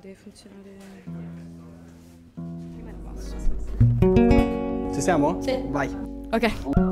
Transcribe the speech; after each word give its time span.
dei 0.00 0.14
funzionari. 0.14 0.78
Ci 4.92 5.00
siamo? 5.00 5.40
Sì. 5.42 5.62
Vai. 5.68 5.88
Ok. 6.30 6.89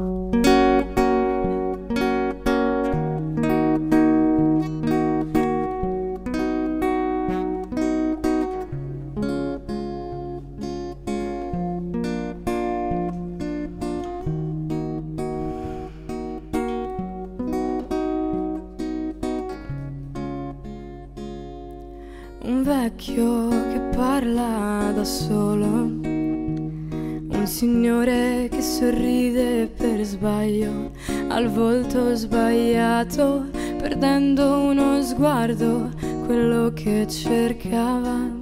Sbagliato, 33.09 33.47
perdendo 33.79 34.61
uno 34.61 35.03
sguardo, 35.03 35.91
quello 36.27 36.73
che 36.75 37.07
cercava. 37.09 38.37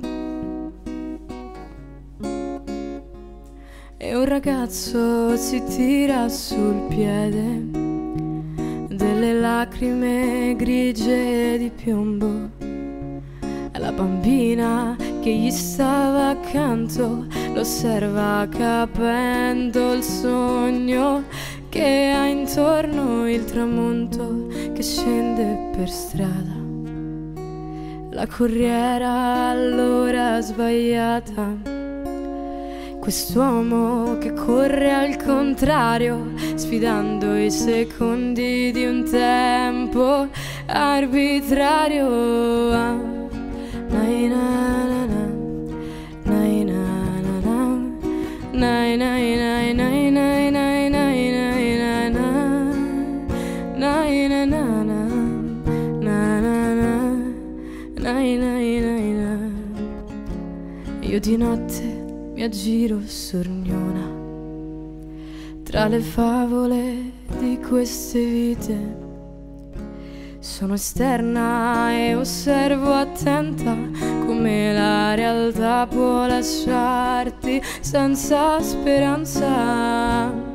E 3.99 4.15
un 4.15 4.25
ragazzo 4.25 5.37
si 5.37 5.63
tira 5.65 6.29
sul 6.29 6.87
piede 6.89 7.65
delle 8.89 9.33
lacrime 9.33 10.55
grigie 10.57 11.59
di 11.59 11.71
piombo. 11.71 12.65
La 13.79 13.93
bambina 13.93 14.97
che 15.21 15.31
gli 15.31 15.51
stava 15.51 16.31
accanto 16.31 17.27
lo 17.53 17.61
osserva 17.61 18.49
capendo 18.51 19.93
il 19.93 20.03
sogno 20.03 21.23
che 21.69 22.13
ha 22.17 22.27
intorno 22.27 23.29
il 23.29 23.45
tramonto 23.45 24.06
per 25.87 25.91
strada. 25.91 26.57
La 28.11 28.27
corriera 28.27 29.51
all'ora 29.51 30.41
sbagliata. 30.41 31.75
Quest'uomo 32.99 34.19
che 34.19 34.33
corre 34.33 34.93
al 34.93 35.17
contrario, 35.17 36.33
sfidando 36.57 37.37
i 37.37 37.53
secondi 37.53 38.73
di 38.73 38.85
un 38.85 39.05
tempo 39.09 40.27
arbitrario. 40.67 42.09
Nai 43.89 44.29
na 44.29 44.87
na 44.91 45.05
na, 45.07 45.25
nai 46.25 46.65
na 46.65 46.83
na 47.27 47.39
na, 47.45 47.79
nai 48.51 48.97
nai 48.97 48.97
nai 48.97 49.36
di 61.27 61.37
notte 61.37 61.83
mi 62.35 62.45
aggiro 62.45 63.01
sorniona 63.05 64.09
tra 65.65 65.89
le 65.89 65.99
favole 65.99 67.11
di 67.41 67.59
queste 67.59 68.25
vite. 68.25 69.05
Sono 70.39 70.75
esterna 70.75 71.91
e 71.91 72.15
osservo 72.15 72.93
attenta 72.93 73.75
come 74.25 74.73
la 74.73 75.15
realtà 75.15 75.89
può 75.89 76.29
lasciarti 76.29 77.61
senza 77.81 78.61
speranza. 78.61 80.46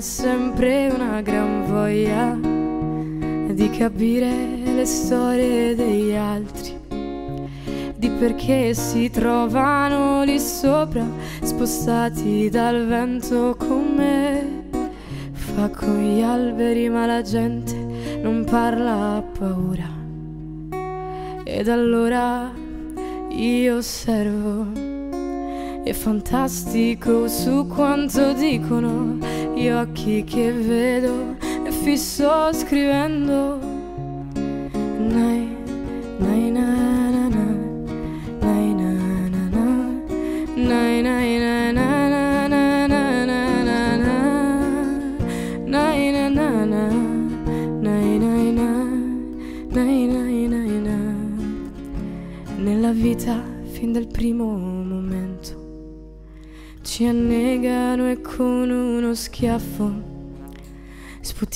Ho 0.00 0.02
sempre 0.02 0.88
una 0.88 1.20
gran 1.20 1.66
voglia 1.66 2.34
di 3.52 3.68
capire 3.68 4.30
le 4.64 4.86
storie 4.86 5.74
degli 5.74 6.14
altri, 6.14 6.74
di 7.96 8.08
perché 8.08 8.72
si 8.72 9.10
trovano 9.10 10.22
lì 10.22 10.40
sopra, 10.40 11.04
spostati 11.42 12.48
dal 12.48 12.86
vento 12.86 13.54
come 13.58 14.68
fa 15.32 15.68
con 15.68 16.02
gli 16.02 16.22
alberi, 16.22 16.88
ma 16.88 17.04
la 17.04 17.20
gente 17.20 17.76
non 18.22 18.46
parla 18.48 19.16
a 19.16 19.22
paura. 19.22 19.98
Ed 21.44 21.68
allora 21.68 22.50
io 23.28 23.76
osservo 23.76 24.88
è 25.82 25.92
fantastico 25.92 27.26
su 27.26 27.66
quanto 27.66 28.32
dicono 28.32 29.18
gli 29.60 29.68
occhi 29.68 30.24
che 30.24 30.52
vedo 30.52 31.36
e 31.66 31.70
fisso 31.70 32.50
scrivendo. 32.54 33.69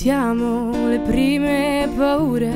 Sputiamo 0.05 0.87
le 0.87 0.99
prime 0.99 1.89
paure, 1.95 2.53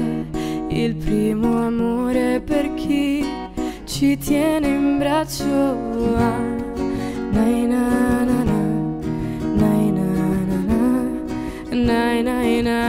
il 0.68 0.94
primo 0.94 1.66
amore 1.66 2.42
per 2.46 2.76
chi 2.76 3.26
ci 3.86 4.16
tiene 4.20 4.68
in 4.68 5.00
braccio. 5.00 6.16
Ah, 6.16 6.38
nai 7.32 7.66
na 7.66 8.24
na 8.24 8.44
na, 8.44 8.62
nai 9.56 9.92
na 9.92 10.06
na 10.46 10.60
na, 10.68 11.74
nai 11.74 12.22
nai 12.22 12.62
na 12.62 12.62
na 12.62 12.89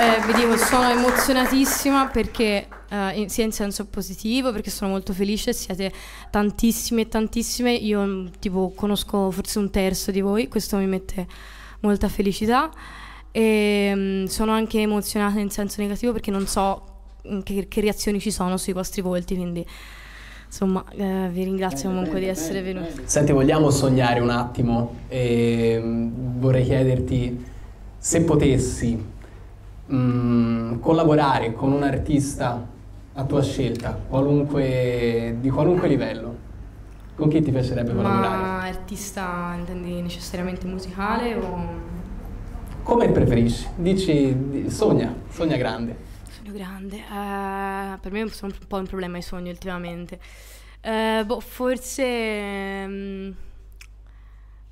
eh, 0.00 0.18
vi 0.26 0.32
dico 0.32 0.56
sono 0.56 0.88
emozionatissima 0.88 2.06
perché 2.06 2.66
eh, 2.88 3.10
in- 3.20 3.28
sia 3.28 3.44
in 3.44 3.52
senso 3.52 3.84
positivo, 3.84 4.50
perché 4.50 4.70
sono 4.70 4.90
molto 4.90 5.12
felice, 5.12 5.52
siete 5.52 5.92
tantissime 6.30 7.02
e 7.02 7.08
tantissime, 7.08 7.72
io 7.72 8.00
mm, 8.00 8.26
tipo 8.38 8.72
conosco 8.74 9.30
forse 9.30 9.58
un 9.58 9.70
terzo 9.70 10.10
di 10.10 10.22
voi, 10.22 10.48
questo 10.48 10.78
mi 10.78 10.86
mette 10.86 11.26
molta 11.80 12.08
felicità. 12.08 12.70
E 13.30 13.92
mm, 13.94 14.24
sono 14.24 14.52
anche 14.52 14.80
emozionata 14.80 15.38
in 15.38 15.50
senso 15.50 15.82
negativo 15.82 16.12
perché 16.12 16.30
non 16.30 16.46
so 16.46 16.82
mm, 17.28 17.40
che, 17.40 17.68
che 17.68 17.80
reazioni 17.82 18.20
ci 18.20 18.30
sono 18.30 18.56
sui 18.56 18.72
vostri 18.72 19.02
volti, 19.02 19.34
quindi 19.34 19.64
insomma 20.46 20.82
eh, 20.96 21.28
vi 21.30 21.44
ringrazio 21.44 21.90
comunque 21.90 22.20
di 22.20 22.26
essere 22.26 22.62
venuti. 22.62 23.02
Senti, 23.04 23.32
vogliamo 23.32 23.68
sognare 23.70 24.18
un 24.20 24.30
attimo 24.30 25.00
e 25.08 25.78
mm, 25.78 26.40
vorrei 26.40 26.64
chiederti 26.64 27.44
se 27.98 28.22
potessi 28.22 29.18
mm, 29.92 30.80
collaborare 30.80 31.52
con 31.52 31.72
un 31.72 31.82
artista 31.82 32.66
a 33.14 33.24
tua 33.24 33.42
scelta, 33.42 33.98
qualunque- 34.08 35.36
di 35.40 35.50
qualunque 35.50 35.88
livello, 35.88 36.36
con 37.16 37.28
chi 37.28 37.42
ti 37.42 37.50
piacerebbe 37.50 37.92
collaborare? 37.94 38.36
Ma 38.36 38.62
artista 38.62 39.54
intendi 39.58 40.00
necessariamente 40.00 40.66
musicale 40.66 41.34
o 41.34 41.88
Come 42.82 43.10
preferisci? 43.10 43.68
Dici, 43.76 44.34
di- 44.50 44.70
sogna, 44.70 45.14
sogna 45.28 45.56
grande. 45.56 45.96
sogno 46.28 46.52
grande? 46.52 46.96
Eh, 46.96 47.98
per 48.00 48.10
me 48.12 48.26
sono 48.30 48.52
un 48.58 48.66
po' 48.66 48.76
un 48.78 48.86
problema 48.86 49.18
i 49.18 49.22
sogni 49.22 49.50
ultimamente. 49.50 50.18
Eh, 50.80 51.22
boh, 51.26 51.40
forse 51.40 52.86
mm, 52.86 53.30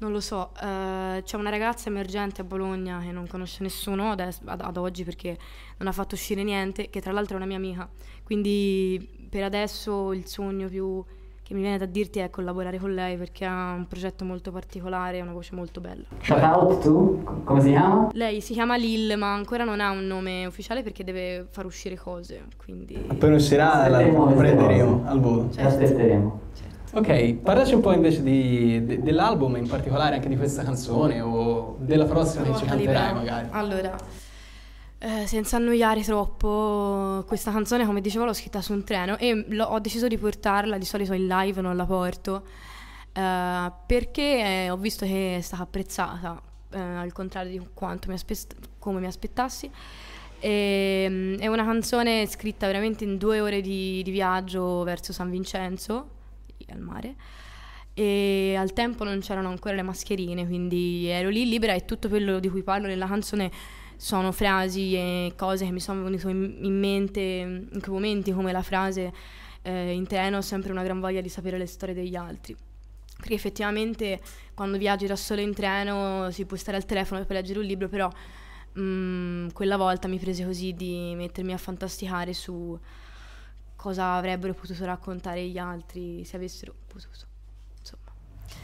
Non 0.01 0.13
lo 0.13 0.21
so, 0.21 0.53
eh, 0.63 1.23
c'è 1.25 1.37
una 1.37 1.51
ragazza 1.51 1.89
emergente 1.89 2.41
a 2.41 2.45
Bologna 2.45 3.01
che 3.01 3.11
non 3.11 3.27
conosce 3.27 3.65
nessuno 3.65 4.13
ad, 4.13 4.21
ad, 4.45 4.77
oggi 4.77 5.03
perché 5.03 5.37
non 5.79 5.89
ha 5.89 5.93
fatto 5.93 6.15
uscire 6.15 6.45
niente, 6.45 6.89
che 6.89 7.01
tra 7.01 7.11
l'altro 7.11 7.35
è 7.35 7.37
una 7.37 7.47
mia 7.47 7.57
amica. 7.57 7.89
Quindi 8.23 9.27
per 9.29 9.43
adesso 9.43 10.13
il 10.13 10.27
sogno 10.27 10.69
più 10.69 11.05
che 11.49 11.55
mi 11.55 11.63
viene 11.63 11.79
da 11.79 11.87
dirti 11.87 12.19
è 12.19 12.29
collaborare 12.29 12.79
con 12.79 12.93
lei 12.93 13.17
perché 13.17 13.47
ha 13.47 13.73
un 13.73 13.87
progetto 13.89 14.23
molto 14.23 14.53
particolare 14.53 15.17
e 15.17 15.23
una 15.23 15.33
voce 15.33 15.55
molto 15.55 15.81
bella. 15.81 16.05
Shout 16.21 16.43
out 16.43 16.83
tu, 16.83 17.25
come 17.43 17.61
si 17.63 17.71
chiama? 17.71 18.11
Lei 18.13 18.43
si 18.43 18.53
chiama 18.53 18.77
Lil 18.77 19.17
ma 19.17 19.33
ancora 19.33 19.65
non 19.65 19.81
ha 19.81 19.91
un 19.91 20.07
nome 20.07 20.45
ufficiale 20.45 20.83
perché 20.83 21.05
deve 21.05 21.47
far 21.49 21.65
uscire 21.65 21.97
cose, 21.97 22.45
quindi... 22.63 23.03
Appena 23.09 23.35
uscirà 23.35 23.89
la 23.89 23.99
prenderemo 24.01 25.05
al 25.07 25.21
volo. 25.21 25.51
Certo. 25.51 25.69
Aspetteremo. 25.69 26.41
Certo. 26.53 26.78
Ok, 26.91 27.35
parlaci 27.35 27.75
un 27.75 27.83
po' 27.83 27.93
invece 27.93 28.23
di, 28.23 28.83
de, 28.85 29.03
dell'album, 29.03 29.57
in 29.57 29.69
particolare 29.69 30.15
anche 30.15 30.29
di 30.29 30.37
questa 30.39 30.63
canzone 30.63 31.21
o 31.21 31.77
della 31.81 32.07
prossima 32.07 32.45
che 32.45 32.57
ci 32.57 32.65
canterai 32.65 33.13
magari. 33.13 33.49
Allora, 33.51 33.95
eh, 34.97 35.27
senza 35.27 35.57
annoiare 35.57 36.03
troppo, 36.03 37.25
questa 37.27 37.53
canzone 37.53 37.85
come 37.85 38.01
dicevo 38.01 38.25
l'ho 38.25 38.33
scritta 38.33 38.63
su 38.63 38.73
un 38.73 38.85
treno 38.85 39.19
e 39.19 39.47
ho 39.61 39.79
deciso 39.81 40.09
di 40.09 40.17
portarla, 40.17 40.79
di 40.79 40.87
solito 40.87 41.13
in 41.13 41.27
live 41.27 41.61
non 41.61 41.77
la 41.77 41.85
porto, 41.85 42.45
eh, 43.13 43.73
perché 43.87 44.69
ho 44.71 44.77
visto 44.79 45.05
che 45.05 45.37
è 45.37 45.41
stata 45.43 45.65
apprezzata, 45.65 46.41
eh, 46.71 46.81
al 46.81 47.13
contrario 47.13 47.51
di 47.51 47.67
quanto 47.75 48.09
mi 48.09 48.15
aspe- 48.15 48.57
come 48.79 48.99
mi 48.99 49.07
aspettassi. 49.07 49.71
E, 50.41 51.03
ehm, 51.05 51.39
è 51.39 51.49
una 51.49 51.65
canzone 51.65 52.27
scritta 52.27 52.67
veramente 52.67 53.05
in 53.05 53.19
due 53.19 53.41
ore 53.41 53.61
di, 53.61 54.03
di 54.03 54.11
viaggio 54.11 54.85
verso 54.85 55.13
San 55.13 55.29
Vincenzo 55.29 56.17
al 56.69 56.81
mare 56.81 57.15
e 57.99 58.55
al 58.57 58.73
tempo 58.73 59.03
non 59.03 59.19
c'erano 59.19 59.49
ancora 59.49 59.75
le 59.75 59.83
mascherine, 59.83 60.47
quindi 60.47 61.07
ero 61.07 61.31
lì 61.31 61.49
libera 61.49 61.75
e 61.75 61.85
tutto 61.85 62.09
quello 62.09 62.39
di 62.39 62.49
cui 62.49 62.63
parlo 62.63 62.87
nella 62.87 63.09
canzone 63.09 63.51
sono 63.97 64.31
frasi 64.31 64.95
e 64.95 65.33
cose 65.37 65.65
che 65.65 65.73
mi 65.73 65.81
sono 65.81 66.05
venute 66.05 66.31
in, 66.31 66.79
mente 66.79 67.21
in 67.21 67.81
quei 67.81 67.93
momenti, 67.93 68.31
come 68.31 68.53
la 68.53 68.63
frase 68.63 69.13
eh, 69.63 69.91
in 69.91 70.07
treno 70.07 70.37
ho 70.37 70.41
sempre 70.43 70.71
una 70.71 70.85
gran 70.85 71.01
voglia 71.01 71.21
di 71.21 71.29
sapere 71.29 71.59
le 71.59 71.67
storie 71.67 71.93
degli 71.93 72.15
altri. 72.15 72.57
Perché 73.17 73.35
effettivamente 73.35 74.21
quando 74.55 74.79
viaggi 74.79 75.07
da 75.07 75.17
solo 75.17 75.41
in 75.41 75.53
treno 75.53 76.31
si 76.31 76.45
può 76.45 76.57
stare 76.57 76.77
al 76.77 76.87
telefono 76.87 77.25
per 77.25 77.35
leggere 77.35 77.59
un 77.59 77.65
libro, 77.65 77.89
però 77.89 78.09
mh, 78.75 78.81
mm, 78.81 79.49
quella 79.49 79.77
volta 79.77 80.07
mi 80.07 80.21
prese 80.21 80.45
così 80.45 80.73
di 80.73 81.15
mettermi 81.17 81.53
a 81.53 81.59
fantasticare 81.59 82.33
su 82.33 82.79
cosa 83.79 84.15
avrebbero 84.15 84.55
potuto 84.55 84.85
raccontare 84.85 85.47
gli 85.47 85.57
altri 85.57 86.25
se 86.25 86.35
avessero 86.35 86.75
potuto. 86.89 87.27
Insomma. 87.79 88.11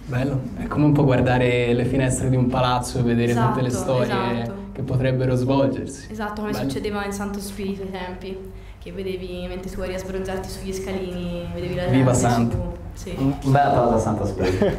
Bello, 0.07 0.41
è 0.57 0.67
come 0.67 0.87
un 0.87 0.93
po' 0.93 1.05
guardare 1.05 1.73
le 1.73 1.85
finestre 1.85 2.29
di 2.29 2.35
un 2.35 2.49
palazzo 2.49 2.99
e 2.99 3.03
vedere 3.03 3.31
esatto, 3.31 3.51
tutte 3.51 3.63
le 3.63 3.71
storie 3.71 4.43
esatto. 4.43 4.71
che 4.73 4.83
potrebbero 4.83 5.37
svolgersi. 5.37 6.11
Esatto, 6.11 6.41
come 6.41 6.51
Bello. 6.51 6.69
succedeva 6.69 7.05
in 7.05 7.13
Santo 7.13 7.39
Spirito 7.39 7.83
ai 7.83 7.93
tempi, 7.93 8.37
che 8.81 8.91
vedevi 8.91 9.47
mentre 9.47 9.71
tu 9.71 9.83
eri 9.83 9.95
a 9.95 9.99
sbronzarti 9.99 10.49
sugli 10.49 10.73
scalini, 10.73 11.49
vedevi 11.55 11.77
la 11.77 11.83
gente 11.83 11.97
Viva 11.97 12.13
Santo! 12.13 12.79
Sì. 12.95 13.15
Un 13.17 13.39
bel 13.39 13.55
applauso 13.55 13.95
a 13.95 13.99
Santo 13.99 14.27
Spirito. 14.27 14.65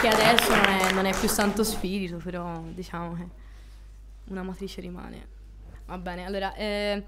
che 0.00 0.08
adesso 0.08 0.54
non 0.56 0.64
è, 0.64 0.92
non 0.92 1.04
è 1.04 1.16
più 1.16 1.28
Santo 1.28 1.62
Spirito, 1.62 2.16
però 2.16 2.60
diciamo 2.74 3.14
che 3.14 3.28
una 4.30 4.42
matrice 4.42 4.80
rimane. 4.80 5.24
Va 5.86 5.98
bene, 5.98 6.26
allora... 6.26 6.52
Eh, 6.54 7.04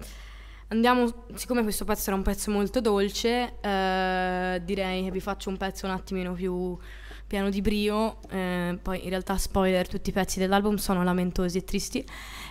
Andiamo, 0.71 1.25
siccome 1.33 1.63
questo 1.63 1.83
pezzo 1.83 2.07
era 2.07 2.15
un 2.15 2.21
pezzo 2.21 2.49
molto 2.49 2.79
dolce, 2.79 3.55
eh, 3.59 4.61
direi 4.63 5.03
che 5.03 5.11
vi 5.11 5.19
faccio 5.19 5.49
un 5.49 5.57
pezzo 5.57 5.85
un 5.85 5.91
attimino 5.91 6.31
più 6.31 6.77
pieno 7.27 7.49
di 7.49 7.59
brio, 7.59 8.19
eh, 8.29 8.79
poi 8.81 9.03
in 9.03 9.09
realtà 9.09 9.37
spoiler, 9.37 9.85
tutti 9.89 10.11
i 10.11 10.13
pezzi 10.13 10.39
dell'album 10.39 10.77
sono 10.77 11.03
lamentosi 11.03 11.57
e 11.57 11.65
tristi, 11.65 12.05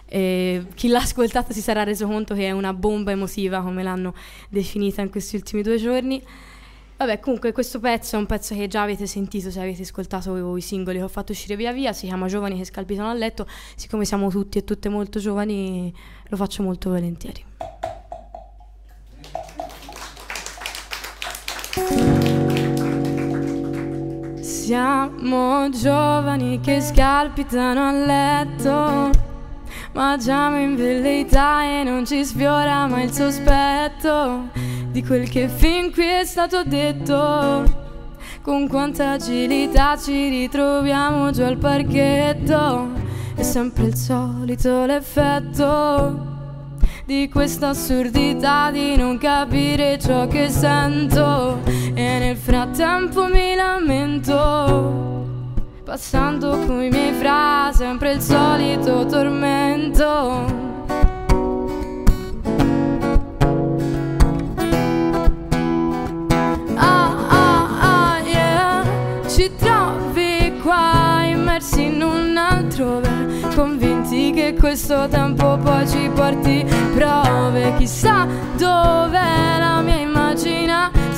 e 0.05 0.67
chi 0.75 0.89
l'ha 0.89 0.99
ascoltato 0.99 1.55
si 1.55 1.63
sarà 1.63 1.83
reso 1.83 2.07
conto 2.07 2.35
che 2.35 2.47
è 2.47 2.51
una 2.51 2.75
bomba 2.75 3.11
emotiva 3.11 3.63
come 3.63 3.83
l'hanno 3.83 4.13
definita 4.51 5.01
in 5.01 5.09
questi 5.09 5.37
ultimi 5.37 5.63
due 5.63 5.79
giorni. 5.79 6.23
Vabbè, 6.99 7.21
comunque 7.21 7.53
questo 7.53 7.81
pezzo 7.81 8.17
è 8.17 8.19
un 8.19 8.27
pezzo 8.27 8.55
che 8.55 8.69
già 8.69 8.83
avete 8.83 9.07
sentito 9.07 9.51
se 9.51 9.61
avete 9.61 9.81
ascoltato 9.81 10.57
i 10.59 10.61
singoli 10.61 10.99
che 10.99 11.05
ho 11.05 11.09
fatto 11.09 11.33
uscire 11.33 11.57
via 11.57 11.73
via, 11.73 11.95
si 11.95 12.05
chiama 12.05 12.27
Giovani 12.27 12.59
che 12.59 12.67
scalpitano 12.67 13.09
a 13.09 13.15
letto, 13.15 13.47
siccome 13.77 14.05
siamo 14.05 14.29
tutti 14.29 14.59
e 14.59 14.65
tutte 14.65 14.91
molto 14.91 15.19
giovani 15.21 15.91
lo 16.29 16.37
faccio 16.37 16.63
molto 16.63 16.91
volentieri. 16.91 17.70
Siamo 24.71 25.69
giovani 25.71 26.61
che 26.61 26.81
scalpitano 26.81 27.89
a 27.89 27.91
letto, 27.91 29.11
mangiamo 29.95 30.61
in 30.61 30.77
velleità 30.77 31.65
e 31.65 31.83
non 31.83 32.07
ci 32.07 32.25
sfiora 32.25 32.87
mai 32.87 33.07
il 33.07 33.11
sospetto 33.11 34.47
di 34.93 35.05
quel 35.05 35.29
che 35.29 35.49
fin 35.49 35.91
qui 35.91 36.07
è 36.07 36.25
stato 36.25 36.63
detto. 36.63 37.65
Con 38.43 38.69
quanta 38.69 39.11
agilità 39.11 39.99
ci 39.99 40.29
ritroviamo 40.29 41.33
giù 41.33 41.43
al 41.43 41.57
parchetto, 41.57 42.91
è 43.35 43.43
sempre 43.43 43.87
il 43.87 43.97
solito 43.97 44.87
l'effetto 44.87 46.29
di 47.07 47.29
questa 47.29 47.71
assurdità 47.71 48.71
di 48.71 48.95
non 48.95 49.19
capire 49.19 49.99
ciò 49.99 50.29
che 50.29 50.49
sento 50.49 51.59
e 52.01 52.19
nel 52.19 52.37
frattempo 52.37 53.27
mi 53.27 53.55
lamento 53.55 55.29
passando 55.85 56.59
con 56.67 56.83
i 56.83 56.89
miei 56.89 57.13
fra 57.13 57.71
sempre 57.75 58.13
il 58.13 58.21
solito 58.21 59.05
tormento. 59.05 60.05
Ah 66.77 67.17
ah 67.29 67.69
ah 67.81 68.19
yeah. 68.25 68.83
Ci 69.27 69.51
trovi 69.59 70.59
qua 70.63 71.25
immersi 71.25 71.85
in 71.85 72.03
un 72.03 72.37
altrove 72.37 73.09
convinti 73.55 74.33
che 74.33 74.55
questo 74.55 75.07
tempo 75.09 75.59
poi 75.59 75.87
ci 75.87 76.09
porti 76.15 76.65
prove. 76.95 77.75
Chissà 77.77 78.27
dov'è 78.57 79.59
la 79.59 79.81
mia 79.83 80.01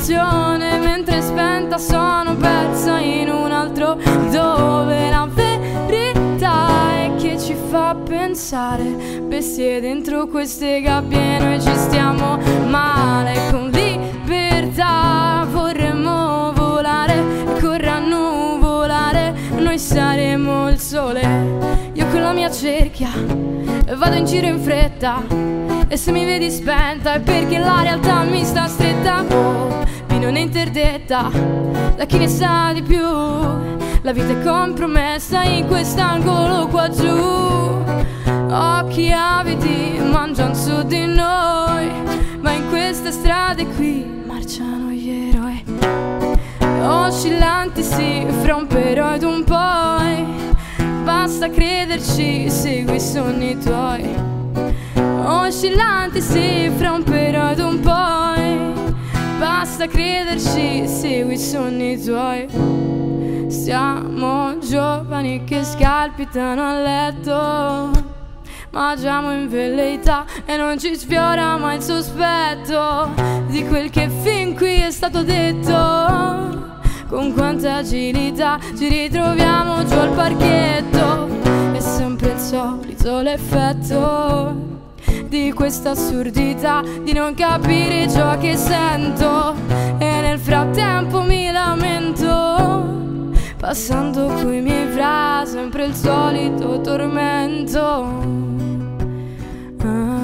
immaginazione 0.03 0.79
Mentre 0.79 1.23
spenta 1.23 1.79
sono 1.79 2.35
persa 2.37 2.99
in 2.99 3.29
un 3.29 3.53
altro 3.53 3.94
dove 3.94 5.11
La 5.11 5.29
verità 5.32 6.91
è 6.97 7.13
che 7.19 7.39
ci 7.39 7.55
fa 7.71 7.94
pensare. 7.94 8.82
Bestie 9.23 9.81
dentro 9.81 10.27
queste 10.27 10.81
gabbie 10.81 11.39
noi 11.39 11.61
ci 11.61 11.75
stiamo 11.77 12.39
male. 12.67 13.51
Con 13.51 13.71
libertà 13.71 15.47
vorremmo 15.51 16.53
volare 16.53 17.23
Corranno 17.61 18.59
volare 18.59 19.35
noi 19.56 19.79
saremo 19.79 20.69
il 20.69 20.79
sole. 20.79 21.71
Con 22.11 22.21
la 22.21 22.32
mia 22.32 22.51
cerchia 22.51 23.09
Vado 23.97 24.17
in 24.17 24.27
giro 24.27 24.47
in 24.47 24.61
fretta 24.61 25.71
E 25.89 25.96
se 25.96 26.10
mi 26.10 26.24
vedi 26.24 26.51
spenta 26.51 27.15
è 27.15 27.20
perché 27.20 27.58
la 27.58 27.82
realtà 27.82 28.22
mi 28.22 28.44
sta 28.44 28.67
stretta. 28.67 29.22
Oh, 29.29 29.84
non 30.19 30.36
è 30.36 30.41
interdetta 30.41 31.31
Da 31.96 32.05
chi 32.05 32.19
ne 32.19 32.29
sa 32.29 32.72
di 32.72 32.82
più. 32.82 33.01
La 33.01 34.12
vita 34.12 34.32
è 34.32 34.43
compromessa 34.43 35.43
in 35.43 35.67
quest'angolo 35.67 36.69
qua 36.69 36.89
giù. 36.89 37.81
Occhi 38.48 39.12
avidi 39.12 39.98
mangiano 40.10 40.55
su 40.55 40.82
di 40.82 41.06
noi 41.06 41.91
Ma 42.41 42.53
in 42.53 42.69
queste 42.69 43.10
strade 43.10 43.67
qui 43.67 44.05
marciano 44.27 44.91
gli 44.91 45.29
eroi. 45.29 45.65
Oscillanti 46.84 47.82
sì, 47.82 48.27
fra 48.43 48.56
un 48.56 48.67
però 48.67 49.15
ed 49.15 49.22
un 49.22 49.44
poi 49.44 50.24
basta 51.05 51.48
crederci, 51.48 52.51
segui 52.51 52.96
i 52.96 53.01
sogni 53.01 53.58
tuoi. 53.58 54.31
Oscillanti 55.24 56.20
si 56.20 56.70
fra 56.76 56.93
un 56.93 57.02
però 57.05 57.50
ed 57.50 57.60
un 57.60 57.81
poi, 57.81 58.93
basta 59.38 59.86
crederci, 59.86 60.88
segui 60.88 61.34
i 61.34 61.38
sogni 61.38 62.02
tuoi. 62.02 62.48
Siamo 63.48 64.58
giovani 64.58 65.44
che 65.44 65.62
scalpitano 65.62 66.62
a 66.62 66.81
letto. 66.81 68.10
Mangiamo 68.70 69.32
in 69.32 69.48
velleità 69.48 70.24
e 70.46 70.56
non 70.56 70.79
ci 70.79 70.96
sfiora 70.96 71.56
mai 71.56 71.76
il 71.76 71.82
sospetto 71.82 73.10
di 73.48 73.67
quel 73.67 73.91
che 73.91 74.08
fin 74.08 74.55
qui 74.56 74.81
è 74.81 74.91
stato 74.91 75.22
detto 75.22 76.70
con 77.06 77.34
quanta 77.34 77.76
agilità 77.76 78.58
ci 78.79 78.88
ritroviamo 78.88 79.84
giù 79.84 79.98
al 79.98 80.14
parchetto 80.14 81.29
È 81.72 81.81
sempre 81.81 82.31
il 82.31 82.38
solito 82.38 83.20
l'effetto 83.20 84.81
di 85.29 85.53
questa 85.53 85.91
assurdità 85.91 86.83
Di 87.03 87.13
non 87.13 87.35
capire 87.35 88.09
ciò 88.09 88.39
che 88.39 88.57
sento. 88.57 89.55
E 89.99 90.21
nel 90.21 90.39
frattempo 90.39 91.23
mi 91.23 91.51
lamento 91.51 93.31
Passando 93.59 94.27
coi 94.27 94.61
miei 94.61 94.89
fra 94.89 95.45
sempre 95.47 95.85
il 95.85 95.95
solito 95.95 96.81
tormento. 96.81 97.81
Ah, 99.79 100.19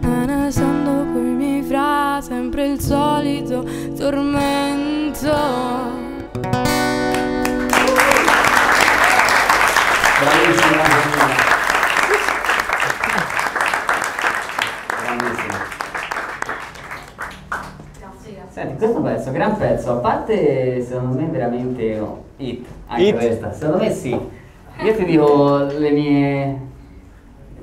Passando 0.00 1.12
coi 1.12 1.34
miei 1.34 1.62
fra 1.62 2.20
sempre 2.22 2.68
il 2.68 2.80
solito 2.80 3.66
tormento 3.96 5.32
pezzo, 19.14 19.30
gran 19.30 19.56
pezzo, 19.56 19.92
a 19.92 19.96
parte 19.96 20.82
secondo 20.82 21.18
me 21.20 21.26
veramente 21.26 21.98
oh, 22.00 22.22
hit, 22.36 22.66
anche 22.86 23.02
Hit? 23.04 23.14
questa, 23.14 23.52
secondo 23.52 23.82
me 23.84 23.90
sì. 23.92 24.10
Io 24.10 24.94
ti 24.96 25.04
dico 25.04 25.58
le 25.78 25.90
mie, 25.92 26.58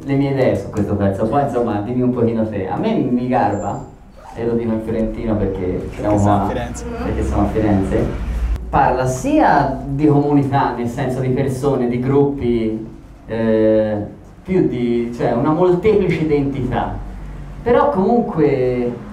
le 0.05 0.13
mie 0.13 0.29
idee 0.31 0.55
su 0.55 0.69
questo 0.69 0.95
pezzo, 0.95 1.25
poi 1.27 1.43
insomma 1.43 1.81
dimmi 1.81 2.01
un 2.03 2.11
pochino 2.11 2.47
te. 2.47 2.69
A 2.69 2.77
me 2.77 2.93
mi 2.95 3.27
garba, 3.27 3.85
e 4.33 4.45
lo 4.45 4.53
dico 4.53 4.71
in 4.71 4.81
fiorentino 4.81 5.35
perché 5.35 5.89
siamo 5.95 6.17
siamo 6.17 6.37
a 6.37 6.43
a- 6.43 6.47
Firenze. 6.47 6.85
perché 6.85 7.23
siamo 7.23 7.41
a 7.41 7.45
Firenze, 7.47 8.05
parla 8.69 9.05
sia 9.05 9.77
di 9.85 10.05
comunità, 10.07 10.73
nel 10.73 10.87
senso 10.87 11.19
di 11.19 11.29
persone, 11.29 11.89
di 11.89 11.99
gruppi, 11.99 12.87
eh, 13.27 13.97
più 14.43 14.67
di, 14.69 15.11
cioè 15.13 15.33
una 15.33 15.51
molteplice 15.51 16.21
identità, 16.21 16.95
però 17.61 17.89
comunque 17.89 19.09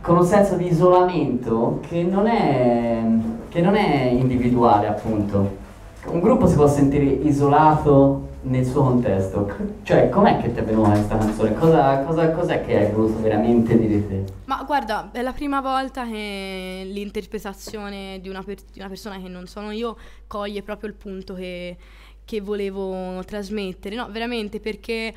con 0.00 0.16
un 0.16 0.24
senso 0.24 0.56
di 0.56 0.66
isolamento 0.66 1.80
che 1.88 2.02
non 2.02 2.26
è, 2.26 3.02
che 3.48 3.60
non 3.60 3.74
è 3.76 4.10
individuale 4.10 4.86
appunto. 4.86 5.58
Un 6.06 6.20
gruppo 6.20 6.46
si 6.46 6.54
può 6.54 6.66
sentire 6.66 7.04
isolato 7.04 8.28
nel 8.42 8.64
suo 8.64 8.82
contesto. 8.82 9.50
Cioè, 9.82 10.08
com'è 10.08 10.40
che 10.40 10.52
ti 10.52 10.60
è 10.60 10.64
venuta 10.64 10.90
questa 10.90 11.18
canzone? 11.18 11.54
Cosa, 11.54 11.98
cosa, 12.04 12.30
cos'è 12.30 12.64
che 12.64 12.76
hai 12.78 12.90
voluto 12.90 13.20
veramente 13.20 13.78
dire 13.78 14.08
te? 14.08 14.24
Ma 14.46 14.62
guarda, 14.66 15.10
è 15.12 15.20
la 15.20 15.32
prima 15.32 15.60
volta 15.60 16.06
che 16.06 16.82
l'interpretazione 16.86 18.18
di 18.20 18.28
una, 18.28 18.42
per- 18.42 18.62
di 18.72 18.78
una 18.78 18.88
persona 18.88 19.20
che 19.20 19.28
non 19.28 19.46
sono 19.46 19.70
io 19.70 19.96
coglie 20.26 20.62
proprio 20.62 20.88
il 20.88 20.94
punto 20.94 21.34
che, 21.34 21.76
che 22.24 22.40
volevo 22.40 23.22
trasmettere. 23.24 23.94
No, 23.94 24.08
veramente 24.10 24.58
perché 24.58 25.12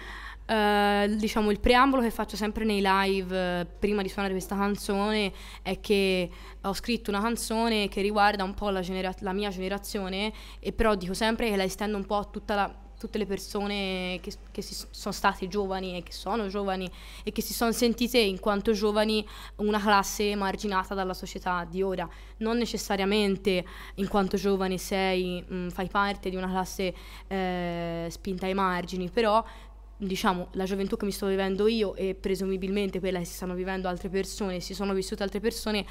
eh, 0.46 1.16
diciamo 1.18 1.52
il 1.52 1.60
preambolo 1.60 2.02
che 2.02 2.12
faccio 2.12 2.36
sempre 2.36 2.66
nei 2.66 2.82
live 2.84 3.60
eh, 3.62 3.66
prima 3.66 4.02
di 4.02 4.10
suonare 4.10 4.34
questa 4.34 4.56
canzone 4.56 5.32
è 5.62 5.80
che 5.80 6.30
ho 6.62 6.74
scritto 6.74 7.10
una 7.12 7.22
canzone 7.22 7.88
che 7.88 8.02
riguarda 8.02 8.44
un 8.44 8.54
po' 8.54 8.70
la, 8.70 8.82
genera- 8.82 9.14
la 9.20 9.34
mia 9.34 9.50
generazione 9.50 10.34
e 10.60 10.74
però 10.74 10.96
dico 10.96 11.14
sempre 11.14 11.50
che 11.50 11.56
la 11.56 11.64
estendo 11.64 11.98
un 11.98 12.06
po' 12.06 12.18
a 12.18 12.26
tutta 12.26 12.56
la 12.56 12.76
tutte 13.04 13.18
le 13.18 13.26
persone 13.26 14.20
che, 14.22 14.32
che 14.52 14.62
sono 14.62 15.14
state 15.14 15.50
giovani 15.50 15.98
e 15.98 16.04
che 16.04 16.14
sono 16.14 16.48
giovani 16.48 16.90
e 17.24 17.34
che 17.34 17.42
si 17.42 17.54
sono 17.54 17.74
sentite 17.74 18.18
in 18.18 18.40
quanto 18.40 18.72
giovani 18.72 19.28
una 19.58 19.78
classe 19.78 20.30
emarginata 20.30 20.94
dalla 20.94 21.14
società 21.14 21.68
di 21.70 21.82
ora. 21.82 22.08
Non 22.38 22.58
necessariamente 22.58 23.66
in 23.96 24.08
quanto 24.08 24.38
giovane 24.38 24.78
sei, 24.78 25.44
mh, 25.46 25.72
fai 25.72 25.90
parte 25.90 26.30
di 26.30 26.38
una 26.38 26.48
classe 26.48 26.94
eh, 27.28 28.08
spinta 28.10 28.46
ai 28.46 28.54
margini, 28.54 29.10
però 29.10 29.44
diciamo 30.06 30.50
la 30.52 30.66
gioventù 30.66 30.98
che 30.98 31.06
mi 31.06 31.12
sto 31.12 31.28
vivendo 31.28 31.68
io 31.68 31.96
e 31.96 32.16
presumibilmente 32.16 33.00
quella 33.00 33.20
che 33.20 33.26
si 33.26 33.34
stanno 33.34 33.54
vivendo 33.54 33.88
altre 33.88 34.10
persone, 34.10 34.60
si 34.60 34.74
sono 34.74 34.94
vissute 34.94 35.24
altre 35.24 35.40
persone, 35.40 35.86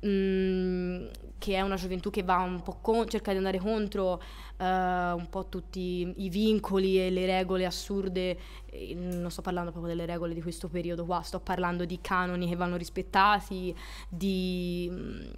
mh, 0.00 1.10
che 1.38 1.54
è 1.54 1.60
una 1.60 1.76
gioventù 1.76 2.10
che 2.10 2.22
va 2.22 2.38
un 2.38 2.62
po' 2.62 2.78
con, 2.80 3.08
cerca 3.08 3.30
di 3.30 3.38
andare 3.38 3.58
contro 3.58 4.20
eh, 4.56 4.64
un 4.64 5.26
po' 5.30 5.46
tutti 5.48 6.12
i 6.16 6.28
vincoli 6.28 7.00
e 7.00 7.10
le 7.10 7.26
regole 7.26 7.64
assurde, 7.64 8.38
non 8.94 9.30
sto 9.30 9.42
parlando 9.42 9.70
proprio 9.70 9.94
delle 9.94 10.06
regole 10.06 10.34
di 10.34 10.42
questo 10.42 10.68
periodo 10.68 11.04
qua, 11.04 11.22
sto 11.22 11.40
parlando 11.40 11.84
di 11.84 11.98
canoni 12.00 12.48
che 12.48 12.56
vanno 12.56 12.76
rispettati, 12.76 13.74
di, 14.08 14.88
mh, 14.90 15.28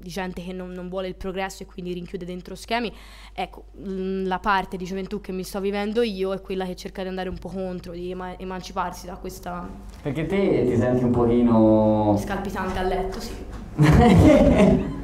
di 0.00 0.10
gente 0.10 0.44
che 0.44 0.52
non, 0.52 0.70
non 0.70 0.88
vuole 0.88 1.08
il 1.08 1.16
progresso 1.16 1.64
e 1.64 1.66
quindi 1.66 1.92
rinchiude 1.92 2.24
dentro 2.24 2.54
schemi. 2.54 2.92
Ecco, 3.34 3.64
la 3.82 4.38
parte 4.38 4.76
di 4.76 4.84
gioventù 4.84 5.20
che 5.20 5.32
mi 5.32 5.42
sto 5.42 5.60
vivendo 5.60 6.02
io 6.02 6.32
è 6.32 6.40
quella 6.40 6.64
che 6.64 6.76
cerca 6.76 7.02
di 7.02 7.08
andare 7.08 7.28
un 7.28 7.36
po' 7.38 7.48
contro, 7.48 7.92
di 7.92 8.10
ema- 8.10 8.38
emanciparsi 8.38 9.06
da 9.06 9.16
questa 9.16 9.68
Perché 10.00 10.26
te 10.26 10.64
ti 10.68 10.76
senti 10.76 11.02
un 11.02 11.10
pochino... 11.10 12.16
scalpitante 12.16 12.78
a 12.78 12.82
letto, 12.82 13.20
sì. 13.20 13.34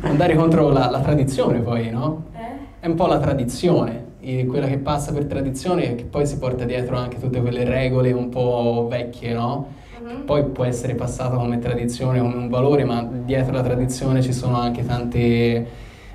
Andare 0.00 0.34
contro 0.34 0.70
la, 0.70 0.88
la 0.90 1.00
tradizione 1.00 1.60
poi, 1.60 1.90
no? 1.90 2.24
Eh? 2.34 2.80
È 2.80 2.86
un 2.86 2.94
po' 2.94 3.06
la 3.06 3.18
tradizione, 3.18 4.04
quella 4.46 4.66
che 4.66 4.78
passa 4.78 5.12
per 5.12 5.26
tradizione 5.26 5.92
e 5.92 5.94
che 5.96 6.04
poi 6.04 6.26
si 6.26 6.38
porta 6.38 6.64
dietro 6.64 6.96
anche 6.96 7.20
tutte 7.20 7.40
quelle 7.40 7.64
regole 7.64 8.10
un 8.12 8.30
po' 8.30 8.86
vecchie, 8.88 9.34
no? 9.34 9.84
Mhm. 10.06 10.24
Poi 10.24 10.44
può 10.44 10.64
essere 10.64 10.94
passata 10.94 11.36
come 11.36 11.58
tradizione, 11.58 12.20
come 12.20 12.34
un 12.36 12.48
valore, 12.48 12.84
ma 12.84 13.02
dietro 13.02 13.52
la 13.52 13.62
tradizione 13.62 14.22
ci 14.22 14.32
sono 14.32 14.56
anche 14.58 14.84
tante, 14.86 15.66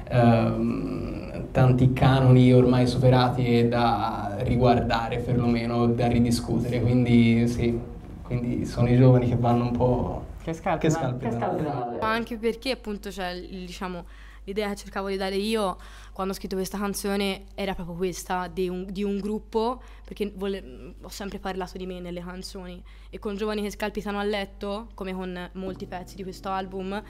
ehm, 0.07 1.51
tanti 1.51 1.91
canoni 1.91 2.53
ormai 2.53 2.88
superati 2.88 3.67
da 3.67 4.38
riguardare 4.43 5.17
perlomeno, 5.17 5.88
da 5.88 6.07
ridiscutere. 6.07 6.79
Quindi 6.81 7.48
sì, 7.50 7.77
quindi 8.24 8.65
sono 8.65 8.89
i 8.89 8.95
giovani 8.95 9.27
che 9.27 9.36
vanno 9.36 9.65
un 9.65 9.71
po'... 9.71 10.24
Che 10.41 10.51
Che 10.51 10.53
scalpitano. 10.57 11.17
scalpitano. 11.38 11.91
Che. 11.91 11.98
Ma 12.00 12.12
anche 12.12 12.38
perché 12.38 12.71
appunto 12.71 13.10
c'è 13.10 13.31
il- 13.31 13.65
diciamo 13.65 14.05
l'idea 14.45 14.69
che 14.69 14.75
cercavo 14.75 15.10
di 15.10 15.17
dare 15.17 15.36
io 15.36 15.77
quando 16.13 16.34
ho 16.34 16.36
scritto 16.36 16.56
questa 16.56 16.77
canzone 16.77 17.46
era 17.56 17.74
proprio 17.74 17.96
questa 17.96 18.48
di 18.48 18.68
un, 18.70 18.86
di 18.89 19.03
un 19.03 19.20
gruppo 19.20 19.82
perché 20.03 20.32
vole- 20.36 20.96
ho 21.01 21.10
sempre 21.10 21.39
parlato 21.39 21.77
di 21.77 21.86
me 21.86 22.00
nelle 22.00 22.22
canzoni. 22.22 22.82
E 23.10 23.20
con 23.20 23.36
giovani 23.36 23.62
che 23.62 23.72
scalpitano 23.72 24.20
a 24.20 24.24
letto 24.24 24.89
come 24.94 25.13
con 25.13 25.50
molti 25.53 25.86
pezzi 25.88 26.15
di 26.15 26.24
questo 26.24 26.50
album 26.50 27.01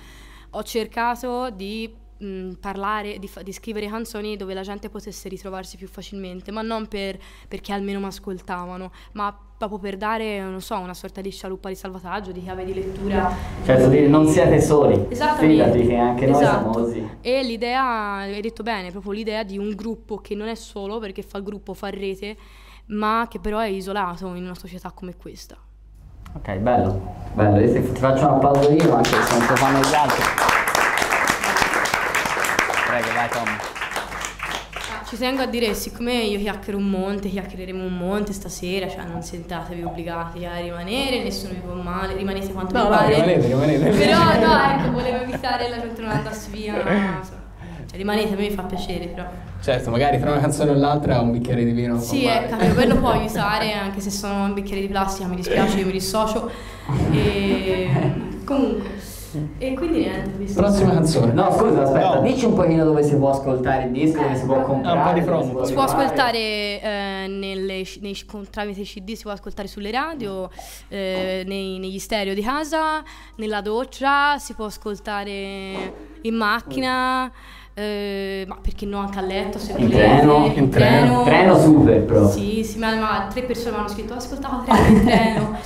ho 0.53 0.63
cercato 0.63 1.50
di 1.50 1.93
mh, 2.17 2.53
parlare 2.53 3.20
di, 3.20 3.27
fa- 3.27 3.41
di 3.41 3.51
scrivere 3.53 3.88
canzoni 3.88 4.36
dove 4.38 4.53
la 4.53 4.62
gente 4.62 4.89
potesse 4.89 5.29
ritrovarsi 5.29 5.77
più 5.77 5.88
facilmente 5.88 6.51
ma 6.51 6.62
non 6.62 6.88
per- 6.88 7.20
perché 7.48 7.72
almeno 7.74 8.00
mi 8.00 8.05
ascoltavano 8.05 8.91
ma 9.13 9.38
proprio 9.68 9.91
per 9.91 9.98
dare 9.98 10.39
non 10.41 10.62
so 10.62 10.77
una 10.77 10.94
sorta 10.94 11.22
di 11.22 11.30
scialuppa 11.32 11.70
di 11.70 11.75
salvataggio 11.75 12.32
di 12.32 12.41
chiave 12.41 12.65
di 12.65 12.74
lettura 12.74 13.34
Certo, 13.63 13.88
dire 13.89 14.08
non 14.08 14.27
siete 14.27 14.60
soli. 14.62 15.08
Fidati 15.10 15.86
che 15.88 15.96
anche 15.98 16.25
noi 16.27 16.41
Esatto. 16.41 16.58
siamo 16.58 16.70
così. 16.72 17.10
E 17.22 17.44
l'idea, 17.44 18.15
hai 18.18 18.41
detto 18.41 18.63
bene, 18.63 18.91
proprio 18.91 19.12
l'idea 19.12 19.44
di 19.44 19.58
un 19.58 19.74
gruppo 19.75 20.18
che 20.18 20.36
non 20.36 20.48
è 20.48 20.56
solo 20.56 21.00
perché 21.00 21.22
fa 21.22 21.39
gruppo, 21.39 21.74
fa 21.74 21.89
rete, 21.89 22.36
ma 22.88 23.27
che 23.30 23.39
però 23.39 23.60
è 23.60 23.68
isolato 23.68 24.34
in 24.36 24.44
una 24.44 24.56
società 24.56 24.91
come 24.91 25.15
questa. 25.15 25.56
Ok, 26.34 26.56
bello. 26.58 27.01
Bello, 27.34 27.60
io 27.60 27.72
ti, 27.74 27.91
ti 27.91 28.00
faccio 28.00 28.25
un 28.27 28.34
applauso 28.36 28.70
io 28.72 28.94
anche 28.96 29.10
se 29.22 29.38
non 29.38 29.48
lo 29.48 29.56
fanno 29.56 29.80
gli 29.80 29.94
altri. 29.94 30.24
Prego, 32.88 33.08
vai 33.13 33.30
Tom. 33.30 33.70
Ci 35.12 35.18
tengo 35.18 35.41
a 35.41 35.46
dire, 35.46 35.74
siccome 35.74 36.13
io 36.13 36.39
chiacchiero 36.39 36.77
un 36.77 36.89
monte, 36.89 37.27
chiacchiereremo 37.27 37.84
un 37.84 37.98
monte 37.98 38.32
stasera, 38.32 38.88
cioè 38.88 39.03
non 39.03 39.22
sentatevi 39.22 39.84
obbligati 39.84 40.46
a 40.46 40.56
rimanere, 40.56 41.22
nessuno 41.22 41.51
vi 41.51 41.60
può 41.60 41.74
male, 41.74 42.15
rimanete 42.15 42.53
quanto 42.53 42.74
No, 42.77 42.84
vi 42.86 42.89
no, 42.89 42.96
pare. 42.96 43.13
rimanete, 43.15 43.48
rimanete. 43.48 43.89
Però 43.89 44.18
no, 44.18 44.72
ecco, 44.72 44.91
volevo 44.91 45.18
evitare 45.24 45.68
la 45.68 45.82
gente 45.82 46.00
non 46.01 46.12
andasse 46.12 46.50
via. 46.51 46.82
non 46.82 47.24
so. 47.25 47.34
Cioè, 47.88 47.98
rimanete, 47.98 48.32
a 48.32 48.38
me 48.38 48.41
mi 48.44 48.51
fa 48.51 48.62
piacere, 48.62 49.08
però. 49.08 49.27
Certo, 49.62 49.89
magari 49.89 50.18
tra 50.18 50.32
una 50.32 50.39
canzone 50.39 50.72
e 50.72 50.75
l'altra 50.75 51.20
un 51.20 51.32
bicchiere 51.34 51.65
di 51.65 51.72
vino. 51.72 52.00
Sì, 52.00 52.24
ecco, 52.24 52.56
quello 52.74 52.96
può 52.96 53.10
aiutare, 53.10 53.74
anche 53.74 54.00
se 54.00 54.12
sono 54.12 54.46
un 54.46 54.53
bicchiere 54.53 54.80
di 54.80 54.88
plastica, 54.88 55.27
mi 55.27 55.36
dispiace, 55.36 55.77
io 55.77 55.88
mi 55.88 55.91
dissocio. 55.91 56.50
E 57.12 57.89
comunque. 58.46 59.11
E 59.57 59.73
quindi 59.73 60.00
niente. 60.00 60.53
Prossima 60.53 60.91
canzone. 60.91 61.31
No, 61.33 61.51
scusa, 61.51 61.83
aspetta, 61.83 62.15
No. 62.15 62.21
dici 62.21 62.45
un 62.45 62.53
pochino 62.53 62.83
dove 62.83 63.03
si 63.03 63.15
può 63.15 63.29
ascoltare 63.29 63.83
il 63.85 63.91
disco, 63.91 64.21
dove 64.21 64.35
si 64.35 64.45
può 64.45 64.59
Eh, 64.59 64.63
comprare. 64.63 64.97
un 64.97 65.03
po' 65.05 65.13
di 65.13 65.19
dove 65.19 65.31
promo. 65.31 65.43
si 65.45 65.51
può 65.53 65.65
Si 65.65 65.73
può 65.73 65.83
ascoltare 65.83 66.38
eh, 66.38 67.25
nelle, 67.29 67.83
nei, 68.01 68.25
con- 68.25 68.47
tramite 68.50 68.81
CD, 68.83 69.13
si 69.13 69.23
può 69.23 69.31
ascoltare 69.31 69.67
sulle 69.67 69.91
radio, 69.91 70.50
eh, 70.89 71.43
nei- 71.45 71.79
negli 71.79 72.00
stereo 72.00 72.33
di 72.33 72.41
casa, 72.41 73.03
nella 73.35 73.61
doccia, 73.61 74.38
si 74.38 74.53
può 74.53 74.65
ascoltare 74.65 76.09
in 76.21 76.35
macchina, 76.35 77.31
eh, 77.73 78.43
ma 78.47 78.57
perché 78.61 78.85
no 78.85 78.97
anche 79.00 79.17
a 79.19 79.21
letto 79.21 79.57
se 79.59 79.71
In 79.71 79.88
volete. 79.88 79.97
treno, 79.97 80.51
in 80.53 80.69
treno. 80.69 81.23
Treno 81.23 81.57
super, 81.59 82.03
però. 82.03 82.29
Sì, 82.29 82.63
sì, 82.63 82.77
ma, 82.79 82.93
ma 82.95 83.27
tre 83.31 83.43
persone 83.43 83.71
mi 83.71 83.77
hanno 83.77 83.88
scritto, 83.88 84.13
ho 84.13 84.17
ascoltato 84.17 84.63
treno 84.65 84.88
in 84.88 85.01
treno. 85.05 85.57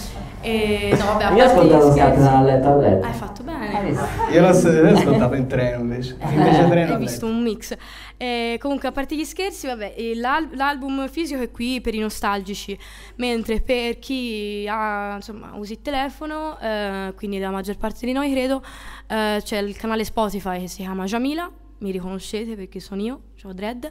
E 0.46 0.96
no, 1.00 1.06
vabbè, 1.06 1.24
a 1.24 1.32
Io 1.34 1.44
ho 1.44 1.48
parte 1.48 1.66
gli 1.68 1.72
ascoltato 1.72 1.92
scherzi- 1.92 2.22
Scarpe 2.22 2.36
a 2.38 2.42
letto 2.44 2.68
a 2.68 2.76
letto. 2.76 3.06
Hai 3.08 3.14
fatto 3.14 3.44
bene. 3.44 3.76
Hai 3.78 3.86
visto? 3.86 4.06
Io 4.32 4.42
l'ho, 4.42 4.82
l'ho 4.92 4.98
ascoltato 4.98 5.34
in 5.36 5.48
treno 5.48 5.82
invece. 5.82 6.18
Invece 6.22 6.68
treno 6.70 6.94
Hai 6.94 7.00
visto 7.00 7.26
un 7.26 7.42
mix. 7.42 7.76
Eh, 8.18 8.58
comunque, 8.62 8.88
a 8.88 8.92
parte 8.92 9.16
gli 9.16 9.24
scherzi, 9.24 9.66
vabbè, 9.66 9.96
eh, 9.98 10.16
l'al- 10.16 10.50
l'album 10.54 11.08
fisico 11.10 11.42
è 11.42 11.50
qui 11.50 11.82
per 11.82 11.96
i 11.96 12.00
nostalgici, 12.00 12.78
mentre 13.16 13.60
per 13.62 13.98
chi 13.98 14.68
ha, 14.70 15.14
insomma, 15.16 15.52
usa 15.56 15.74
il 15.74 15.82
telefono, 15.82 16.60
eh, 16.60 17.14
quindi 17.16 17.40
la 17.40 17.50
maggior 17.50 17.78
parte 17.78 18.06
di 18.06 18.12
noi 18.12 18.32
credo, 18.32 18.62
eh, 19.08 19.42
c'è 19.44 19.58
il 19.58 19.76
canale 19.76 20.04
Spotify 20.04 20.60
che 20.60 20.68
si 20.68 20.84
chiama 20.84 21.06
Jamila, 21.06 21.50
mi 21.80 21.90
riconoscete 21.92 22.56
perché 22.56 22.80
sono 22.80 23.02
io, 23.02 23.20
ho 23.44 23.52
dread. 23.54 23.90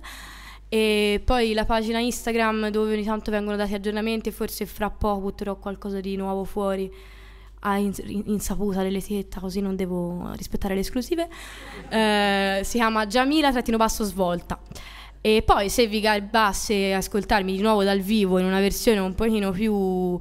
E 0.75 1.23
poi 1.25 1.53
la 1.53 1.65
pagina 1.65 2.01
Instagram 2.01 2.69
dove 2.71 2.95
ogni 2.95 3.05
tanto 3.05 3.31
vengono 3.31 3.55
dati 3.57 3.75
aggiornamenti 3.75 4.33
forse 4.33 4.67
fra 4.67 4.91
poco 4.91 5.21
butterò 5.21 5.55
qualcosa 5.55 6.01
di 6.01 6.17
nuovo 6.17 6.43
fuori 6.43 6.93
a 7.61 7.77
ins- 7.77 8.03
insaputa 8.05 8.83
dell'etichetta 8.83 9.39
così 9.39 9.61
non 9.61 9.77
devo 9.77 10.33
rispettare 10.35 10.75
le 10.75 10.81
esclusive. 10.81 11.29
Eh, 11.89 12.63
si 12.65 12.79
chiama 12.79 13.07
Jamila 13.07 13.53
trattino 13.53 13.77
basso 13.77 14.03
svolta. 14.03 14.59
E 15.21 15.45
poi 15.47 15.71
se 15.71 15.87
vi 15.87 16.01
garbasse 16.01 16.93
ascoltarmi 16.93 17.55
di 17.55 17.63
nuovo 17.63 17.85
dal 17.85 18.01
vivo 18.01 18.39
in 18.39 18.45
una 18.45 18.59
versione 18.59 18.99
un 18.99 19.15
pochino 19.15 19.53
più 19.53 20.19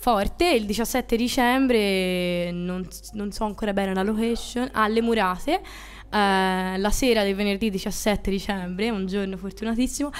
forte, 0.00 0.50
il 0.50 0.66
17 0.66 1.16
dicembre, 1.16 2.50
non, 2.50 2.84
non 3.12 3.30
so 3.30 3.44
ancora 3.44 3.72
bene 3.72 3.94
la 3.94 4.02
location, 4.02 4.68
alle 4.72 5.02
Murate, 5.02 5.60
eh, 6.10 6.78
la 6.78 6.90
sera 6.90 7.22
del 7.22 7.34
venerdì 7.34 7.70
17 7.70 8.30
dicembre, 8.30 8.90
un 8.90 9.06
giorno 9.06 9.36
fortunatissimo, 9.36 10.10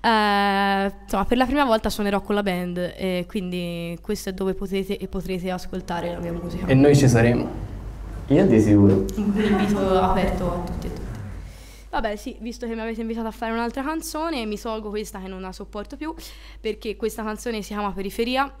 eh, 0.00 0.92
insomma 1.02 1.24
per 1.24 1.36
la 1.36 1.46
prima 1.46 1.64
volta 1.64 1.90
suonerò 1.90 2.20
con 2.20 2.34
la 2.34 2.42
band, 2.42 2.76
e 2.96 3.24
quindi 3.26 3.98
questo 4.00 4.30
è 4.30 4.32
dove 4.32 4.54
potete 4.54 4.98
e 4.98 5.08
potrete 5.08 5.50
ascoltare 5.50 6.12
la 6.12 6.18
mia 6.18 6.32
musica. 6.32 6.66
E 6.66 6.74
noi 6.74 6.96
ci 6.96 7.08
saremo. 7.08 7.48
Io 8.28 8.46
di 8.46 8.60
sicuro. 8.60 9.04
Un 9.16 9.32
invito 9.36 10.00
aperto 10.00 10.52
a 10.52 10.64
tutti 10.64 10.86
e 10.86 10.92
tutte. 10.92 11.06
Vabbè, 11.90 12.16
sì, 12.16 12.36
visto 12.40 12.66
che 12.66 12.74
mi 12.74 12.82
avete 12.82 13.00
invitato 13.00 13.26
a 13.28 13.30
fare 13.30 13.52
un'altra 13.52 13.82
canzone, 13.82 14.44
mi 14.44 14.58
tolgo 14.58 14.90
questa 14.90 15.18
che 15.20 15.28
non 15.28 15.40
la 15.40 15.52
sopporto 15.52 15.96
più, 15.96 16.14
perché 16.60 16.96
questa 16.96 17.22
canzone 17.22 17.62
si 17.62 17.72
chiama 17.72 17.90
Periferia. 17.92 18.52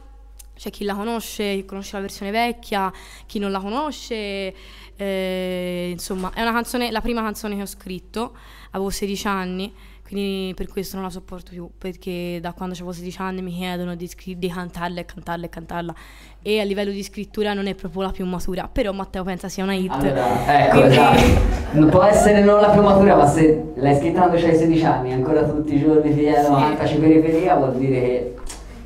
C'è 0.58 0.70
chi 0.70 0.82
la 0.84 0.94
conosce, 0.94 1.54
chi 1.54 1.64
conosce 1.64 1.94
la 1.94 2.00
versione 2.02 2.32
vecchia, 2.32 2.92
chi 3.26 3.38
non 3.38 3.52
la 3.52 3.60
conosce. 3.60 4.52
eh, 5.00 5.88
insomma, 5.92 6.32
è 6.34 6.42
una 6.42 6.50
canzone, 6.52 6.90
la 6.90 7.00
prima 7.00 7.22
canzone 7.22 7.54
che 7.54 7.62
ho 7.62 7.66
scritto, 7.66 8.32
avevo 8.72 8.90
16 8.90 9.26
anni, 9.28 9.72
quindi 10.04 10.52
per 10.56 10.66
questo 10.66 10.96
non 10.96 11.04
la 11.04 11.10
sopporto 11.12 11.50
più, 11.52 11.70
perché 11.78 12.38
da 12.40 12.52
quando 12.52 12.74
avevo 12.74 12.90
16 12.90 13.20
anni 13.20 13.40
mi 13.42 13.54
chiedono 13.54 13.94
di, 13.94 14.10
di 14.36 14.48
cantarla 14.48 14.98
e 15.00 15.04
cantarla 15.04 15.46
e 15.46 15.48
cantarla. 15.48 15.94
E 16.42 16.58
a 16.60 16.64
livello 16.64 16.90
di 16.90 17.04
scrittura 17.04 17.52
non 17.54 17.68
è 17.68 17.76
proprio 17.76 18.02
la 18.02 18.10
più 18.10 18.26
matura, 18.26 18.66
però 18.66 18.90
Matteo 18.92 19.22
pensa 19.22 19.48
sia 19.48 19.62
una 19.62 19.74
hit. 19.74 19.92
Allora, 19.92 20.64
ecco, 20.64 20.76
Quindi- 20.78 20.94
esatto. 20.96 21.86
Può 21.90 22.02
essere 22.02 22.42
non 22.42 22.60
la 22.60 22.70
più 22.70 22.82
matura, 22.82 23.14
ma 23.14 23.26
se 23.28 23.72
l'hai 23.76 23.94
scritta 23.96 24.22
quando 24.22 24.38
c'hai 24.40 24.56
16 24.56 24.84
anni, 24.84 25.12
ancora 25.12 25.44
tutti 25.44 25.74
i 25.74 25.78
giorni 25.78 26.12
ti 26.12 26.20
chiedono 26.20 26.56
Sì. 26.56 26.62
cantaci 26.62 26.96
periferia, 26.96 27.54
vuol 27.56 27.76
dire 27.76 28.00
che 28.00 28.34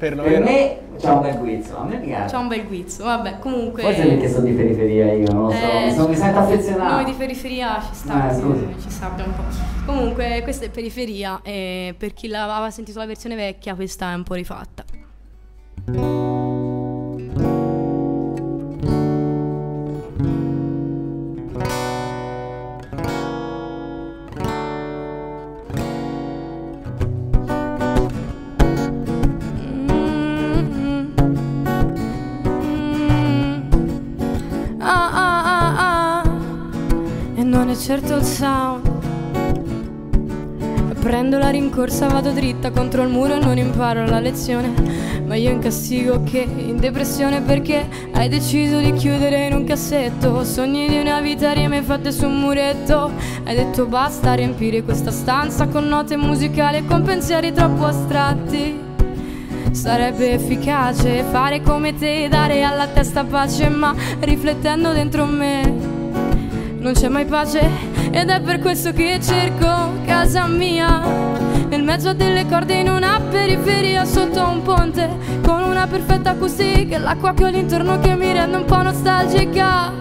Per 0.03 0.17
noi 0.17 0.29
per 0.33 0.43
me 0.43 0.79
c'è 0.99 1.11
un 1.11 1.21
bel 1.21 1.39
guizzo, 1.39 1.77
a 1.77 1.85
me 1.85 1.97
piace. 1.99 2.35
C'è 2.35 2.37
un 2.37 2.49
bel 2.49 2.67
guizzo, 2.67 3.05
vabbè, 3.05 3.39
comunque... 3.39 3.83
Forse 3.83 4.05
perché 4.05 4.29
sono 4.29 4.47
di 4.47 4.53
periferia 4.53 5.13
io, 5.13 5.33
non 5.33 5.43
lo 5.45 5.51
so, 5.53 5.57
Eh, 5.57 5.85
mi, 5.85 5.93
sono- 5.93 6.09
mi 6.09 6.17
sento 6.17 6.39
affezionato. 6.41 6.95
Noi 6.95 7.05
di 7.05 7.13
periferia 7.13 7.81
ci 7.81 7.95
sta, 7.95 8.29
Eh, 8.29 8.35
ci 8.81 8.91
sta 8.91 9.15
un 9.17 9.33
po'. 9.37 9.43
Comunque, 9.87 10.41
questa 10.43 10.65
è 10.65 10.71
periferia 10.71 11.39
e 11.45 11.95
per 11.97 12.15
chi 12.15 12.27
l'aveva 12.27 12.69
sentito 12.73 12.99
la 12.99 13.07
versione 13.07 13.37
vecchia, 13.37 13.77
questa 13.77 14.11
è 14.11 14.15
un 14.15 14.25
po' 14.25 14.35
rifatta. 14.35 14.83
E 37.73 37.75
è 37.75 37.79
certo 37.79 38.17
il 38.17 38.23
sound. 38.23 38.87
Prendo 41.01 41.39
la 41.39 41.49
rincorsa, 41.49 42.07
vado 42.07 42.31
dritta 42.31 42.71
contro 42.71 43.03
il 43.03 43.09
muro 43.09 43.37
e 43.37 43.39
non 43.39 43.57
imparo 43.57 44.05
la 44.05 44.21
lezione. 44.21 44.75
Ma 45.25 45.37
io 45.37 45.49
in 45.49 45.59
castigo 45.59 46.23
che 46.23 46.41
in 46.41 46.77
depressione 46.77 47.41
perché 47.41 47.89
hai 48.13 48.29
deciso 48.29 48.77
di 48.77 48.93
chiudere 48.93 49.47
in 49.47 49.55
un 49.55 49.65
cassetto. 49.65 50.45
Sogni 50.45 50.87
di 50.87 50.99
una 50.99 51.23
vita 51.23 51.53
rime 51.53 51.81
fatte 51.81 52.13
su 52.13 52.27
un 52.27 52.41
muretto. 52.41 53.11
Hai 53.45 53.57
detto 53.57 53.87
basta 53.87 54.35
riempire 54.35 54.83
questa 54.83 55.11
stanza 55.11 55.67
con 55.67 55.89
note 55.89 56.19
musicali 56.19 56.77
e 56.77 56.85
con 56.85 57.03
pensieri 57.03 57.55
troppo 57.55 57.87
astratti. 57.87 58.79
Sarebbe 59.71 60.33
efficace 60.33 61.23
fare 61.23 61.63
come 61.63 61.95
te, 61.95 62.29
dare 62.29 62.65
alla 62.65 62.89
testa 62.89 63.25
pace, 63.25 63.71
ma 63.71 63.95
riflettendo 64.21 64.93
dentro 64.93 65.25
me 65.25 65.92
non 66.83 66.95
c'è 66.95 67.09
mai 67.09 67.25
pace 67.25 67.61
ed 68.11 68.29
è 68.29 68.41
per 68.41 68.59
questo 68.59 68.93
che 68.93 69.21
cerco 69.23 69.93
casa 70.05 70.47
mia. 70.47 71.01
Nel 71.69 71.85
mezzo 71.85 72.13
delle 72.13 72.47
corde 72.47 72.75
in 72.75 72.89
una 72.89 73.21
periferia 73.31 74.05
sotto 74.05 74.43
un 74.47 74.63
ponte 74.63 75.09
con 75.43 75.63
una 75.63 75.87
perfetta 75.87 76.31
acustica 76.31 76.97
e 76.97 76.99
l'acqua 76.99 77.33
che 77.35 77.45
ho 77.45 77.47
all'intorno 77.47 78.01
che 78.01 78.15
mi 78.17 78.33
rende 78.33 78.57
un 78.57 78.65
po' 78.65 78.83
nostalgica. 78.83 79.93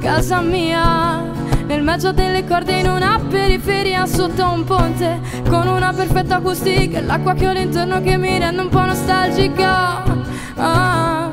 Casa 0.00 0.40
mia. 0.40 1.30
Nel 1.66 1.82
mezzo 1.82 2.12
delle 2.12 2.46
corde 2.46 2.80
in 2.80 2.88
una 2.88 3.20
periferia 3.28 4.06
sotto 4.06 4.48
un 4.48 4.64
ponte 4.64 5.20
con 5.48 5.68
una 5.68 5.92
perfetta 5.92 6.36
acustica 6.36 6.98
e 6.98 7.02
l'acqua 7.02 7.34
che 7.34 7.46
ho 7.46 7.50
all'intorno 7.50 8.00
che 8.00 8.16
mi 8.16 8.38
rende 8.38 8.62
un 8.62 8.68
po' 8.70 8.84
nostalgica. 8.84 10.02
Ah, 10.56 11.30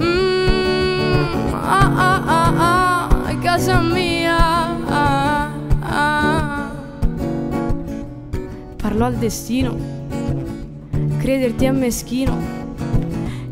mm, 0.00 1.52
ah, 1.52 1.92
ah, 1.94 2.22
ah, 2.26 2.52
ah, 2.56 2.77
casa 3.58 3.80
mia. 3.80 4.36
Parlo 8.76 9.04
al 9.04 9.14
destino 9.16 9.76
crederti 11.18 11.64
è 11.64 11.70
meschino 11.72 12.36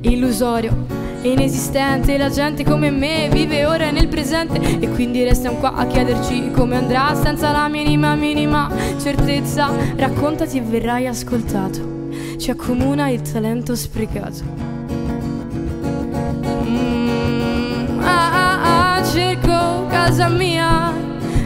illusorio 0.01 0.87
inesistente 1.23 2.17
la 2.17 2.31
gente 2.31 2.65
come 2.65 2.91
me 2.91 3.29
vive 3.31 3.67
ora 3.67 3.91
nel 3.91 4.07
presente 4.07 4.79
e 4.79 4.89
quindi 4.91 5.25
restiamo 5.25 5.59
qua 5.59 5.75
a 5.75 5.87
chiederci 5.87 6.53
come 6.53 6.77
andrà 6.77 7.15
senza 7.15 7.51
la 7.51 7.69
minima 7.69 8.15
minima 8.15 8.71
certezza. 9.01 9.71
Raccontati 9.97 10.59
e 10.59 10.63
verrai 10.63 11.09
ascoltato 11.09 12.09
ci 12.39 12.51
accomuna 12.51 13.09
il 13.09 13.23
talento 13.23 13.75
sprecato 13.75 14.66
casa 20.07 20.29
mia 20.29 20.93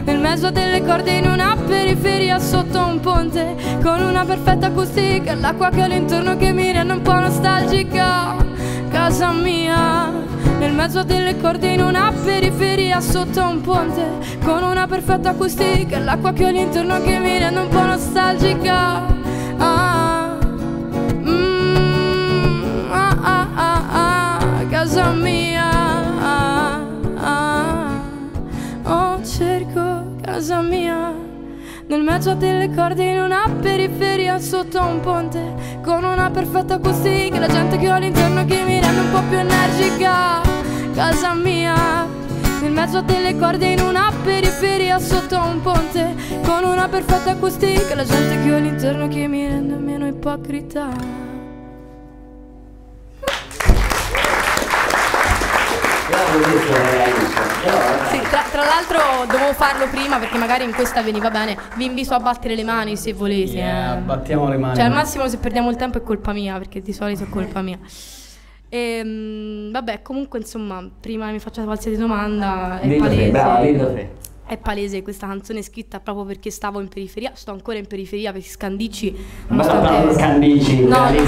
nel 0.03 0.19
mezzo 0.19 0.51
delle 0.51 0.83
corde 0.83 1.13
in 1.13 1.25
una 1.25 1.57
periferia 1.65 2.37
sotto 2.37 2.77
un 2.77 2.99
ponte 2.99 3.55
con 3.81 3.99
una 3.99 4.23
perfetta 4.23 4.67
acustica 4.67 5.33
l'acqua 5.33 5.71
che 5.71 5.81
ho 5.81 5.85
all'intorno 5.85 6.37
che 6.37 6.51
mi 6.51 6.71
rende 6.71 6.93
un 6.93 7.01
po' 7.01 7.19
nostalgica. 7.19 8.35
Casa 8.91 9.31
mia 9.31 10.11
nel 10.59 10.73
mezzo 10.73 11.01
delle 11.01 11.37
corde 11.37 11.73
in 11.73 11.81
una 11.81 12.13
periferia 12.23 13.01
sotto 13.01 13.41
un 13.41 13.61
ponte 13.61 14.37
con 14.43 14.61
una 14.61 14.85
perfetta 14.85 15.31
acustica 15.31 15.97
l'acqua 15.97 16.31
che 16.31 16.45
ho 16.45 16.47
all'intorno 16.49 17.01
che 17.01 17.17
mi 17.17 17.39
rende 17.39 17.61
un 17.61 17.67
po' 17.67 17.83
nostalgica 17.83 19.10
casa 30.41 30.61
mia. 30.61 31.13
Nel 31.85 32.01
mezzo 32.01 32.33
delle 32.33 32.73
corde 32.73 33.03
in 33.03 33.19
una 33.21 33.47
periferia 33.61 34.39
sotto 34.39 34.81
un 34.81 34.99
ponte 34.99 35.79
con 35.83 36.03
una 36.03 36.31
perfetta 36.31 36.75
acustica 36.75 37.37
la 37.37 37.47
gente 37.47 37.77
che 37.77 37.87
ho 37.87 37.93
all'interno 37.93 38.43
che 38.45 38.63
mi 38.63 38.79
rende 38.79 39.01
un 39.01 39.11
po' 39.11 39.21
più 39.29 39.37
energica. 39.37 40.41
Casa 40.95 41.35
mia. 41.35 42.07
Nel 42.59 42.71
mezzo 42.71 43.01
delle 43.01 43.37
corde 43.37 43.67
in 43.67 43.81
una 43.81 44.11
periferia 44.23 44.97
sotto 44.97 45.37
un 45.37 45.61
ponte 45.61 46.15
con 46.43 46.63
una 46.63 46.87
perfetta 46.89 47.31
acustica 47.31 47.93
la 47.93 48.03
gente 48.03 48.41
che 48.41 48.51
ho 48.51 48.55
all'interno 48.55 49.07
che 49.09 49.27
mi 49.27 49.45
rende 49.45 49.75
meno 49.75 50.07
ipocrita. 50.07 50.89
Io 56.11 57.50
Sì, 58.09 58.19
tra, 58.29 58.43
tra 58.49 58.63
l'altro 58.63 59.25
dovevo 59.31 59.53
farlo 59.53 59.87
prima 59.87 60.17
perché 60.17 60.37
magari 60.37 60.63
in 60.63 60.73
questa 60.73 61.01
veniva 61.01 61.29
bene. 61.29 61.55
Vi 61.75 61.85
invito 61.85 62.13
a 62.13 62.19
battere 62.19 62.55
le 62.55 62.63
mani 62.63 62.97
se 62.97 63.13
volete. 63.13 63.51
Yeah, 63.51 63.97
eh. 63.97 64.01
battiamo 64.01 64.49
le 64.49 64.57
mani. 64.57 64.75
Cioè, 64.75 64.85
al 64.85 64.91
massimo 64.91 65.27
se 65.27 65.37
perdiamo 65.37 65.69
il 65.69 65.75
tempo 65.75 65.97
è 65.99 66.01
colpa 66.01 66.33
mia, 66.33 66.57
perché 66.57 66.81
di 66.81 66.91
solito 66.93 67.23
è 67.23 67.29
colpa 67.29 67.61
mia. 67.61 67.77
E, 68.67 69.01
mm, 69.03 69.71
vabbè, 69.71 70.01
comunque, 70.01 70.39
insomma, 70.39 70.83
prima 70.99 71.29
mi 71.29 71.39
faccia 71.39 71.63
qualsiasi 71.63 71.97
domanda, 71.97 72.79
è 72.79 72.87
Dillo 72.87 73.03
te, 73.03 73.09
palese. 73.09 73.29
brava, 73.31 73.61
dillo 73.61 73.93
te. 73.93 74.09
È 74.47 74.57
palese 74.57 75.01
questa 75.01 75.27
canzone 75.27 75.59
è 75.59 75.61
scritta 75.61 75.99
proprio 76.01 76.25
perché 76.25 76.51
stavo 76.51 76.81
in 76.81 76.89
periferia, 76.89 77.31
sto 77.35 77.51
ancora 77.51 77.77
in 77.77 77.87
periferia 77.87 78.33
perché 78.33 78.49
Scandicci 78.49 79.15
Un 79.47 79.55
bel 79.55 79.69
applauso 79.69 80.17
Scandicci, 80.17 80.81
No, 80.83 81.09
non 81.09 81.13
non, 81.13 81.25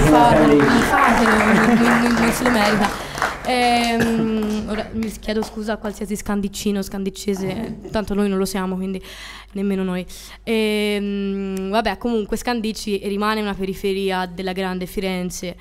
non- 2.02 2.16
non 2.18 2.32
se 2.32 2.42
lo 2.44 2.50
merita. 2.50 3.13
Ehm, 3.46 4.66
ora 4.68 4.88
mi 4.92 5.10
chiedo 5.10 5.42
scusa 5.42 5.74
a 5.74 5.76
qualsiasi 5.76 6.16
scandiccino, 6.16 6.82
scandiccese, 6.82 7.90
tanto 7.90 8.14
noi 8.14 8.28
non 8.28 8.38
lo 8.38 8.44
siamo, 8.44 8.76
quindi 8.76 9.02
nemmeno 9.52 9.82
noi. 9.82 10.04
Ehm, 10.42 11.68
vabbè, 11.70 11.98
comunque 11.98 12.36
Scandicci 12.36 13.00
rimane 13.04 13.40
una 13.40 13.54
periferia 13.54 14.26
della 14.26 14.52
grande 14.52 14.86
Firenze 14.86 15.56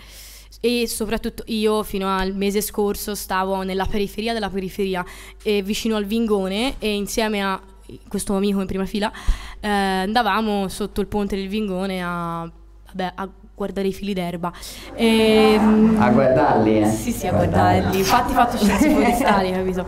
e 0.60 0.88
soprattutto 0.88 1.44
io 1.48 1.84
fino 1.84 2.08
al 2.08 2.34
mese 2.34 2.62
scorso 2.62 3.16
stavo 3.16 3.64
nella 3.64 3.86
periferia 3.86 4.32
della 4.34 4.50
periferia, 4.50 5.06
eh, 5.44 5.62
vicino 5.62 5.98
al 5.98 6.06
Vingone 6.06 6.76
e 6.80 6.94
insieme 6.94 7.44
a 7.44 7.62
questo 8.08 8.34
amico 8.34 8.62
in 8.62 8.66
prima 8.66 8.86
fila 8.86 9.12
eh, 9.60 9.68
andavamo 9.68 10.70
sotto 10.70 11.02
il 11.02 11.08
ponte 11.08 11.36
del 11.36 11.50
Vingone 11.50 12.02
a, 12.02 12.50
vabbè, 12.86 13.12
a 13.16 13.30
guardare 13.56 13.88
i 13.88 13.94
fili 13.94 14.14
d'erba. 14.14 14.52
Ehm, 14.96 15.98
A 16.00 16.10
guardarli, 16.10 16.82
eh. 16.82 16.90
sì, 16.90 17.12
sì, 17.12 17.28
a 17.28 17.32
guardarli. 17.32 17.98
Infatti 17.98 18.34
fatto 18.34 18.58
scienze 18.58 18.90
forestali, 18.94 19.52
capito? 19.52 19.88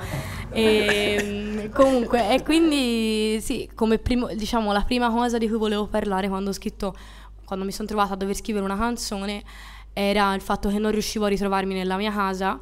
E, 0.51 1.69
comunque, 1.73 2.33
e 2.33 2.43
quindi 2.43 3.39
sì, 3.41 3.69
come 3.73 3.97
primo, 3.97 4.27
diciamo, 4.27 4.71
la 4.71 4.83
prima 4.83 5.09
cosa 5.09 5.37
di 5.37 5.47
cui 5.47 5.57
volevo 5.57 5.87
parlare 5.87 6.27
quando 6.27 6.51
ho 6.51 6.53
scritto, 6.53 6.95
quando 7.43 7.65
mi 7.65 7.71
sono 7.71 7.87
trovata 7.87 8.13
a 8.13 8.15
dover 8.15 8.35
scrivere 8.35 8.63
una 8.63 8.77
canzone, 8.77 9.43
era 9.93 10.33
il 10.33 10.41
fatto 10.41 10.69
che 10.69 10.77
non 10.79 10.91
riuscivo 10.91 11.25
a 11.25 11.29
ritrovarmi 11.29 11.73
nella 11.73 11.97
mia 11.97 12.11
casa 12.11 12.57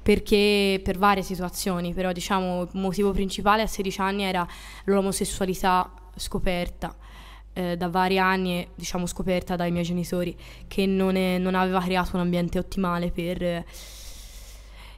perché 0.00 0.80
per 0.82 0.96
varie 0.96 1.22
situazioni, 1.22 1.92
però 1.92 2.12
diciamo 2.12 2.62
il 2.62 2.68
motivo 2.72 3.10
principale 3.10 3.62
a 3.62 3.66
16 3.66 4.00
anni 4.00 4.22
era 4.22 4.46
l'omosessualità 4.84 5.90
scoperta 6.16 6.94
eh, 7.58 7.76
da 7.76 7.88
vari 7.88 8.18
anni, 8.20 8.66
diciamo 8.72 9.06
scoperta 9.06 9.56
dai 9.56 9.72
miei 9.72 9.82
genitori, 9.82 10.36
che 10.68 10.86
non, 10.86 11.16
è- 11.16 11.38
non 11.38 11.56
aveva 11.56 11.80
creato 11.80 12.10
un 12.14 12.20
ambiente 12.22 12.56
ottimale 12.56 13.10
per, 13.10 13.64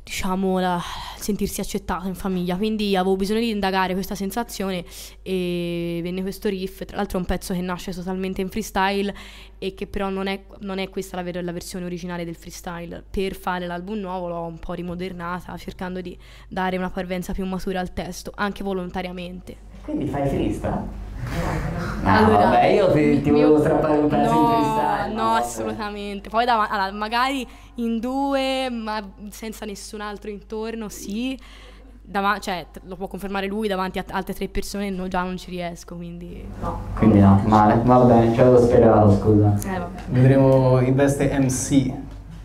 diciamo, 0.05 0.59
la- 0.59 0.83
sentirsi 1.17 1.61
accettato 1.61 2.07
in 2.07 2.15
famiglia. 2.15 2.57
Quindi 2.57 2.95
avevo 2.97 3.17
bisogno 3.17 3.41
di 3.41 3.49
indagare 3.49 3.95
questa 3.95 4.15
sensazione 4.15 4.85
e 5.23 6.01
venne 6.03 6.21
questo 6.21 6.51
riff. 6.51 6.85
Tra 6.85 6.97
l'altro 6.99 7.17
è 7.17 7.21
un 7.23 7.27
pezzo 7.27 7.55
che 7.55 7.63
nasce 7.63 7.93
totalmente 7.93 8.43
in 8.43 8.51
freestyle 8.51 9.15
e 9.59 9.73
che 9.73 9.87
però 9.87 10.11
non 10.11 10.27
è, 10.27 10.43
non 10.61 10.79
è 10.79 10.91
questa 10.91 11.17
la, 11.17 11.23
ver- 11.23 11.43
la 11.43 11.53
versione 11.53 11.87
originale 11.87 12.27
del 12.27 12.37
freestyle. 12.37 13.03
Per 13.09 13.35
fare 13.35 13.67
l'album 13.67 13.99
nuovo 13.99 14.29
l'ho 14.29 14.43
un 14.45 14.59
po' 14.59 14.75
rimodernata, 14.75 15.57
cercando 15.57 16.03
di 16.03 16.17
dare 16.49 16.77
una 16.77 16.91
parvenza 16.91 17.33
più 17.33 17.47
matura 17.47 17.81
al 17.81 17.95
testo, 17.95 18.33
anche 18.35 18.63
volontariamente. 18.63 19.57
Quindi 19.83 20.07
fai 20.07 20.29
freestyle? 20.29 21.09
No, 22.03 22.09
Allora, 22.17 22.45
vabbè, 22.45 22.65
io 22.67 22.91
ti, 22.93 23.21
ti 23.21 23.31
mio- 23.31 23.49
volevo 23.49 23.61
strappare 23.63 23.99
un 23.99 24.09
pezzo 24.09 24.33
no, 24.33 24.41
in 24.41 24.47
freestyle. 24.47 25.15
No, 25.15 25.35
assolutamente. 25.35 26.29
Poi 26.31 26.45
dav- 26.47 26.67
allora, 26.71 26.93
magari 26.93 27.47
in 27.77 27.99
due, 28.01 28.71
ma 28.71 29.03
senza 29.31 29.65
nessun 29.67 30.01
altro 30.01 30.31
intorno, 30.31 30.89
sì. 30.89 31.39
Dava- 32.03 32.39
cioè, 32.39 32.67
lo 32.85 32.97
può 32.97 33.07
confermare 33.07 33.47
lui 33.47 33.69
davanti 33.69 33.99
a 33.99 34.03
t- 34.03 34.11
altre 34.13 34.33
tre 34.35 34.49
persone, 34.49 34.91
no, 34.91 35.07
già 35.09 35.23
non 35.23 35.37
ci 35.37 35.51
riesco, 35.51 35.95
quindi 35.95 36.45
no. 36.61 36.81
Quindi 36.97 37.21
no, 37.21 37.41
male, 37.47 37.81
va 37.85 37.99
bene, 38.01 38.35
ci 38.35 38.41
avevo 38.41 38.61
sperato, 38.61 39.13
scusa. 39.13 39.55
Eh, 39.73 39.79
vabbè. 39.79 40.01
Vedremo 40.09 40.81
in 40.81 40.95
veste 40.97 41.31
MC 41.39 41.93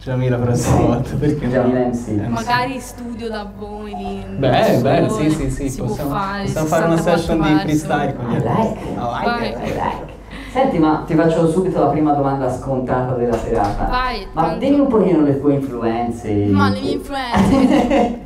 Giamila 0.05 0.37
la 0.37 0.43
prossima 0.45 0.75
volta. 0.81 1.15
Perché 1.15 1.49
Giamila 1.49 1.79
no? 1.79 1.87
MC. 1.87 2.27
Magari 2.27 2.79
studio 2.79 3.27
da 3.27 3.49
voi 3.57 3.91
lì. 3.95 4.23
Beh, 4.37 5.07
soli, 5.09 5.31
sì, 5.31 5.35
sì, 5.35 5.49
sì, 5.49 5.69
si 5.69 5.81
possiamo, 5.81 6.09
può 6.11 6.19
fare, 6.19 6.43
possiamo 6.43 6.67
fare 6.67 6.85
una 6.85 6.97
64 6.97 7.17
session 7.17 7.41
di 7.41 7.47
verso. 7.49 7.63
freestyle 7.65 8.15
con 8.15 8.25
gli 8.29 8.35
like. 8.35 8.47
artisti. 8.47 8.93
Like 9.25 9.47
it. 9.47 9.57
Like. 9.73 10.13
Senti, 10.51 10.77
ma 10.77 11.03
ti 11.07 11.15
faccio 11.15 11.49
subito 11.49 11.79
la 11.79 11.87
prima 11.87 12.13
domanda 12.13 12.51
scontata 12.53 13.15
della 13.15 13.35
serata. 13.35 13.85
Vai, 13.85 14.27
ma 14.33 14.41
tanto- 14.43 14.57
dimmi 14.59 14.79
un 14.81 14.87
pochino 14.87 15.23
le 15.23 15.39
tue 15.41 15.53
influenze. 15.55 16.31
Ma 16.51 16.69
le 16.69 16.79
mie 16.81 16.91
influenze. 16.91 18.19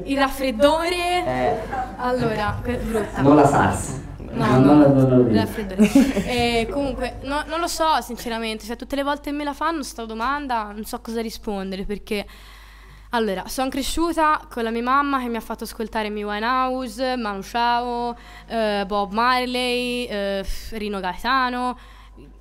Il 0.04 0.16
raffreddore. 0.16 0.96
eh, 1.26 1.54
Allora, 1.98 2.56
brutta. 2.62 3.20
non 3.20 3.36
la 3.36 3.46
SARS. 3.46 3.98
No, 4.32 4.58
no, 4.58 4.74
lo 4.74 5.16
il 5.20 5.24
dico. 5.26 5.38
raffreddore. 5.38 5.90
Eh, 6.26 6.68
comunque, 6.70 7.18
no- 7.22 7.44
non 7.46 7.60
lo 7.60 7.66
so 7.66 8.00
sinceramente, 8.00 8.64
cioè 8.64 8.76
tutte 8.76 8.96
le 8.96 9.02
volte 9.02 9.30
che 9.30 9.36
me 9.36 9.44
la 9.44 9.52
fanno 9.54 9.82
sta 9.82 10.04
domanda 10.04 10.70
non 10.72 10.84
so 10.84 11.00
cosa 11.00 11.20
rispondere 11.20 11.84
perché... 11.84 12.26
Allora, 13.12 13.48
sono 13.48 13.68
cresciuta 13.68 14.46
con 14.48 14.62
la 14.62 14.70
mia 14.70 14.82
mamma 14.82 15.18
che 15.18 15.26
mi 15.26 15.34
ha 15.36 15.40
fatto 15.40 15.64
ascoltare 15.64 16.06
Amy 16.06 16.22
Winehouse, 16.22 17.16
Manu 17.16 17.40
Chao, 17.42 18.16
eh, 18.46 18.84
Bob 18.86 19.10
Marley, 19.10 20.04
eh, 20.06 20.46
Rino 20.70 21.00
Gaetano, 21.00 21.76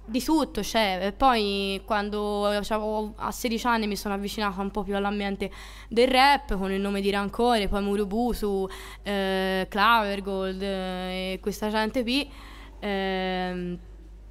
di 0.09 0.23
tutto 0.23 0.61
c'è. 0.61 0.99
E 1.01 1.11
poi 1.11 1.81
quando 1.85 2.45
a 2.45 3.31
16 3.31 3.67
anni 3.67 3.87
mi 3.87 3.95
sono 3.95 4.13
avvicinata 4.13 4.61
un 4.61 4.71
po' 4.71 4.83
più 4.83 4.95
all'ambiente 4.95 5.51
del 5.87 6.07
rap 6.07 6.57
con 6.57 6.71
il 6.71 6.81
nome 6.81 7.01
di 7.01 7.09
Rancore, 7.09 7.67
poi 7.67 7.81
Murubusu, 7.81 8.67
eh, 9.03 9.67
Clavergold 9.69 10.61
eh, 10.61 11.33
e 11.33 11.39
questa 11.41 11.69
gente 11.69 12.01
qui. 12.03 12.29
Ehm, 12.79 13.79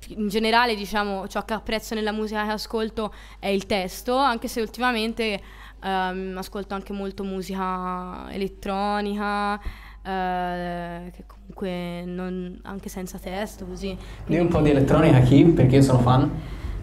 in 0.09 0.29
generale, 0.29 0.75
diciamo, 0.75 1.29
ciò 1.29 1.45
che 1.45 1.55
apprezzo 1.55 1.95
nella 1.95 2.13
musica 2.13 2.45
che 2.45 2.53
ascolto 2.53 3.13
è 3.39 3.49
il 3.49 3.67
testo, 3.67 4.17
anche 4.17 4.49
se 4.49 4.61
ultimamente 4.61 5.41
ehm, 5.83 6.35
ascolto 6.39 6.75
anche 6.75 6.93
molto 6.93 7.25
musica 7.25 8.27
elettronica, 8.31 9.61
eh, 10.09 11.11
che 11.15 11.25
comunque 11.27 12.03
non- 12.07 12.59
anche 12.63 12.89
senza 12.89 13.19
testo, 13.19 13.65
così. 13.67 13.97
Dimmi 14.27 14.41
un 14.41 14.49
po' 14.49 14.61
di 14.61 14.71
elettronica 14.71 15.21
chi? 15.21 15.45
Perché 15.45 15.77
io 15.77 15.83
sono 15.83 15.99
fan. 16.01 16.31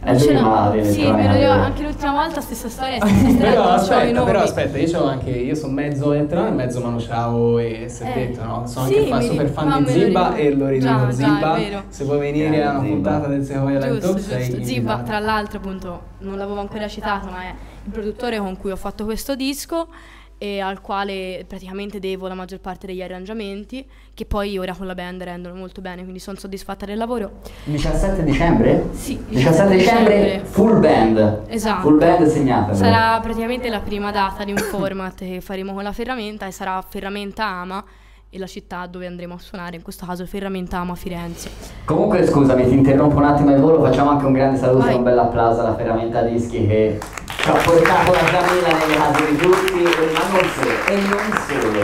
L'ho- 0.08 0.40
male, 0.40 0.84
Sì, 0.84 1.02
vero. 1.02 1.50
anche 1.64 1.82
l'ultima 1.82 2.12
volta, 2.12 2.40
stessa 2.40 2.70
storia, 2.70 2.98
stessa 3.04 3.28
storia, 3.28 3.50
però 3.50 3.64
aspetta, 3.70 4.24
però 4.24 4.40
aspetta, 4.42 4.78
io 4.78 4.88
sono 4.88 5.06
anche 5.08 5.32
io 5.32 5.56
sono 5.56 5.74
mezzo 5.74 6.14
elettronica 6.14 6.52
e 6.52 6.56
mezzo 6.56 6.80
Manu 6.80 6.98
Chao 7.00 7.58
e 7.58 7.86
si 7.90 8.04
è 8.04 8.12
Eh, 8.12 8.14
detto, 8.28 8.44
no? 8.44 8.68
Sono 8.68 8.86
sì, 8.86 8.98
anche 8.98 9.08
fan, 9.10 9.22
super 9.24 9.48
fan 9.50 9.84
di 9.84 9.94
ricordo. 10.04 10.36
e 10.36 10.54
lo 10.54 10.68
ridico 10.68 11.08
vero. 11.08 11.84
Se 11.88 12.04
vuoi 12.04 12.20
venire 12.20 12.64
a 12.64 12.70
una 12.78 12.88
puntata 12.88 13.26
del 13.28 13.44
Sequoia 13.44 13.80
Live 13.80 13.94
Giusto, 14.00 14.12
Talk 14.12 14.22
sei 14.44 14.52
invitato. 14.62 15.04
tra 15.06 15.18
l'altro, 15.20 15.58
appunto, 15.58 16.02
non 16.20 16.38
l'avevo 16.38 16.60
ancora 16.60 16.88
citato, 16.88 17.26
ma 17.32 17.42
è 17.42 17.54
il 17.86 17.92
produttore 17.92 18.38
con 18.38 18.58
cui 18.58 18.70
ho 18.70 18.76
fatto 18.76 19.06
questo 19.06 19.36
disco 19.36 19.88
e 20.38 20.60
al 20.60 20.82
quale 20.82 21.46
praticamente 21.48 22.00
devo 22.00 22.28
la 22.28 22.34
maggior 22.34 22.60
parte 22.60 22.88
degli 22.88 23.02
arrangiamenti, 23.02 23.86
che 24.14 24.26
poi 24.26 24.58
ora 24.58 24.74
con 24.74 24.86
la 24.86 24.94
band 24.94 25.24
rendono 25.24 25.56
molto 25.56 25.82
bene, 25.82 26.02
quindi 26.02 26.20
sono 26.20 26.38
soddisfatta 26.38 26.86
del 26.86 26.98
lavoro. 26.98 27.40
17 27.64 28.24
dicembre? 28.24 28.90
Sì, 28.92 29.24
17 29.28 29.76
dicembre, 29.76 30.42
full 30.44 30.80
band. 30.80 31.44
Esatto. 31.48 31.82
Full 31.82 31.98
band 31.98 32.28
segnata. 32.28 32.74
Sarà 32.74 33.20
praticamente 33.22 33.70
la 33.70 33.80
prima 33.80 34.12
data 34.12 34.44
di 34.44 34.52
un 34.52 34.58
format 34.70 35.16
che 35.16 35.42
faremo 35.42 35.74
con 35.74 35.84
la 35.84 35.94
ferramenta 35.94 36.46
e 36.46 36.52
sarà 36.52 36.84
Ferramenta 36.88 37.46
Ama 37.46 37.84
e 38.30 38.38
la 38.38 38.48
città 38.48 38.86
dove 38.88 39.08
andremo 39.08 39.36
a 39.36 39.40
suonare, 39.40 39.78
in 39.78 39.82
questo 39.82 40.06
caso 40.06 40.26
Ferramenta 40.26 40.78
Ama 40.78 40.96
Firenze. 40.96 41.50
Comunque 41.86 42.26
scusami, 42.26 42.68
ti 42.68 42.74
interrompo 42.74 43.16
un 43.16 43.24
attimo 43.24 43.52
il 43.52 43.62
volo, 43.62 43.82
facciamo 43.82 44.10
anche 44.10 44.26
un 44.26 44.34
grande 44.34 44.58
saluto 44.58 44.84
Vai. 44.84 44.94
e 44.94 44.98
un 44.98 45.04
bel 45.04 45.18
applauso 45.18 45.62
alla 45.62 45.76
Ferramenta 45.76 46.22
Dischi 46.22 46.68
che 46.68 47.00
ci 47.46 47.52
ha 47.52 47.54
portato 47.64 48.12
la 48.12 48.24
Giamila 48.32 48.74
nelle 48.76 48.96
case 48.96 49.30
di 49.30 49.38
tutti, 49.38 49.84
e- 49.84 50.12
ma 50.14 50.28
non 50.32 50.50
solo, 50.50 50.86
e 50.88 50.96
non 51.02 51.44
solo. 51.48 51.84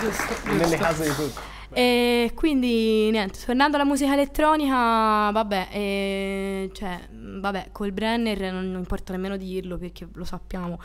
Giusto, 0.00 0.34
Nelle 0.52 0.76
case 0.76 1.04
di 1.04 1.14
tutti. 1.14 1.40
E 1.72 2.32
quindi 2.34 3.08
niente, 3.10 3.38
tornando 3.44 3.76
alla 3.76 3.86
musica 3.86 4.12
elettronica, 4.12 5.30
vabbè, 5.30 5.68
eh, 5.70 6.70
cioè, 6.74 7.00
vabbè, 7.10 7.68
col 7.72 7.92
Brenner 7.92 8.52
non, 8.52 8.70
non 8.70 8.80
importa 8.80 9.12
nemmeno 9.12 9.38
dirlo 9.38 9.78
perché 9.78 10.06
lo 10.12 10.24
sappiamo. 10.24 10.78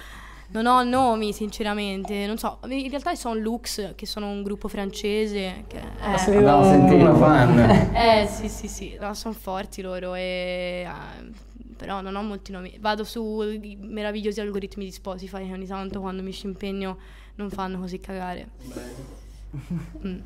Non 0.54 0.65
ho 0.65 0.82
nomi, 0.84 1.34
sinceramente, 1.34 2.26
non 2.26 2.38
so. 2.38 2.60
In 2.67 2.89
realtà 2.89 3.13
sono 3.15 3.36
Lux, 3.36 3.93
che 3.95 4.06
sono 4.06 4.28
un 4.28 4.41
gruppo 4.41 4.67
francese. 4.69 5.63
Che, 5.67 5.78
eh, 5.78 6.17
sei 6.17 6.38
Abbiamo 6.38 6.63
sentito. 6.63 6.95
una 6.95 7.13
fan. 7.15 7.60
eh, 7.93 8.28
sì, 8.30 8.47
sì, 8.50 8.67
sì, 8.69 8.97
no, 9.00 9.13
sono 9.13 9.34
forti 9.34 9.82
loro, 9.82 10.13
e, 10.15 10.86
eh, 10.88 11.50
però 11.82 12.00
non 12.02 12.15
ho 12.15 12.22
molti 12.22 12.52
nomi. 12.52 12.78
Vado 12.80 13.04
sui 13.04 13.76
meravigliosi 13.82 14.39
algoritmi 14.39 14.86
di 14.86 14.91
Spotify 14.91 15.48
che 15.48 15.54
ogni 15.54 15.65
tanto 15.65 16.00
quando 16.00 16.22
mi 16.22 16.32
ci 16.32 16.46
impegno 16.46 16.98
non 17.36 17.50
fanno 17.50 17.80
così 17.80 18.00
cagare. 18.00 18.48
Mm. 20.06 20.20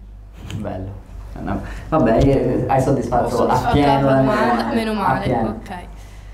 Bello. 0.58 1.04
No, 1.42 1.62
Vabbè, 1.90 2.18
eh, 2.26 2.66
hai 2.68 2.82
soddisfatto, 2.82 3.48
appieno 3.48 4.02
la 4.06 4.20
eh, 4.20 4.24
domanda, 4.24 4.74
meno 4.74 4.94
male, 4.94 5.34
ok. 5.34 5.70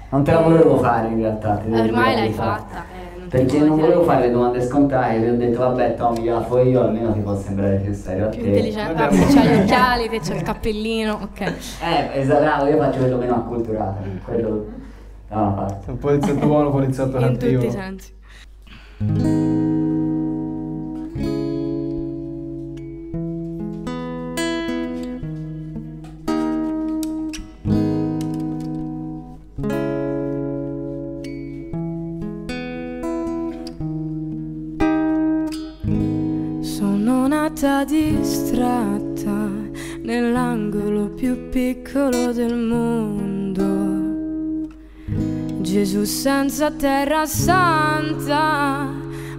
Non 0.10 0.24
te 0.24 0.32
la 0.32 0.42
volevo 0.42 0.78
fare 0.78 1.08
in 1.08 1.18
realtà. 1.18 1.56
ti 1.58 1.72
Ormai 1.72 2.14
la 2.16 2.20
l'hai 2.22 2.32
fatta. 2.34 2.84
eh, 2.94 3.18
non 3.18 3.30
ti 3.30 3.38
Perché 3.38 3.60
non 3.62 3.80
volevo 3.80 4.04
fare 4.04 4.28
le 4.28 4.32
domande 4.32 4.62
scontate, 4.62 5.20
vi 5.20 5.30
ho 5.30 5.38
detto 5.38 5.60
vabbè 5.60 5.96
Tommy 5.96 6.22
gliela 6.22 6.42
fo 6.44 6.60
io, 6.60 6.82
almeno 6.82 7.14
ti 7.14 7.20
può 7.22 7.36
sembrare 7.36 7.78
più 7.78 7.94
serio 7.94 8.26
a 8.26 8.30
Più 8.30 8.42
te. 8.42 8.48
intelligente, 8.50 8.94
Vabbè. 8.94 9.16
ah, 9.16 9.26
c'hai 9.34 9.48
gli 9.48 9.60
occhiali, 9.62 10.10
te 10.10 10.20
c'hai 10.20 10.38
il 10.38 10.44
cappellino, 10.44 11.14
ok. 11.14 11.42
Eh, 11.42 12.10
esatto, 12.20 12.66
io 12.68 12.78
faccio 12.78 13.00
quello 13.00 13.18
meno 13.18 13.36
acculturato, 13.36 14.02
Mm. 14.06 14.18
quello 14.24 14.66
parte. 15.40 15.92
Un 15.92 15.98
poliziotto 15.98 16.46
buono, 16.46 16.68
un 16.68 16.72
poliziotto 16.74 17.18
in 17.18 17.32
tutti 17.32 17.52
cattivo. 17.52 17.66
i 17.66 17.72
sensi. 17.72 19.70
Senza 46.52 46.70
terra 46.72 47.26
santa, 47.26 48.86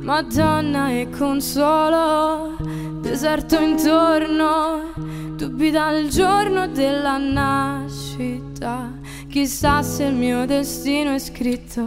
Madonna 0.00 0.88
e 0.92 1.10
consolo, 1.10 2.56
deserto 3.02 3.60
intorno, 3.60 4.94
dubbi 5.36 5.70
dal 5.70 6.06
giorno 6.08 6.68
della 6.68 7.18
nascita, 7.18 8.90
chissà 9.28 9.82
se 9.82 10.04
il 10.04 10.14
mio 10.14 10.46
destino 10.46 11.12
è 11.12 11.18
scritto. 11.18 11.86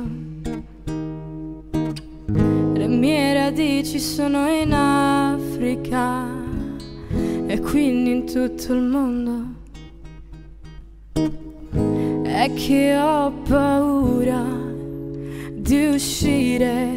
Le 2.74 2.88
mie 2.88 3.34
radici 3.34 4.00
sono 4.00 4.48
in 4.48 4.74
Africa 4.74 6.24
e 7.48 7.60
quindi 7.62 8.12
in 8.12 8.26
tutto 8.28 8.74
il 8.74 8.82
mondo. 8.82 9.54
È 12.22 12.54
che 12.54 12.96
ho 12.96 13.32
paura 13.48 14.65
di 15.66 15.88
uscire 15.88 16.88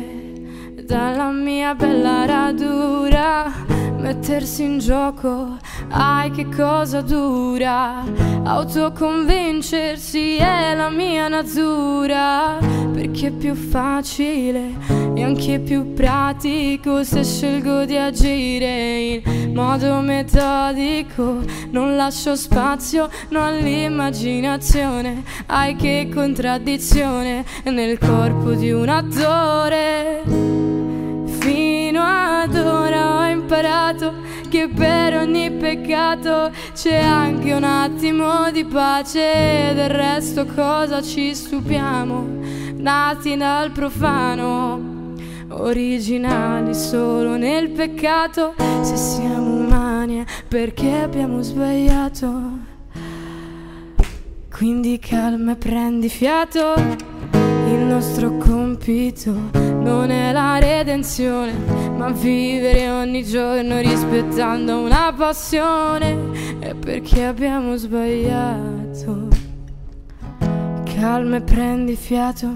dalla 0.84 1.30
mia 1.30 1.74
bella 1.74 2.26
radura, 2.26 3.50
mettersi 3.98 4.62
in 4.62 4.78
gioco, 4.78 5.56
ai 5.90 6.30
che 6.30 6.48
cosa 6.48 7.00
dura, 7.00 8.04
autoconvincersi 8.44 10.36
è 10.36 10.74
la 10.74 10.88
mia 10.88 11.28
natura, 11.28 12.58
perché 12.92 13.26
è 13.28 13.30
più 13.32 13.54
facile 13.54 14.76
e 15.14 15.22
anche 15.22 15.58
più 15.58 15.92
pratico 15.94 17.02
se 17.02 17.24
scelgo 17.24 17.84
di 17.84 17.96
agire 17.96 18.98
in 18.98 19.52
modo 19.52 20.00
metodico, 20.00 21.40
non 21.70 21.96
lascio 21.96 22.36
spazio 22.36 23.10
no 23.30 23.44
all'immaginazione, 23.44 25.24
ai 25.46 25.74
che 25.74 26.08
contraddizione 26.12 27.44
nel 27.64 27.98
corpo 27.98 28.52
di 28.52 28.70
un 28.70 28.88
attore. 28.88 30.22
Fino 31.40 32.02
ad 32.02 32.54
ora 32.54 33.17
imparato 33.48 34.12
che 34.50 34.68
per 34.68 35.16
ogni 35.16 35.50
peccato 35.50 36.50
c'è 36.74 36.98
anche 37.02 37.54
un 37.54 37.64
attimo 37.64 38.50
di 38.50 38.62
pace, 38.66 39.72
del 39.74 39.88
resto 39.88 40.44
cosa 40.44 41.00
ci 41.00 41.34
stupiamo, 41.34 42.26
nati 42.74 43.38
dal 43.38 43.70
profano 43.70 45.14
originali 45.48 46.74
solo 46.74 47.38
nel 47.38 47.70
peccato. 47.70 48.54
Se 48.82 48.96
siamo 48.98 49.60
umani 49.64 50.26
perché 50.46 51.00
abbiamo 51.00 51.40
sbagliato. 51.40 52.66
Quindi 54.52 54.98
calma 54.98 55.52
e 55.52 55.56
prendi 55.56 56.10
fiato. 56.10 57.17
Il 57.68 57.80
nostro 57.80 58.38
compito 58.38 59.30
non 59.60 60.10
è 60.10 60.32
la 60.32 60.58
redenzione, 60.58 61.52
ma 61.98 62.08
vivere 62.08 62.90
ogni 62.90 63.22
giorno 63.22 63.78
rispettando 63.80 64.80
una 64.80 65.12
passione. 65.14 66.16
È 66.58 66.74
perché 66.74 67.24
abbiamo 67.24 67.76
sbagliato. 67.76 69.28
Calma 70.84 71.36
e 71.36 71.40
prendi 71.42 71.94
fiato. 71.94 72.48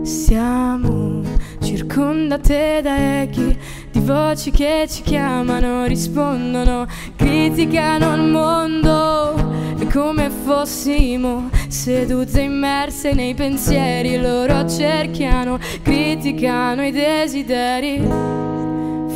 Siamo 0.00 1.20
circondate 1.60 2.80
da 2.82 3.20
echi 3.20 3.54
di 3.92 4.00
voci 4.00 4.50
che 4.50 4.86
ci 4.88 5.02
chiamano, 5.02 5.84
rispondono, 5.84 6.86
criticano 7.16 8.14
il 8.14 8.22
mondo. 8.22 9.57
E 9.88 9.90
come 9.90 10.28
fossimo 10.28 11.48
sedute 11.68 12.42
immerse 12.42 13.14
nei 13.14 13.32
pensieri, 13.32 14.20
loro 14.20 14.68
cerchiano, 14.68 15.58
criticano 15.82 16.84
i 16.84 16.90
desideri. 16.90 17.96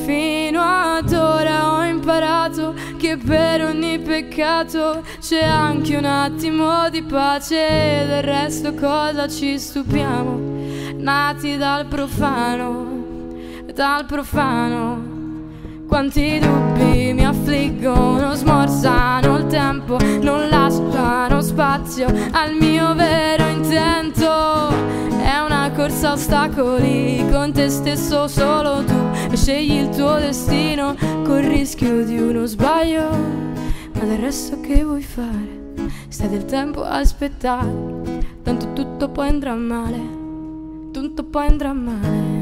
Fino 0.04 0.62
ad 0.62 1.12
ora 1.12 1.74
ho 1.74 1.84
imparato 1.84 2.74
che 2.96 3.18
per 3.18 3.64
ogni 3.64 3.98
peccato 3.98 5.04
c'è 5.20 5.44
anche 5.44 5.94
un 5.94 6.06
attimo 6.06 6.88
di 6.88 7.02
pace, 7.02 8.06
del 8.06 8.22
resto 8.22 8.72
cosa 8.72 9.28
ci 9.28 9.58
stupiamo? 9.58 10.40
Nati 10.96 11.58
dal 11.58 11.84
profano, 11.84 13.66
dal 13.74 14.06
profano. 14.06 14.91
Quanti 15.92 16.38
dubbi 16.38 17.12
mi 17.12 17.22
affliggono, 17.22 18.32
smorzano 18.32 19.36
il 19.36 19.46
tempo, 19.48 19.98
non 20.22 20.48
lasciano 20.48 21.42
spazio 21.42 22.06
al 22.30 22.54
mio 22.58 22.94
vero 22.94 23.46
intento. 23.46 24.70
È 25.10 25.38
una 25.44 25.70
corsa 25.76 26.08
a 26.08 26.12
ostacoli 26.12 27.22
con 27.30 27.52
te 27.52 27.68
stesso 27.68 28.26
solo 28.26 28.82
tu 28.84 29.36
scegli 29.36 29.72
il 29.72 29.90
tuo 29.90 30.14
destino 30.14 30.96
col 31.24 31.42
rischio 31.42 32.06
di 32.06 32.18
uno 32.18 32.46
sbaglio. 32.46 33.10
Ma 33.92 34.04
del 34.04 34.18
resto 34.18 34.60
che 34.62 34.82
vuoi 34.82 35.02
fare? 35.02 35.74
Stai 36.08 36.30
del 36.30 36.46
tempo 36.46 36.84
a 36.84 37.00
aspettare, 37.00 37.70
tanto 38.42 38.72
tutto 38.72 39.10
poi 39.10 39.28
andrà 39.28 39.54
male, 39.54 40.00
tutto 40.90 41.22
poi 41.22 41.46
andrà 41.48 41.74
male. 41.74 42.41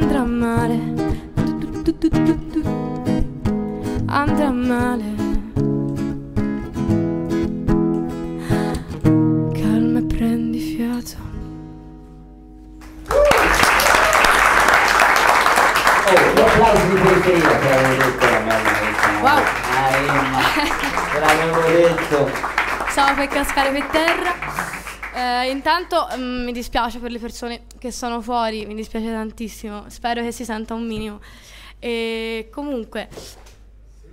Andrà 0.00 0.24
male, 0.24 0.78
andrà 4.06 4.50
male. 4.50 5.04
Calma 9.52 9.98
e 9.98 10.02
prendi 10.06 10.60
fiato. 10.60 11.16
Oh, 16.06 16.32
gli 16.32 16.40
applausi 16.40 16.88
di 16.88 16.94
periferia 16.94 17.58
che 17.58 17.72
avevo 17.72 18.02
detto 18.04 18.26
la 18.26 18.40
questa. 18.78 19.08
Wow. 19.20 19.42
Ah, 19.74 19.90
Emma, 19.96 20.40
te 21.12 21.18
l'avevo 21.18 21.60
detto. 21.66 22.30
Stavo 22.88 23.14
per 23.14 23.26
cascare 23.26 23.72
per 23.72 23.84
terra. 23.86 24.32
Eh, 25.12 25.50
intanto 25.50 26.06
mm, 26.16 26.44
mi 26.44 26.52
dispiace 26.52 27.00
per 27.00 27.10
le 27.10 27.18
persone 27.18 27.62
che 27.78 27.90
sono 27.90 28.20
fuori, 28.20 28.66
mi 28.66 28.74
dispiace 28.74 29.06
tantissimo. 29.10 29.88
Spero 29.88 30.22
che 30.22 30.32
si 30.32 30.44
senta 30.44 30.74
un 30.74 30.86
minimo. 30.86 31.20
E 31.78 32.48
comunque, 32.50 33.08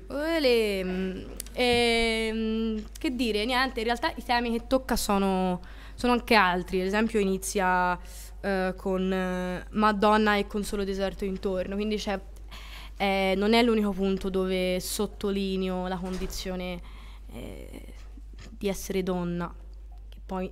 le- 0.07 0.83
mm, 0.83 1.23
ehm, 1.53 2.83
che 2.97 3.15
dire, 3.15 3.45
niente, 3.45 3.79
in 3.79 3.85
realtà 3.85 4.11
i 4.15 4.23
temi 4.23 4.51
che 4.51 4.67
tocca 4.67 4.95
sono, 4.95 5.61
sono 5.95 6.13
anche 6.13 6.35
altri. 6.35 6.79
Ad 6.81 6.87
esempio, 6.87 7.19
inizia 7.19 7.99
eh, 8.41 8.73
con 8.77 9.11
eh, 9.11 9.65
Madonna 9.71 10.35
e 10.35 10.47
con 10.47 10.63
solo 10.63 10.83
deserto 10.83 11.25
intorno, 11.25 11.75
quindi 11.75 12.01
eh, 12.97 13.33
non 13.35 13.53
è 13.53 13.63
l'unico 13.63 13.91
punto 13.91 14.29
dove 14.29 14.79
sottolineo 14.79 15.87
la 15.87 15.97
condizione 15.97 16.79
eh, 17.33 17.93
di 18.51 18.67
essere 18.67 19.03
donna, 19.03 19.53
che 20.09 20.19
poi 20.25 20.51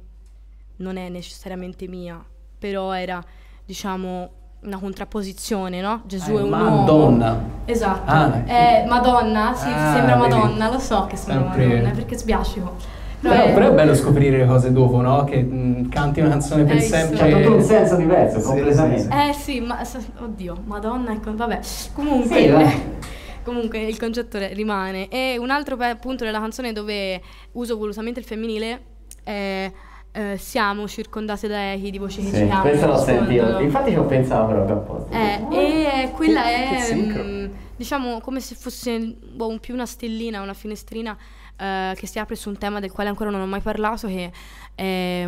non 0.78 0.98
è 0.98 1.08
necessariamente 1.10 1.88
mia, 1.88 2.24
però 2.64 2.94
era, 2.94 3.22
diciamo, 3.66 4.30
una 4.62 4.78
contrapposizione, 4.80 5.82
no? 5.82 6.04
Gesù 6.06 6.38
Eh, 6.38 6.40
è 6.40 6.44
un 6.44 6.50
Madonna. 6.50 7.32
uomo. 7.34 7.50
Esatto. 7.66 8.10
Ah, 8.10 8.46
è 8.46 8.86
Madonna, 8.88 9.54
sì, 9.54 9.68
Ah, 9.68 9.92
sembra 9.94 10.16
vedi. 10.16 10.30
Madonna, 10.34 10.72
lo 10.72 10.80
so 10.80 11.06
che 11.08 11.18
sembra 11.18 11.52
Sempre- 11.52 11.68
Madonna, 11.68 11.90
perché 11.92 12.16
sbiascico. 12.16 12.76
Però, 13.20 13.34
è- 13.36 13.54
però 13.54 13.68
è 13.68 13.74
bello 13.74 13.94
scoprire 13.96 14.38
le 14.38 14.46
cose 14.46 14.72
dopo, 14.72 15.02
no? 15.02 15.26
Che 15.26 15.42
mh, 15.42 15.90
canti 15.90 16.22
una 16.22 16.30
canzone 16.30 16.64
per 16.64 16.76
visto? 16.78 16.96
sempre. 16.96 17.18
C'ha 17.18 17.38
tutto 17.38 17.56
un 17.56 17.62
senso 17.62 17.96
diverso, 17.98 18.40
Sì, 18.40 18.46
completamente. 18.46 19.02
sì, 19.02 19.08
sì. 19.10 19.30
Eh 19.30 19.34
sì, 19.34 19.60
ma 19.60 19.82
oddio, 20.22 20.58
Madonna, 20.64 21.12
ecco, 21.12 21.36
vabbè. 21.36 21.60
Comunque, 21.94 22.38
Sì, 22.42 22.48
vai. 22.48 22.82
comunque 23.44 23.80
il 23.82 24.00
concetto 24.00 24.38
rimane. 24.54 25.10
E 25.10 25.36
un 25.38 25.50
altro 25.50 25.76
punto 26.00 26.24
della 26.24 26.40
canzone 26.40 26.72
dove 26.72 27.22
uso 27.54 27.76
volutamente 27.76 28.22
il 28.22 28.26
femminile 28.26 28.82
è 29.26 29.70
eh, 30.16 30.38
siamo 30.38 30.88
circondate 30.88 31.48
da 31.48 31.74
echi 31.74 31.90
di 31.92 31.98
voci 31.98 32.22
che 32.22 32.28
ci 32.28 32.36
Sì, 32.36 32.44
chiamano. 32.46 32.62
questo 32.62 32.86
l'ho 32.88 32.98
sentito. 32.98 33.60
Infatti 33.60 33.92
ci 33.92 33.98
ho 33.98 34.06
pensato 34.06 34.48
proprio 34.48 34.76
apposta. 34.76 35.10
Eh, 35.50 36.04
e 36.06 36.12
quella 36.12 36.44
è 36.46 36.80
sincro. 36.82 37.24
mm, 37.24 37.46
diciamo 37.76 38.22
come 38.22 38.40
se 38.40 38.54
fosse 38.56 39.00
boh, 39.00 39.58
più 39.60 39.74
una 39.74 39.86
stellina, 39.88 40.42
una 40.42 40.54
finestrina 40.54 41.18
eh, 41.58 41.94
che 41.96 42.06
si 42.08 42.20
apre 42.20 42.36
su 42.36 42.50
un 42.50 42.58
tema 42.58 42.80
del 42.80 42.92
quale 42.92 43.10
ancora 43.10 43.32
non 43.32 43.42
ho 43.42 43.48
mai 43.48 43.62
parlato, 43.62 44.08
che 44.08 44.32
è 44.76 45.28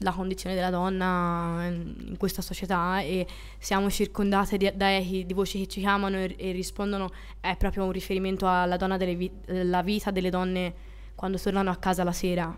la 0.00 0.12
condizione 0.12 0.54
della 0.54 0.70
donna 0.70 1.64
in 1.66 2.14
questa 2.18 2.40
società 2.42 3.00
e 3.00 3.26
siamo 3.58 3.90
circondate 3.90 4.56
di, 4.56 4.70
da 4.74 4.94
echi, 4.94 5.26
di 5.26 5.34
voci 5.34 5.58
che 5.60 5.66
ci 5.66 5.80
chiamano 5.80 6.16
e, 6.18 6.34
e, 6.38 6.52
rispondono, 6.52 7.08
è 7.40 7.56
proprio 7.56 7.84
un 7.84 7.92
riferimento 7.92 8.46
alla 8.48 8.76
donna 8.76 8.96
vi- 8.96 9.30
la 9.46 9.82
vita 9.82 10.10
delle 10.10 10.30
donne 10.30 10.72
quando 11.16 11.36
tornano 11.38 11.70
a 11.70 11.76
casa 11.76 12.04
la 12.04 12.12
sera, 12.12 12.56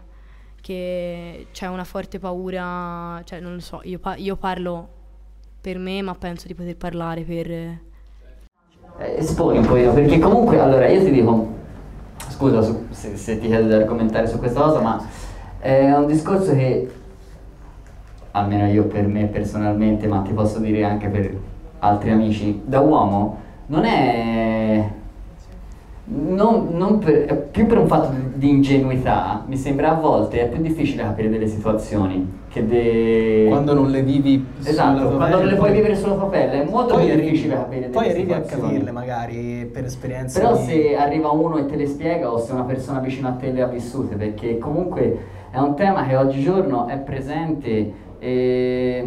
che 0.60 1.46
c'è 1.52 1.66
una 1.66 1.84
forte 1.84 2.18
paura, 2.18 3.20
cioè 3.24 3.40
non 3.40 3.54
lo 3.54 3.60
so, 3.60 3.80
io, 3.84 3.98
pa- 3.98 4.16
io 4.16 4.36
parlo 4.36 4.88
per 5.60 5.78
me 5.78 6.00
ma 6.02 6.14
penso 6.14 6.46
di 6.46 6.54
poter 6.54 6.76
parlare 6.76 7.22
per... 7.22 7.50
Eh, 7.50 7.80
esponi 9.16 9.58
un 9.58 9.66
pochino, 9.66 9.92
perché 9.92 10.18
comunque, 10.18 10.58
allora 10.58 10.88
io 10.88 11.02
ti 11.04 11.10
dico, 11.10 11.48
scusa 12.28 12.62
su, 12.62 12.86
se, 12.90 13.16
se, 13.16 13.38
ti 13.38 13.46
chiedo 13.46 13.66
di 13.66 13.72
argomentare 13.72 14.26
su 14.26 14.38
questa 14.38 14.60
cosa, 14.60 14.80
ma 14.80 15.02
è 15.58 15.92
un 15.92 16.06
discorso 16.06 16.52
che 16.54 16.90
almeno 18.32 18.66
io 18.66 18.84
per 18.84 19.06
me 19.06 19.26
personalmente, 19.26 20.06
ma 20.06 20.20
ti 20.20 20.32
posso 20.32 20.58
dire 20.58 20.84
anche 20.84 21.08
per 21.08 21.36
altri 21.80 22.10
amici, 22.10 22.62
da 22.64 22.80
uomo 22.80 23.38
non 23.66 23.84
è 23.84 24.88
non, 26.12 26.70
non 26.72 26.98
per, 26.98 27.48
più 27.52 27.66
per 27.66 27.78
un 27.78 27.86
fatto 27.86 28.12
di 28.34 28.48
ingenuità, 28.48 29.44
mi 29.46 29.56
sembra 29.56 29.90
a 29.90 29.94
volte 29.94 30.40
è 30.40 30.48
più 30.48 30.60
difficile 30.60 31.04
capire 31.04 31.28
delle 31.28 31.46
situazioni 31.46 32.38
che 32.48 32.66
de... 32.66 33.46
quando 33.48 33.74
non 33.74 33.90
le 33.90 34.02
vivi 34.02 34.44
esatto, 34.64 35.16
quando 35.16 35.38
non 35.38 35.46
le 35.46 35.54
puoi 35.54 35.70
vivere 35.70 35.94
sulla 35.94 36.14
tua 36.14 36.26
pelle 36.26 36.62
è 36.62 36.68
molto 36.68 36.96
più 36.96 37.14
difficile 37.14 37.54
capire 37.54 37.80
delle 37.82 37.92
poi 37.92 38.08
arrivi 38.10 38.32
situazioni. 38.32 38.62
a 38.62 38.66
capirle 38.66 38.90
magari 38.90 39.70
per 39.72 39.84
esperienza 39.84 40.40
però 40.40 40.56
di... 40.56 40.62
se 40.64 40.96
arriva 40.96 41.30
uno 41.30 41.58
e 41.58 41.66
te 41.66 41.76
le 41.76 41.86
spiega 41.86 42.32
o 42.32 42.38
se 42.38 42.52
una 42.52 42.64
persona 42.64 42.98
vicino 42.98 43.28
a 43.28 43.32
te 43.32 43.52
le 43.52 43.62
ha 43.62 43.66
vissute 43.66 44.16
perché 44.16 44.58
comunque 44.58 45.18
è 45.52 45.58
un 45.58 45.76
tema 45.76 46.04
che 46.06 46.16
oggigiorno 46.16 46.88
è 46.88 46.98
presente 46.98 47.92
e 48.18 49.04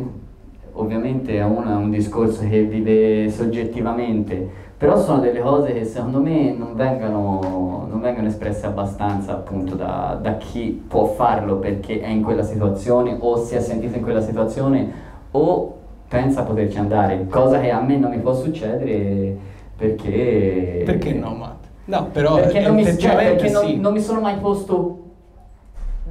ovviamente 0.72 1.36
è 1.36 1.44
un, 1.44 1.68
un 1.68 1.90
discorso 1.90 2.48
che 2.48 2.64
vive 2.64 3.30
soggettivamente 3.30 4.62
però 4.84 5.02
sono 5.02 5.22
delle 5.22 5.40
cose 5.40 5.72
che 5.72 5.86
secondo 5.86 6.20
me 6.20 6.52
non 6.52 6.76
vengono, 6.76 7.88
non 7.90 8.02
vengono 8.02 8.28
espresse 8.28 8.66
abbastanza 8.66 9.32
appunto 9.32 9.76
da, 9.76 10.20
da, 10.22 10.36
chi 10.36 10.84
può 10.86 11.06
farlo 11.06 11.56
perché 11.56 12.02
è 12.02 12.10
in 12.10 12.22
quella 12.22 12.44
situazione 12.44 13.16
o 13.18 13.38
si 13.38 13.56
è 13.56 13.62
sentito 13.62 13.96
in 13.96 14.04
quella 14.04 14.20
situazione 14.20 14.92
o 15.32 15.78
pensa 16.10 16.44
poterci 16.44 16.80
andare, 16.80 17.26
cosa 17.28 17.62
che 17.62 17.72
a 17.72 17.80
me 17.80 17.96
non 17.96 18.12
mi 18.12 18.20
può 18.20 18.34
succedere 18.34 19.38
perché... 19.78 20.82
Perché 20.86 21.14
no, 21.14 21.34
Matt? 21.34 21.64
No, 21.86 22.08
però 22.08 22.36
perché, 22.36 22.60
non 22.60 22.76
mi, 22.76 22.84
cioè, 22.84 23.16
perché 23.16 23.48
sì. 23.48 23.54
non, 23.54 23.80
non, 23.80 23.94
mi 23.94 24.02
sono 24.02 24.20
mai 24.20 24.36
posto 24.36 25.12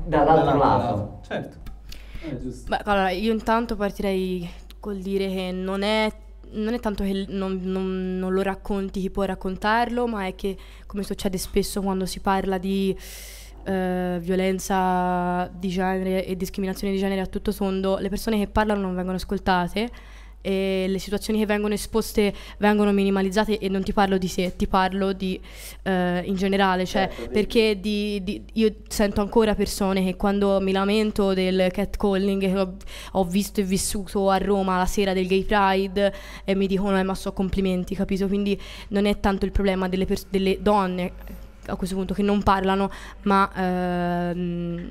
dall'altro, 0.07 0.35
dall'altro 0.35 0.59
lato. 0.59 0.85
lato. 0.85 1.19
Certo. 1.29 1.57
Eh, 2.25 2.39
Beh, 2.69 2.81
allora, 2.85 3.11
io 3.11 3.33
intanto 3.33 3.77
partirei 3.77 4.49
col 4.81 4.97
dire 4.97 5.29
che 5.29 5.53
non 5.53 5.83
è 5.83 6.11
non 6.51 6.75
è 6.75 6.81
tanto 6.81 7.05
che 7.05 7.27
non, 7.29 7.61
non, 7.63 8.19
non, 8.19 8.33
lo 8.33 8.43
racconti 8.43 9.01
chi 9.01 9.11
può 9.11 9.25
raccontarlo, 9.25 10.07
ma 10.07 10.27
è 10.27 10.35
che, 10.35 10.57
come 10.87 11.03
succede 11.03 11.39
spesso 11.39 11.81
quando 11.81 12.07
si 12.07 12.21
parla 12.21 12.59
di 12.59 12.97
eh, 13.65 14.19
violenza 14.21 15.49
di 15.49 15.69
genere 15.69 16.27
e 16.27 16.37
discriminazione 16.37 16.93
di 16.93 16.99
genere 16.99 17.21
a 17.21 17.27
tutto 17.27 17.53
tondo, 17.55 17.99
le 17.99 18.09
persone 18.09 18.39
che 18.39 18.49
parlano 18.49 18.81
non 18.83 18.95
vengono 18.95 19.17
ascoltate 19.17 19.91
e 20.43 20.87
le 20.89 20.99
situazioni 20.99 21.39
che 21.39 21.47
vengono 21.47 21.73
esposte 21.73 22.35
vengono 22.59 22.93
minimalizzate 22.93 23.59
e 23.59 23.69
non 23.69 23.83
ti 23.83 23.93
parlo 23.93 24.19
di 24.19 24.29
sé, 24.29 24.55
ti 24.57 24.67
parlo 24.67 25.13
di 25.13 25.41
eh, 25.85 26.23
in 26.25 26.35
generale, 26.35 26.85
cioè 26.85 27.09
certo, 27.09 27.31
perché 27.31 27.79
di, 27.81 28.23
di, 28.23 28.45
io 28.55 28.75
sento 28.89 29.21
ancora 29.21 29.55
persone 29.55 30.05
che 30.05 30.17
quando 30.17 30.61
mi 30.61 30.73
lamento 30.73 31.33
del 31.33 31.69
catcalling 31.71 32.43
che 32.43 32.59
ho, 32.59 32.77
ho, 33.13 33.25
visto 33.25 33.61
e 33.61 33.65
vissuto 33.65 34.29
a 34.29 34.39
Roma 34.39 34.77
la 34.77 34.87
sera 34.87 35.13
del 35.13 35.27
Gay 35.27 35.45
Pride 35.45 36.13
e 36.45 36.55
mi 36.55 36.67
dicono 36.67 36.99
eh 36.99 37.05
ma 37.05 37.15
so 37.15 37.33
complimenti, 37.33 37.95
capito? 37.95 38.27
Quindi 38.27 38.61
non 38.89 39.07
è 39.07 39.21
tanto 39.21 39.45
il 39.45 39.53
problema 39.53 39.89
delle, 39.89 40.05
pers- 40.05 40.27
delle 40.29 40.59
donne 40.61 41.13
a 41.67 41.77
questo 41.77 41.95
punto 41.95 42.15
che 42.15 42.23
non 42.23 42.43
parlano, 42.43 42.91
ma... 43.23 43.51
Ehm, 43.55 44.91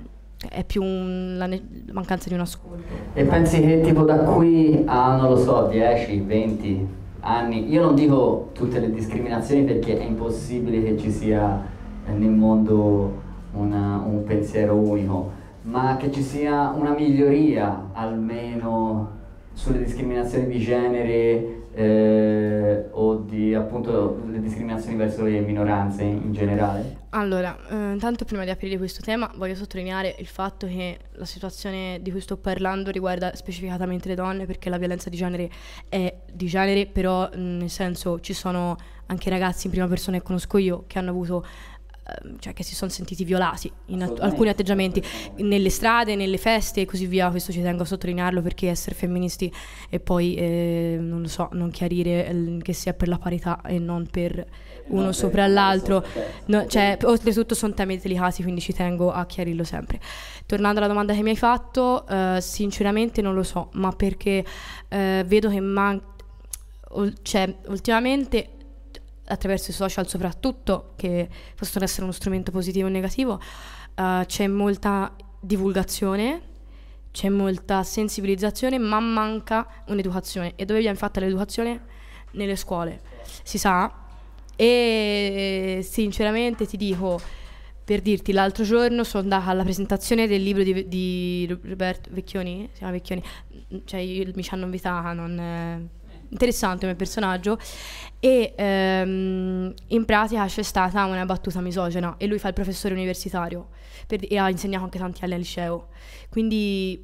è 0.49 0.63
più 0.63 0.83
un, 0.83 1.35
la 1.37 1.45
ne- 1.45 1.61
mancanza 1.91 2.29
di 2.29 2.35
un 2.35 2.41
ascolto. 2.41 2.83
E 3.13 3.23
pensi 3.25 3.61
che 3.61 3.81
tipo 3.81 4.03
da 4.03 4.17
qui 4.17 4.83
a, 4.85 5.15
non 5.15 5.29
lo 5.29 5.37
so, 5.37 5.67
10, 5.67 6.19
20 6.21 6.87
anni, 7.21 7.71
io 7.71 7.81
non 7.83 7.95
dico 7.95 8.49
tutte 8.53 8.79
le 8.79 8.91
discriminazioni 8.91 9.63
perché 9.63 9.99
è 9.99 10.03
impossibile 10.03 10.83
che 10.83 10.97
ci 10.97 11.11
sia 11.11 11.61
nel 12.07 12.29
mondo 12.29 13.19
una, 13.53 14.03
un 14.05 14.23
pensiero 14.23 14.75
unico, 14.75 15.31
ma 15.63 15.97
che 15.97 16.11
ci 16.11 16.23
sia 16.23 16.73
una 16.75 16.91
miglioria 16.91 17.89
almeno 17.93 19.19
sulle 19.53 19.79
discriminazioni 19.79 20.47
di 20.47 20.59
genere 20.59 21.60
eh, 21.73 22.87
o 22.91 23.15
di 23.15 23.53
appunto 23.53 24.21
le 24.27 24.39
discriminazioni 24.41 24.95
verso 24.97 25.23
le 25.23 25.39
minoranze 25.39 26.03
in 26.03 26.33
generale? 26.33 26.99
Allora, 27.09 27.57
eh, 27.69 27.91
intanto 27.91 28.25
prima 28.25 28.43
di 28.43 28.49
aprire 28.49 28.77
questo 28.77 29.01
tema 29.01 29.29
voglio 29.35 29.55
sottolineare 29.55 30.15
il 30.19 30.27
fatto 30.27 30.67
che 30.67 30.97
la 31.13 31.25
situazione 31.25 31.99
di 32.01 32.11
cui 32.11 32.21
sto 32.21 32.37
parlando 32.37 32.89
riguarda 32.89 33.35
specificatamente 33.35 34.07
le 34.07 34.15
donne 34.15 34.45
perché 34.45 34.69
la 34.69 34.77
violenza 34.77 35.09
di 35.09 35.17
genere 35.17 35.49
è 35.89 36.13
di 36.31 36.45
genere, 36.47 36.85
però 36.85 37.29
nel 37.35 37.69
senso 37.69 38.19
ci 38.19 38.33
sono 38.33 38.77
anche 39.07 39.29
ragazzi 39.29 39.65
in 39.65 39.73
prima 39.73 39.87
persona 39.87 40.17
che 40.17 40.23
conosco 40.23 40.57
io 40.57 40.85
che 40.87 40.97
hanno 40.97 41.09
avuto 41.09 41.45
cioè 42.39 42.53
che 42.53 42.63
si 42.63 42.75
sono 42.75 42.91
sentiti 42.91 43.23
violati 43.23 43.71
in 43.87 44.03
att- 44.03 44.19
alcuni 44.19 44.49
atteggiamenti 44.49 45.03
nelle 45.37 45.69
strade, 45.69 46.15
nelle 46.15 46.37
feste 46.37 46.81
e 46.81 46.85
così 46.85 47.05
via. 47.05 47.29
Questo 47.29 47.51
ci 47.51 47.61
tengo 47.61 47.83
a 47.83 47.85
sottolinearlo 47.85 48.41
perché 48.41 48.69
essere 48.69 48.95
femministi 48.95 49.51
e 49.89 49.99
poi, 49.99 50.35
eh, 50.35 50.97
non 50.99 51.21
lo 51.21 51.27
so, 51.27 51.49
non 51.53 51.69
chiarire 51.71 52.27
eh, 52.27 52.57
che 52.61 52.73
sia 52.73 52.93
per 52.93 53.07
la 53.07 53.17
parità 53.17 53.61
e 53.61 53.79
non 53.79 54.07
per 54.09 54.45
uno 54.87 55.05
no, 55.05 55.11
sopra 55.11 55.47
l'altro. 55.47 56.03
No, 56.45 56.67
cioè, 56.67 56.97
oltretutto 57.03 57.55
sono 57.55 57.73
temi 57.73 57.97
delicati, 57.97 58.41
quindi 58.41 58.61
ci 58.61 58.73
tengo 58.73 59.11
a 59.11 59.25
chiarirlo 59.25 59.63
sempre. 59.63 59.99
Tornando 60.45 60.79
alla 60.79 60.87
domanda 60.87 61.13
che 61.13 61.21
mi 61.21 61.29
hai 61.29 61.37
fatto, 61.37 62.05
eh, 62.07 62.39
sinceramente 62.41 63.21
non 63.21 63.33
lo 63.33 63.43
so, 63.43 63.69
ma 63.73 63.91
perché 63.91 64.43
eh, 64.89 65.23
vedo 65.25 65.49
che 65.49 65.59
manca... 65.59 66.09
Cioè, 67.21 67.55
ultimamente 67.67 68.49
attraverso 69.25 69.71
i 69.71 69.73
social 69.73 70.07
soprattutto, 70.07 70.93
che 70.95 71.29
possono 71.55 71.85
essere 71.85 72.03
uno 72.03 72.11
strumento 72.11 72.51
positivo 72.51 72.87
o 72.87 72.89
negativo, 72.89 73.39
uh, 73.95 74.25
c'è 74.25 74.47
molta 74.47 75.15
divulgazione, 75.39 76.49
c'è 77.11 77.29
molta 77.29 77.83
sensibilizzazione, 77.83 78.77
ma 78.77 78.99
manca 78.99 79.67
un'educazione. 79.87 80.53
E 80.55 80.65
dove 80.65 80.79
viene 80.79 80.97
fatta 80.97 81.19
l'educazione? 81.19 81.99
Nelle 82.31 82.55
scuole, 82.55 83.01
si 83.43 83.57
sa. 83.57 83.93
E 84.55 85.81
sinceramente 85.83 86.65
ti 86.65 86.77
dico, 86.77 87.19
per 87.83 88.01
dirti, 88.01 88.31
l'altro 88.31 88.63
giorno 88.63 89.03
sono 89.03 89.23
andata 89.23 89.49
alla 89.49 89.63
presentazione 89.63 90.27
del 90.27 90.41
libro 90.41 90.63
di, 90.63 90.87
di 90.87 91.59
Roberto 91.63 92.09
Vecchioni, 92.13 92.69
si 92.71 92.77
chiama 92.77 92.93
Vecchioni, 92.93 93.23
cioè 93.85 93.99
io, 93.99 94.31
mi 94.33 94.43
ci 94.43 94.53
hanno 94.53 94.65
invitata, 94.65 95.13
non... 95.13 95.39
Eh, 95.39 95.99
interessante 96.31 96.81
come 96.81 96.95
personaggio 96.95 97.57
e 98.19 98.53
ehm, 98.55 99.73
in 99.87 100.05
pratica 100.05 100.45
c'è 100.45 100.63
stata 100.63 101.05
una 101.05 101.25
battuta 101.25 101.61
misogena 101.61 102.15
e 102.17 102.27
lui 102.27 102.39
fa 102.39 102.47
il 102.49 102.53
professore 102.53 102.93
universitario 102.93 103.69
per, 104.07 104.19
e 104.27 104.37
ha 104.37 104.49
insegnato 104.49 104.83
anche 104.83 104.97
tanti 104.97 105.23
anni 105.23 105.33
al 105.33 105.39
liceo. 105.39 105.87
Quindi 106.29 107.03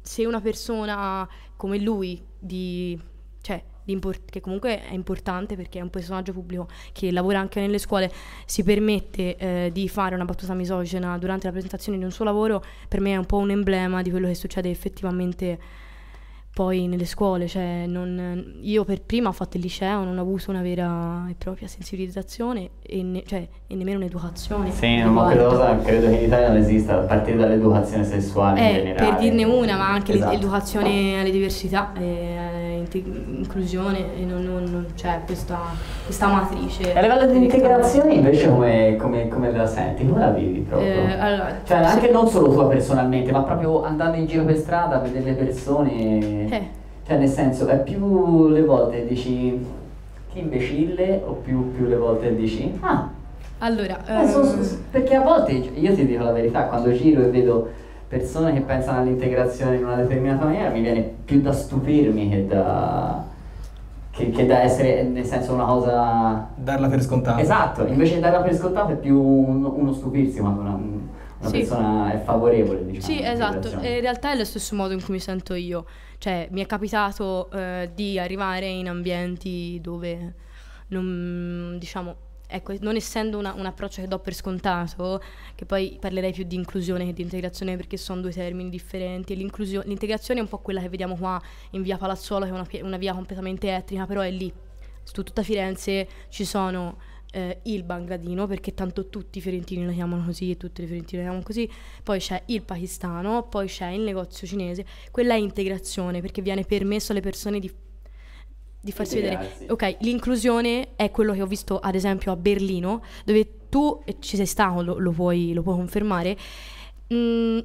se 0.00 0.24
una 0.24 0.40
persona 0.40 1.28
come 1.56 1.78
lui, 1.78 2.22
di, 2.38 2.98
cioè, 3.40 3.62
di 3.82 3.92
import- 3.92 4.30
che 4.30 4.40
comunque 4.40 4.84
è 4.84 4.92
importante 4.92 5.56
perché 5.56 5.78
è 5.78 5.82
un 5.82 5.90
personaggio 5.90 6.32
pubblico 6.32 6.68
che 6.92 7.10
lavora 7.10 7.40
anche 7.40 7.60
nelle 7.60 7.78
scuole, 7.78 8.12
si 8.46 8.62
permette 8.62 9.36
eh, 9.36 9.70
di 9.72 9.88
fare 9.88 10.14
una 10.14 10.24
battuta 10.24 10.54
misogena 10.54 11.18
durante 11.18 11.46
la 11.46 11.52
presentazione 11.52 11.98
di 11.98 12.04
un 12.04 12.10
suo 12.10 12.24
lavoro, 12.24 12.62
per 12.86 13.00
me 13.00 13.12
è 13.12 13.16
un 13.16 13.26
po' 13.26 13.38
un 13.38 13.50
emblema 13.50 14.02
di 14.02 14.10
quello 14.10 14.28
che 14.28 14.34
succede 14.34 14.70
effettivamente 14.70 15.58
poi 16.58 16.88
nelle 16.88 17.04
scuole, 17.04 17.46
cioè 17.46 17.84
non, 17.86 18.58
io 18.62 18.82
per 18.82 19.00
prima 19.02 19.28
ho 19.28 19.32
fatto 19.32 19.56
il 19.58 19.62
liceo, 19.62 20.02
non 20.02 20.18
ho 20.18 20.20
avuto 20.22 20.50
una 20.50 20.60
vera 20.60 21.28
e 21.30 21.36
propria 21.38 21.68
sensibilizzazione 21.68 22.70
e, 22.82 23.00
ne, 23.04 23.22
cioè, 23.24 23.46
e 23.64 23.74
nemmeno 23.76 23.98
un'educazione. 23.98 24.72
Sì, 24.72 25.00
ma 25.04 25.28
credo, 25.28 25.50
credo, 25.84 26.08
che 26.08 26.16
in 26.16 26.24
Italia 26.24 26.48
non 26.48 26.56
esista, 26.56 26.98
a 26.98 27.02
partire 27.04 27.36
dall'educazione 27.36 28.02
sessuale 28.02 28.90
eh. 28.90 28.94
Per 28.94 29.18
dirne 29.18 29.44
una, 29.44 29.76
ma 29.76 29.88
anche 29.88 30.14
esatto. 30.14 30.32
l'educazione 30.32 31.20
alle 31.20 31.30
diversità, 31.30 31.92
eh, 31.96 32.67
inclusione, 32.96 34.16
e 34.16 34.24
non, 34.24 34.42
non, 34.42 34.64
non 34.64 34.86
c'è 34.94 35.20
questa, 35.26 35.58
questa, 36.04 36.26
matrice. 36.28 36.94
A 36.94 37.00
livello 37.00 37.30
di 37.30 37.44
integrazione 37.44 38.14
invece 38.14 38.48
come, 38.48 38.96
come, 38.96 39.28
come 39.28 39.52
la 39.52 39.66
senti? 39.66 40.06
Come 40.06 40.20
la 40.20 40.30
vivi 40.30 40.60
proprio? 40.60 40.88
Eh, 40.88 41.18
allora, 41.18 41.54
cioè 41.64 41.78
anche 41.78 42.10
non 42.10 42.28
solo 42.28 42.52
tua 42.52 42.66
personalmente, 42.68 43.30
ma 43.32 43.42
proprio 43.42 43.84
andando 43.84 44.16
in 44.16 44.26
giro 44.26 44.44
per 44.44 44.56
strada 44.56 44.96
a 44.96 44.98
vedere 45.00 45.24
le 45.24 45.32
persone... 45.32 46.50
Eh. 46.50 46.76
Cioè 47.06 47.16
nel 47.16 47.28
senso, 47.28 47.66
è 47.68 47.78
più 47.78 48.48
le 48.48 48.62
volte 48.62 49.06
dici 49.06 49.64
che 50.30 50.38
imbecille 50.38 51.22
o 51.24 51.32
più, 51.32 51.72
più 51.72 51.86
le 51.86 51.96
volte 51.96 52.34
dici 52.34 52.78
ah 52.80 53.08
allora 53.58 54.22
eh, 54.22 54.28
so, 54.28 54.42
ehm, 54.42 54.62
so, 54.62 54.78
perché 54.90 55.16
a 55.16 55.22
volte 55.22 55.52
io 55.52 55.94
ti 55.94 56.06
dico 56.06 56.22
la 56.22 56.32
verità 56.32 56.64
quando 56.64 56.92
giro 56.92 57.22
e 57.22 57.30
vedo 57.30 57.68
persone 58.08 58.52
che 58.54 58.60
pensano 58.62 59.00
all'integrazione 59.00 59.76
in 59.76 59.84
una 59.84 59.96
determinata 59.96 60.44
maniera 60.46 60.70
mi 60.70 60.80
viene 60.80 61.02
più 61.24 61.40
da 61.40 61.52
stupirmi 61.52 62.30
che 62.30 62.46
da 62.46 63.24
che, 64.10 64.30
che 64.30 64.46
da 64.46 64.62
essere 64.62 65.02
nel 65.04 65.24
senso 65.26 65.52
una 65.52 65.64
cosa 65.66 66.48
darla 66.56 66.88
per 66.88 67.02
scontata. 67.02 67.40
Esatto 67.40 67.86
invece 67.86 68.14
di 68.14 68.20
darla 68.20 68.40
per 68.40 68.54
scontata 68.54 68.92
è 68.92 68.96
più 68.96 69.20
uno, 69.20 69.72
uno 69.74 69.92
stupirsi 69.92 70.40
quando 70.40 70.60
una, 70.62 70.74
una 70.74 71.48
Sì. 71.50 71.58
persona 71.58 72.12
è 72.12 72.18
favorevole 72.18 72.84
diciamo 72.86 73.14
Sì, 73.14 73.22
esatto, 73.22 73.78
e 73.80 73.96
in 73.96 74.00
realtà 74.00 74.32
è 74.32 74.36
lo 74.36 74.44
stesso 74.44 74.74
modo 74.74 74.92
in 74.94 75.02
cui 75.04 75.14
mi 75.14 75.20
sento 75.20 75.54
io, 75.54 75.84
cioè 76.18 76.48
mi 76.50 76.62
è 76.62 76.66
capitato 76.66 77.48
eh, 77.52 77.90
di 77.94 78.18
arrivare 78.18 78.66
in 78.66 78.88
ambienti 78.88 79.78
dove 79.80 80.34
non, 80.88 81.76
diciamo, 81.78 82.14
ecco, 82.48 82.74
non 82.80 82.96
essendo 82.96 83.38
una- 83.38 83.52
un 83.52 83.66
approccio 83.66 84.00
che 84.00 84.08
do 84.08 84.18
per 84.18 84.34
scontato, 84.34 85.22
che 85.54 85.66
poi 85.66 85.98
parlerei 86.00 86.32
più 86.32 86.44
di 86.44 86.56
inclusione 86.56 87.04
che 87.04 87.12
di 87.12 87.22
integrazione 87.22 87.76
perché 87.76 87.96
sono 87.96 88.22
due 88.22 88.32
termini 88.32 88.70
differenti, 88.70 89.36
l'integrazione 89.36 90.40
è 90.40 90.42
un 90.42 90.48
po' 90.48 90.58
quella 90.58 90.80
che 90.80 90.88
vediamo 90.88 91.16
qua 91.16 91.40
in 91.70 91.82
via 91.82 91.98
Palazzuolo, 91.98 92.44
che 92.46 92.50
è 92.50 92.54
una, 92.54 92.86
una 92.88 92.96
via 92.96 93.12
completamente 93.12 93.68
etnica, 93.72 94.06
però 94.06 94.22
è 94.22 94.30
lì, 94.30 94.52
su 95.02 95.22
tutta 95.22 95.42
Firenze 95.42 96.08
ci 96.28 96.44
sono 96.44 96.98
eh, 97.32 97.60
il 97.64 97.82
Bangladino, 97.82 98.46
perché 98.46 98.72
tanto 98.72 99.08
tutti 99.08 99.38
i 99.38 99.40
fiorentini 99.42 99.84
lo 99.84 99.92
chiamano 99.92 100.24
così 100.24 100.50
e 100.50 100.56
tutte 100.56 100.80
le 100.80 100.86
fiorentine 100.86 101.22
lo 101.22 101.28
chiamano 101.28 101.46
così, 101.46 101.70
poi 102.02 102.18
c'è 102.18 102.42
il 102.46 102.62
pakistano, 102.62 103.46
poi 103.48 103.66
c'è 103.66 103.88
il 103.88 104.00
negozio 104.00 104.46
cinese, 104.46 104.86
quella 105.10 105.34
è 105.34 105.38
integrazione 105.38 106.20
perché 106.22 106.40
viene 106.40 106.64
permesso 106.64 107.12
alle 107.12 107.20
persone 107.20 107.58
di, 107.60 107.70
di 108.88 108.94
farsi 108.94 109.20
vedere. 109.20 109.66
Ok, 109.68 109.96
l'inclusione 110.00 110.96
è 110.96 111.10
quello 111.10 111.32
che 111.32 111.42
ho 111.42 111.46
visto 111.46 111.78
ad 111.78 111.94
esempio 111.94 112.32
a 112.32 112.36
Berlino, 112.36 113.02
dove 113.24 113.68
tu 113.68 114.00
e 114.04 114.16
ci 114.18 114.36
sei 114.36 114.46
stato, 114.46 114.82
lo, 114.82 114.98
lo 114.98 115.10
puoi, 115.12 115.52
lo 115.52 115.62
puoi 115.62 115.76
confermare. 115.76 116.36
Mm, 117.12 117.58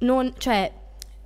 non, 0.00 0.32
cioè, 0.38 0.72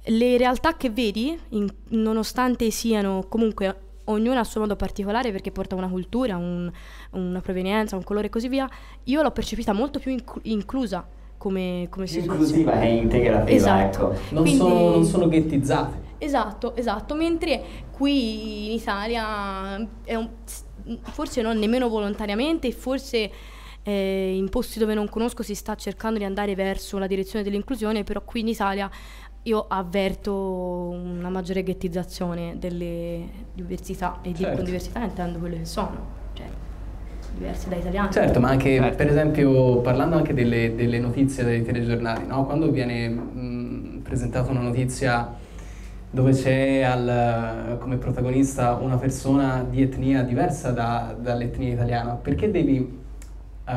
le 0.05 0.37
realtà 0.37 0.77
che 0.77 0.91
vedi, 0.91 1.39
in- 1.51 1.73
nonostante 1.91 2.71
siano 2.71 3.25
comunque 3.29 3.81
ognuna 4.09 4.41
a 4.41 4.45
suo 4.45 4.61
modo 4.61 4.77
particolare 4.77 5.33
perché 5.33 5.51
porta 5.51 5.75
una 5.75 5.89
cultura, 5.89 6.37
un- 6.37 6.71
una 7.13 7.41
provenienza, 7.41 7.97
un 7.97 8.05
colore 8.05 8.27
e 8.27 8.31
così 8.31 8.49
via, 8.49 8.69
io 9.05 9.23
l'ho 9.23 9.31
percepita 9.33 9.73
molto 9.73 9.99
più 9.99 10.13
inclu- 10.13 10.45
inclusa 10.47 11.07
come, 11.47 11.87
come 11.91 12.05
più 12.07 12.15
situazione. 12.21 12.39
inclusiva 12.39 12.73
che 12.79 12.87
integrativa 12.87 13.55
Esatto. 13.55 14.11
ecco 14.13 14.21
non, 14.31 14.43
Quindi- 14.43 14.57
sono, 14.59 14.91
non 14.91 15.05
sono 15.05 15.29
ghettizzate 15.29 16.05
Esatto, 16.19 16.75
esatto, 16.77 17.15
mentre 17.15 17.63
qui 17.91 18.67
in 18.67 18.73
Italia 18.73 19.77
è 20.03 20.15
un- 20.15 20.31
forse 21.03 21.43
non 21.43 21.59
nemmeno 21.59 21.89
volontariamente, 21.91 22.73
forse 22.73 23.31
eh, 23.83 24.35
in 24.35 24.49
posti 24.49 24.79
dove 24.79 24.95
non 24.95 25.09
conosco 25.11 25.43
si 25.43 25.55
sta 25.55 25.75
cercando 25.75 26.19
di 26.19 26.25
andare 26.25 26.55
verso 26.55 26.97
la 26.99 27.07
direzione 27.07 27.45
dell'inclusione, 27.45 28.03
però 28.03 28.23
qui 28.25 28.41
in 28.41 28.49
Italia 28.49 28.91
io 29.43 29.67
avverto 29.69 30.33
una 30.35 31.29
maggiore 31.29 31.63
ghettizzazione 31.63 32.57
delle 32.59 33.29
diversità 33.53 34.19
e 34.23 34.33
di- 34.33 34.39
Certo. 34.41 34.57
con 34.57 34.65
diversità 34.65 35.05
intendo 35.05 35.39
quelle 35.39 35.59
che 35.59 35.65
sono, 35.67 36.25
diverse 37.37 37.69
da 37.69 37.77
italiani. 37.77 38.13
Certo, 38.13 38.41
ma 38.41 38.49
anche 38.49 38.77
Certo. 38.77 38.97
per 38.97 39.09
esempio 39.09 39.81
parlando 39.81 40.17
anche 40.17 40.35
delle, 40.35 40.75
delle 40.75 40.99
notizie 40.99 41.45
dei 41.45 41.63
telegiornali, 41.63 42.27
no? 42.27 42.45
quando 42.47 42.71
viene 42.71 43.09
mh, 43.09 44.01
presentata 44.03 44.51
una 44.51 44.61
notizia 44.61 45.35
dove 46.11 46.33
c'è 46.33 46.81
al- 46.83 47.77
come 47.79 47.97
protagonista 47.97 48.75
una 48.75 48.97
persona 48.97 49.65
di 49.69 49.83
etnia 49.83 50.23
diversa 50.23 50.71
da- 50.71 51.15
dall'etnia 51.19 51.73
italiana, 51.73 52.13
perché 52.15 52.51
devi 52.51 52.99
eh, 53.69 53.73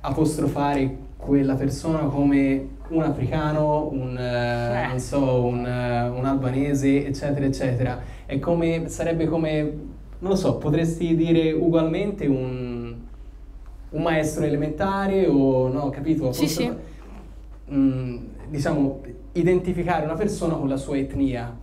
apostrofare 0.00 0.96
quella 1.16 1.54
persona 1.54 1.98
come 2.00 2.68
un 2.88 3.02
africano, 3.02 3.88
un, 3.92 4.12
non 4.14 4.98
so, 4.98 5.44
un, 5.44 5.64
eh, 5.64 6.08
un 6.08 6.24
albanese, 6.24 7.06
eccetera, 7.06 7.46
eccetera? 7.46 8.00
È 8.26 8.38
come, 8.38 8.88
sarebbe 8.88 9.26
come, 9.26 9.72
non 10.22 10.30
lo 10.30 10.36
so, 10.36 10.56
potresti 10.56 11.16
dire 11.16 11.50
ugualmente 11.50 12.26
un, 12.26 12.94
un 13.90 14.02
maestro 14.02 14.44
elementare 14.44 15.26
o 15.26 15.66
no, 15.66 15.90
capito? 15.90 16.32
Sì, 16.32 16.46
sì. 16.46 16.70
Mm, 17.72 18.16
diciamo, 18.48 19.00
identificare 19.32 20.04
una 20.04 20.14
persona 20.14 20.54
con 20.54 20.68
la 20.68 20.76
sua 20.76 20.96
etnia 20.96 21.58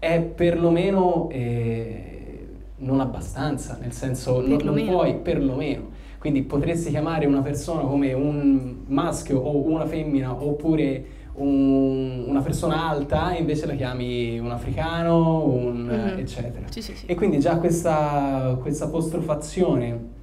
è 0.00 0.20
perlomeno 0.20 1.28
eh, 1.30 2.46
non 2.78 2.98
abbastanza, 2.98 3.78
nel 3.80 3.92
senso 3.92 4.44
non, 4.44 4.58
non 4.64 4.84
puoi 4.84 5.14
perlomeno. 5.14 5.94
Quindi 6.18 6.42
potresti 6.42 6.90
chiamare 6.90 7.26
una 7.26 7.40
persona 7.40 7.82
come 7.82 8.12
un 8.14 8.78
maschio 8.86 9.38
o 9.38 9.64
una 9.64 9.86
femmina 9.86 10.34
oppure 10.34 11.04
un- 11.36 12.24
una 12.26 12.40
persona 12.40 12.88
alta 12.88 13.34
e 13.34 13.40
invece 13.40 13.66
la 13.66 13.74
chiami 13.74 14.38
un 14.38 14.50
africano, 14.50 15.44
un 15.44 15.84
Mhm. 15.84 16.18
eccetera. 16.18 16.66
Sì, 16.70 16.82
sì, 16.82 16.94
sì. 16.94 17.06
E 17.06 17.14
quindi 17.14 17.38
già 17.38 17.56
questa, 17.58 18.56
questa 18.60 18.84
apostrofazione 18.86 20.14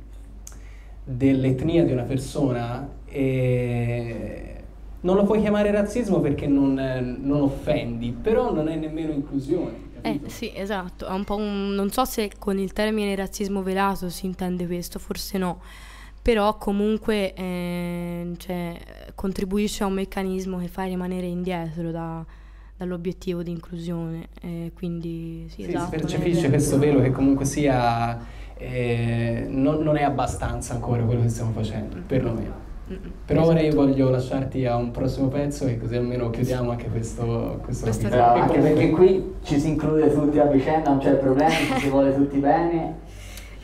dell'etnia 1.03 1.84
di 1.84 1.91
una 1.91 2.03
persona 2.03 2.88
eh, 3.05 4.55
non 5.01 5.16
lo 5.18 5.24
puoi 5.26 5.41
chiamare 5.41 5.70
razzismo 5.72 6.20
perché 6.20 6.47
non, 6.47 6.74
non 7.22 7.41
offendi, 7.41 8.11
però 8.11 8.53
non 8.53 8.68
è 8.70 8.76
nemmeno 8.76 9.11
inclusione. 9.11 9.91
Eh 10.01 10.20
sì, 10.28 10.51
esatto, 10.53 11.05
è 11.07 11.11
un 11.11 11.24
po' 11.24 11.36
un... 11.36 11.74
non 11.76 11.89
so 11.91 12.03
se 12.05 12.32
con 12.39 12.57
il 12.57 12.74
termine 12.74 13.16
razzismo 13.16 13.61
velato 13.61 14.09
si 14.09 14.26
intende 14.26 14.66
questo, 14.66 14.99
forse 14.99 15.38
no, 15.38 15.59
però 16.24 16.57
comunque 16.57 17.34
ehm, 17.34 18.38
cioè, 18.38 18.80
contribuisce 19.13 19.84
a 19.84 19.88
un 19.88 19.93
meccanismo 19.93 20.57
che 20.57 20.69
fa 20.69 20.84
rimanere 20.86 21.28
indietro 21.28 21.91
da- 21.91 22.26
dall'obiettivo 22.78 23.43
di 23.43 23.51
inclusione, 23.51 24.30
eh, 24.41 24.71
quindi 24.74 25.45
sì, 25.49 25.63
Sì, 25.63 25.69
esatto. 25.69 25.84
si 25.84 25.89
percepisce 25.89 26.49
questo 26.49 26.80
velo 26.80 27.01
che 27.01 27.11
comunque 27.11 27.43
sia 27.43 28.17
eh, 28.57 29.45
non, 29.49 29.84
non 29.84 29.97
è 29.97 30.03
abbastanza 30.03 30.74
ancora 30.74 31.03
quello 31.03 31.21
che 31.21 31.30
stiamo 31.30 31.51
facendo, 31.51 31.97
perlomeno. 32.07 32.61
Però 33.26 33.45
ora 33.45 33.61
io 33.61 33.74
voglio 33.74 34.09
lasciarti 34.09 34.65
a 34.65 34.76
un 34.76 34.91
prossimo 34.91 35.28
pezzo 35.28 35.65
e 35.65 35.80
così 35.80 35.95
almeno 35.95 36.30
chiudiamo 36.30 36.71
anche 36.71 36.89
questo, 36.89 37.59
questo 37.63 37.86
Questo 37.86 38.07
anche 38.07 38.59
perché 38.59 38.89
qui 38.91 39.36
ci 39.41 39.59
si 39.59 39.69
include 39.69 40.13
tutti 40.13 40.38
a 40.38 40.45
vicenda 40.45 40.89
non 40.89 40.99
c'è 40.99 41.15
problema 41.15 41.49
ci 41.49 41.80
si 41.80 41.89
vuole 41.89 42.13
tutti 42.13 42.38
bene 42.38 42.99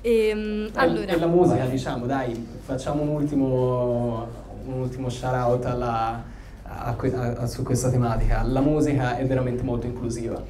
E- 0.02 0.70
allora, 0.74 1.06
E 1.12 1.18
la 1.20 1.28
musica, 1.28 1.66
diciamo, 1.66 2.06
dai, 2.06 2.48
facciamo 2.62 3.02
un 3.02 3.10
ultimo, 3.10 4.28
un 4.66 4.74
ultimo 4.82 5.10
shout 5.10 5.34
out 5.34 5.66
alla, 5.66 6.24
a 6.64 6.96
que- 6.96 7.14
a- 7.14 7.34
a- 7.42 7.48
su 7.48 7.64
questa 7.64 7.90
tematica. 7.90 8.44
La 8.44 8.62
musica 8.62 9.18
è 9.18 9.26
veramente 9.26 9.64
molto 9.64 9.88
inclusiva. 9.88 10.42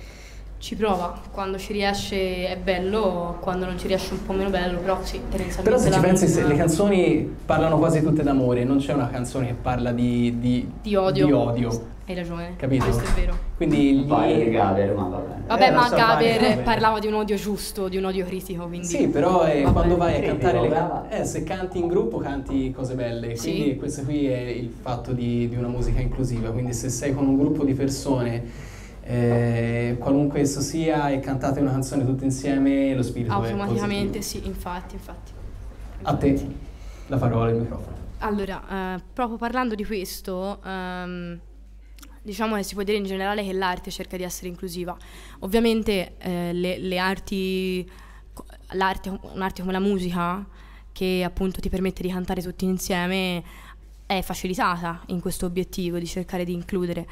Ci 0.60 0.76
prova, 0.76 1.18
quando 1.32 1.57
ci 1.57 1.72
riesce 1.72 2.47
è 2.47 2.57
bello, 2.62 3.38
quando 3.39 3.66
non 3.66 3.80
ci 3.80 3.88
riesce 3.88 4.12
un 4.14 4.26
po' 4.26 4.34
meno 4.34 4.49
bello, 4.49 4.80
però 4.80 4.99
sì, 5.01 5.20
tendenzialmente 5.30 5.62
Però 5.64 5.78
se 5.78 5.91
ci 5.91 5.99
pensi, 5.99 6.28
se 6.28 6.45
le 6.45 6.55
canzoni 6.57 7.36
parlano 7.45 7.78
quasi 7.78 8.01
tutte 8.03 8.24
d'amore, 8.24 8.66
non 8.66 8.78
c'è 8.78 8.93
una 8.93 9.10
canzone 9.10 9.47
che 9.47 9.53
parla 9.53 9.91
di, 9.93 10.36
di, 10.39 10.70
Di 10.82 10.95
odio. 10.95 11.26
di 11.26 11.32
odio. 11.32 11.88
Hai 12.05 12.16
ragione, 12.16 12.55
Capito? 12.57 12.84
questo 12.86 13.03
è 13.03 13.14
vero. 13.22 13.38
Quindi 13.55 13.99
gli... 13.99 14.05
Gaber 14.07 14.95
ma 14.95 15.03
va 15.03 15.18
bene 15.18 15.43
Vabbè, 15.47 15.68
Eh, 15.68 15.72
ma 15.72 15.82
fare, 15.84 15.95
Gaber 15.95 16.39
vabbè. 16.49 16.64
parlava 16.64 16.99
di 16.99 17.07
un 17.07 17.14
odio 17.14 17.36
giusto, 17.38 17.88
di 17.88 17.95
un 17.97 18.05
odio 18.05 18.26
critico, 18.26 18.66
quindi... 18.68 18.86
Sì, 18.88 19.07
però 19.07 19.45
eh, 19.45 19.62
quando 19.62 19.95
vai 19.95 20.16
a 20.16 20.18
Critico, 20.18 20.38
cantare 20.39 20.62
le 20.62 20.70
canzoni, 20.76 21.07
eh, 21.22 21.24
se 21.26 21.43
canti 21.43 21.78
in 21.80 21.88
gruppo 21.88 22.18
canti 22.18 22.72
cose 22.72 22.95
belle, 22.95 23.36
Sì. 23.38 23.51
quindi 23.53 23.76
questo 23.78 24.03
qui 24.03 24.26
è 24.28 24.39
il 24.39 24.74
fatto 24.82 25.14
di, 25.14 25.47
di 25.47 25.55
una 25.55 25.68
musica 25.68 26.01
inclusiva, 26.01 26.49
quindi 26.49 26.74
se 26.74 26.89
sei 26.89 27.14
con 27.14 27.28
un 27.28 27.38
gruppo 27.38 27.64
di 27.64 27.74
persone, 27.74 28.43
eh, 29.10 29.95
qualunque 29.97 30.41
esso 30.41 30.62
sia, 30.62 31.10
e 31.10 31.20
cantate 31.20 31.60
una 31.60 31.72
canzone 31.72 32.05
tutte 32.05 32.26
insieme, 32.26 32.93
lo 32.93 33.01
spirito 33.01 33.34
Automaticamente 33.34 34.22
sì, 34.22 34.45
infatti, 34.45 34.93
infatti. 34.93 35.32
A 36.03 36.16
te 36.16 36.47
la 37.07 37.18
parola, 37.18 37.49
il 37.49 37.55
microfono. 37.57 37.97
Allora, 38.20 38.95
eh, 38.95 39.01
proprio 39.12 39.38
parlando 39.38 39.74
di 39.74 39.84
questo, 39.84 40.62
ehm, 40.64 41.39
diciamo 42.22 42.55
che 42.57 42.62
si 42.62 42.76
può 42.76 42.84
dire 42.84 42.97
in 42.97 43.05
generale 43.05 43.43
che 43.43 43.51
l'arte 43.51 43.89
cerca 43.89 44.16
di 44.16 44.22
essere 44.22 44.47
inclusiva. 44.47 44.95
Ovviamente 45.39 46.18
eh, 46.20 46.53
le, 46.53 46.78
le 46.78 46.97
arti, 46.99 47.89
l'arte, 48.74 49.20
un'arte 49.34 49.62
come 49.62 49.74
la 49.74 49.80
musica, 49.80 50.45
che 50.91 51.24
appunto 51.26 51.60
ti 51.60 51.70
permette 51.70 52.03
di 52.03 52.10
cantare 52.10 52.43
tutti 52.43 52.66
insieme, 52.66 53.43
è 54.05 54.22
facilitata 54.22 55.01
in 55.07 55.20
questo 55.20 55.47
obiettivo 55.47 55.97
di 55.97 56.05
cercare 56.05 56.43
di 56.43 56.53
includere. 56.53 57.07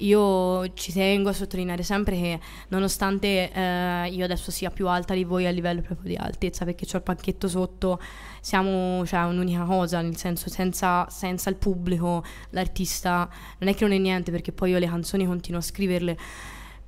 Io 0.00 0.72
ci 0.74 0.92
tengo 0.92 1.30
a 1.30 1.32
sottolineare 1.32 1.82
sempre 1.82 2.16
che 2.16 2.40
nonostante 2.68 3.50
eh, 3.52 4.08
io 4.10 4.24
adesso 4.24 4.50
sia 4.50 4.70
più 4.70 4.88
alta 4.88 5.14
di 5.14 5.24
voi 5.24 5.46
a 5.46 5.50
livello 5.50 5.82
proprio 5.82 6.08
di 6.08 6.16
altezza, 6.16 6.64
perché 6.64 6.86
ho 6.92 6.96
il 6.96 7.02
panchetto 7.02 7.48
sotto, 7.48 8.00
siamo 8.40 9.04
cioè, 9.06 9.20
un'unica 9.24 9.64
cosa, 9.64 10.00
nel 10.00 10.16
senso 10.16 10.48
senza, 10.48 11.06
senza 11.08 11.50
il 11.50 11.56
pubblico, 11.56 12.24
l'artista 12.50 13.28
non 13.58 13.68
è 13.68 13.74
che 13.74 13.84
non 13.84 13.92
è 13.92 13.98
niente, 13.98 14.30
perché 14.30 14.52
poi 14.52 14.70
io 14.70 14.78
le 14.78 14.86
canzoni 14.86 15.26
continuo 15.26 15.60
a 15.60 15.62
scriverle, 15.62 16.16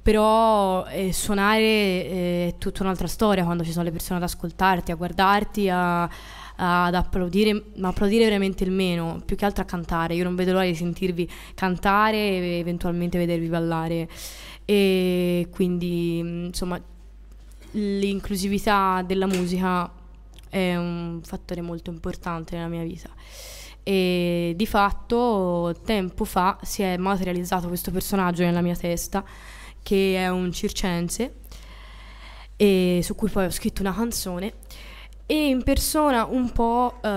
però 0.03 0.85
eh, 0.87 1.13
suonare 1.13 1.63
eh, 1.63 2.47
è 2.49 2.59
tutta 2.59 2.83
un'altra 2.83 3.07
storia 3.07 3.45
quando 3.45 3.63
ci 3.63 3.71
sono 3.71 3.85
le 3.85 3.93
persone 3.93 4.19
ad 4.19 4.25
ascoltarti, 4.25 4.91
a 4.91 4.97
guardarti, 4.97 5.69
a, 5.69 6.11
ad 6.57 6.95
applaudire, 6.95 7.65
ma 7.77 7.89
applaudire 7.89 8.25
veramente 8.25 8.65
il 8.65 8.71
meno, 8.71 9.23
più 9.25 9.37
che 9.37 9.45
altro 9.45 9.63
a 9.63 9.67
cantare. 9.67 10.15
Io 10.15 10.25
non 10.25 10.35
vedo 10.35 10.53
l'ora 10.53 10.65
di 10.65 10.75
sentirvi 10.75 11.31
cantare 11.55 12.17
e 12.17 12.59
eventualmente 12.59 13.19
vedervi 13.19 13.49
ballare. 13.49 14.09
E 14.65 15.49
quindi, 15.51 16.19
insomma, 16.19 16.81
l'inclusività 17.73 19.03
della 19.05 19.27
musica 19.27 19.91
è 20.49 20.77
un 20.77 21.21
fattore 21.25 21.63
molto 21.63 21.91
importante 21.91 22.57
nella 22.57 22.69
mia 22.69 22.85
vita. 22.85 23.09
E 23.83 24.53
di 24.55 24.67
fatto, 24.67 25.75
tempo 25.85 26.25
fa, 26.25 26.59
si 26.63 26.83
è 26.83 26.97
materializzato 26.97 27.67
questo 27.67 27.91
personaggio 27.91 28.45
nella 28.45 28.61
mia 28.61 28.77
testa 28.77 29.25
che 29.83 30.17
è 30.17 30.29
un 30.29 30.53
circense, 30.53 31.35
e 32.55 33.01
su 33.03 33.17
cui 33.17 33.29
poi 33.29 33.47
ho 33.47 33.51
scritto 33.51 33.83
una 33.83 33.93
canzone 33.93 34.53
e 35.33 35.47
in 35.47 35.63
persona 35.63 36.27
un 36.27 36.53
po' 36.53 36.97
uh, 36.97 37.09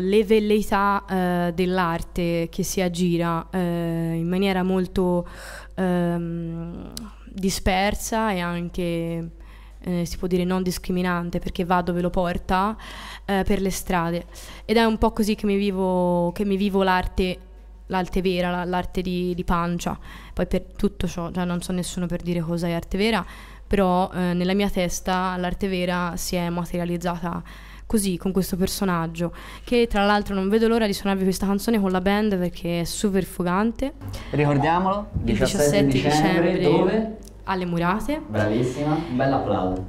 le 0.00 0.24
velleità 0.24 1.04
uh, 1.06 1.52
dell'arte 1.52 2.48
che 2.50 2.62
si 2.62 2.80
aggira 2.80 3.46
uh, 3.52 3.58
in 3.58 4.26
maniera 4.26 4.62
molto 4.62 5.28
um, 5.76 6.90
dispersa 7.26 8.32
e 8.32 8.40
anche 8.40 9.30
eh, 9.78 10.04
si 10.06 10.16
può 10.16 10.26
dire 10.26 10.44
non 10.44 10.62
discriminante 10.62 11.38
perché 11.38 11.66
va 11.66 11.82
dove 11.82 12.00
lo 12.00 12.08
porta 12.08 12.76
per 13.24 13.60
le 13.60 13.70
strade 13.70 14.24
ed 14.64 14.76
è 14.76 14.84
un 14.84 14.98
po' 14.98 15.12
così 15.12 15.36
che 15.36 15.46
mi 15.46 15.56
vivo, 15.56 16.32
che 16.32 16.44
mi 16.44 16.56
vivo 16.56 16.82
l'arte 16.82 17.38
l'arte 17.86 18.22
vera, 18.22 18.64
l'arte 18.64 19.02
di, 19.02 19.34
di, 19.34 19.44
pancia. 19.44 19.98
Poi 20.32 20.46
per 20.46 20.62
tutto 20.76 21.06
ciò, 21.06 21.30
cioè 21.30 21.44
non 21.44 21.60
so 21.60 21.72
nessuno 21.72 22.06
per 22.06 22.22
dire 22.22 22.40
cosa 22.40 22.68
è 22.68 22.72
arte 22.72 22.96
vera, 22.96 23.24
però 23.70 24.10
eh, 24.12 24.32
nella 24.34 24.52
mia 24.52 24.68
testa 24.68 25.36
l'arte 25.36 25.68
vera 25.68 26.14
si 26.16 26.34
è 26.34 26.48
materializzata 26.48 27.40
così, 27.86 28.16
con 28.16 28.32
questo 28.32 28.56
personaggio, 28.56 29.32
che 29.62 29.86
tra 29.88 30.04
l'altro 30.04 30.34
non 30.34 30.48
vedo 30.48 30.66
l'ora 30.66 30.86
di 30.86 30.92
suonarvi 30.92 31.22
questa 31.22 31.46
canzone 31.46 31.78
con 31.78 31.92
la 31.92 32.00
band 32.00 32.36
perché 32.36 32.80
è 32.80 32.84
super 32.84 33.22
fugante. 33.22 33.92
Ricordiamolo, 34.30 35.10
17, 35.12 35.84
17 35.84 35.86
dicembre, 35.86 36.58
dicembre, 36.58 36.60
dove? 36.60 37.16
Alle 37.44 37.64
Murate. 37.64 38.20
Bravissima, 38.26 38.92
un 39.08 39.16
bel 39.16 39.32
applauso. 39.32 39.86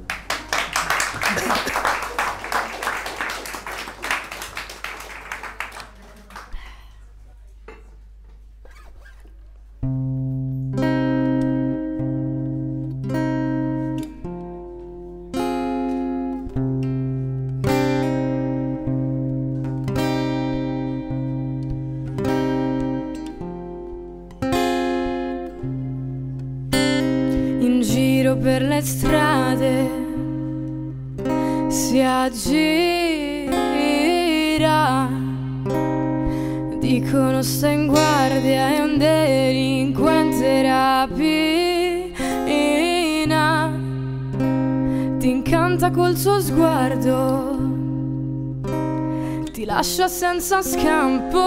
Ti 49.62 49.68
lascia 49.68 50.08
senza 50.08 50.60
scampo 50.60 51.38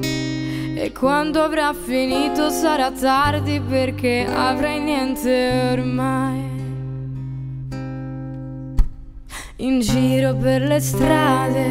e 0.00 0.90
quando 0.98 1.42
avrà 1.42 1.74
finito 1.74 2.48
sarà 2.48 2.90
tardi 2.90 3.60
perché 3.60 4.26
avrai 4.26 4.80
niente 4.80 5.68
ormai. 5.72 6.40
In 9.56 9.80
giro 9.80 10.34
per 10.34 10.62
le 10.62 10.80
strade 10.80 11.68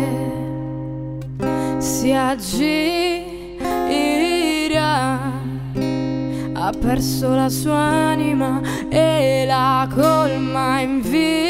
si 1.80 2.12
aggira. 2.12 3.20
Ha 6.54 6.74
perso 6.80 7.34
la 7.34 7.50
sua 7.50 7.76
anima 7.76 8.62
e 8.88 9.46
la 9.48 9.90
colma 9.92 10.80
in 10.80 11.02
vita. 11.02 11.42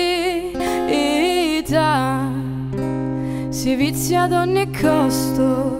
Si 3.52 3.76
vizia 3.76 4.24
ad 4.24 4.32
ogni 4.32 4.72
costo. 4.72 5.80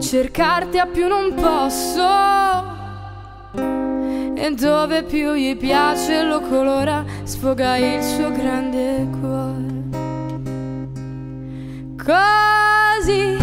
Cercarti 0.00 0.78
a 0.78 0.86
più 0.86 1.06
non 1.06 1.34
posso. 1.34 2.02
E 4.34 4.54
dove 4.54 5.02
più 5.02 5.34
gli 5.34 5.54
piace 5.58 6.22
lo 6.22 6.40
colora 6.40 7.04
sfoga 7.24 7.76
il 7.76 8.02
suo 8.02 8.30
grande 8.30 9.06
cuore. 9.20 9.72
Così 12.02 13.36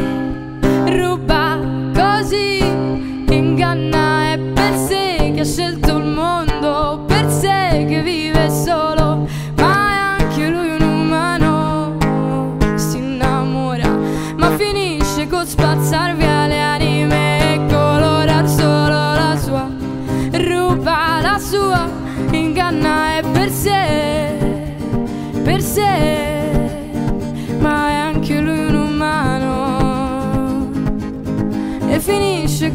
ruba 0.98 1.60
così 1.94 2.58
inganna 2.58 4.32
è 4.32 4.40
per 4.40 4.76
sé 4.78 5.32
che 5.36 5.42
ha 5.42 5.46
scelto 5.46 5.96
il 5.96 6.06
mondo 6.06 6.41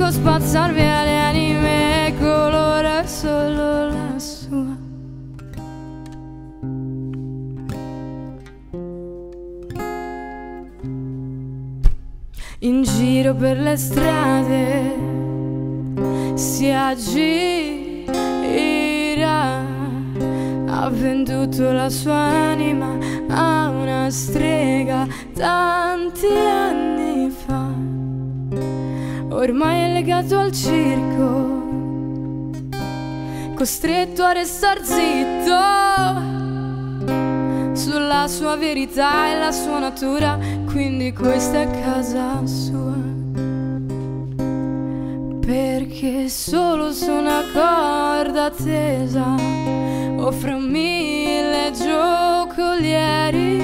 con 0.06 0.14
spazzar 0.14 0.72
via 0.72 1.02
le 1.02 1.18
anime 1.18 2.14
colora 2.20 3.04
solo 3.06 3.88
la 3.88 4.16
sua. 4.18 4.76
In 12.60 12.82
giro 12.84 13.34
per 13.34 13.58
le 13.58 13.76
strade 13.76 14.94
si 16.34 16.70
aggira 16.70 18.14
ha 20.68 20.88
venduto 20.88 21.72
la 21.72 21.88
sua 21.88 22.14
anima 22.52 22.96
a 23.28 23.70
una 23.70 24.08
strega 24.10 25.04
tanti 25.34 26.28
anni. 26.28 27.05
Ormai 29.48 29.82
è 29.82 29.92
legato 29.92 30.38
al 30.38 30.50
circo, 30.50 31.70
costretto 33.54 34.24
a 34.24 34.32
restar 34.32 34.80
zitto 34.82 35.56
sulla 37.72 38.26
sua 38.26 38.56
verità 38.56 39.30
e 39.30 39.38
la 39.38 39.52
sua 39.52 39.78
natura, 39.78 40.36
quindi 40.64 41.12
questa 41.12 41.60
è 41.60 41.70
casa 41.80 42.44
sua. 42.44 42.96
Perché 45.46 46.28
solo 46.28 46.90
su 46.90 47.12
una 47.12 47.44
corda 47.52 48.50
tesa 48.50 49.36
o 50.16 50.32
fra 50.32 50.56
mille 50.56 51.70
giocolieri 51.70 53.58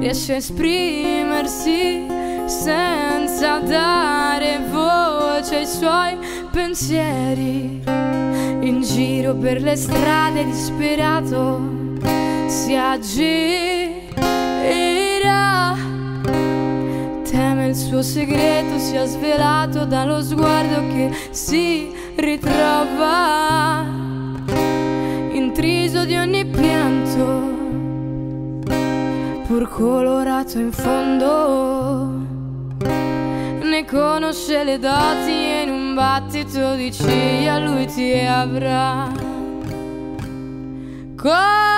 riesce 0.00 0.32
a 0.32 0.36
esprimersi 0.38 2.15
senza 2.46 3.58
dare 3.58 4.60
voce 4.70 5.56
ai 5.56 5.66
suoi 5.66 6.16
pensieri. 6.50 7.82
In 7.86 8.82
giro 8.82 9.34
per 9.34 9.60
le 9.60 9.76
strade 9.76 10.44
disperato 10.44 11.60
si 12.46 12.74
aggira 12.74 14.06
teme 17.28 17.66
il 17.68 17.74
suo 17.74 18.02
segreto 18.02 18.78
sia 18.78 19.04
svelato 19.04 19.84
dallo 19.84 20.22
sguardo 20.22 20.86
che 20.88 21.10
si 21.30 21.92
ritrova. 22.16 23.84
Intriso 25.32 26.04
di 26.04 26.16
ogni 26.16 26.44
pianto 26.46 27.54
pur 29.46 29.68
colorato 29.68 30.58
in 30.58 30.72
fondo 30.72 32.25
ne 33.76 33.84
conosce 33.84 34.64
le 34.64 34.78
doti 34.78 35.30
e 35.30 35.62
in 35.64 35.68
un 35.68 35.94
battito 35.94 36.76
di 36.76 36.90
ciglia 36.90 37.58
lui 37.58 37.86
ti 37.86 38.12
avrà. 38.12 39.12
Così 41.14 41.75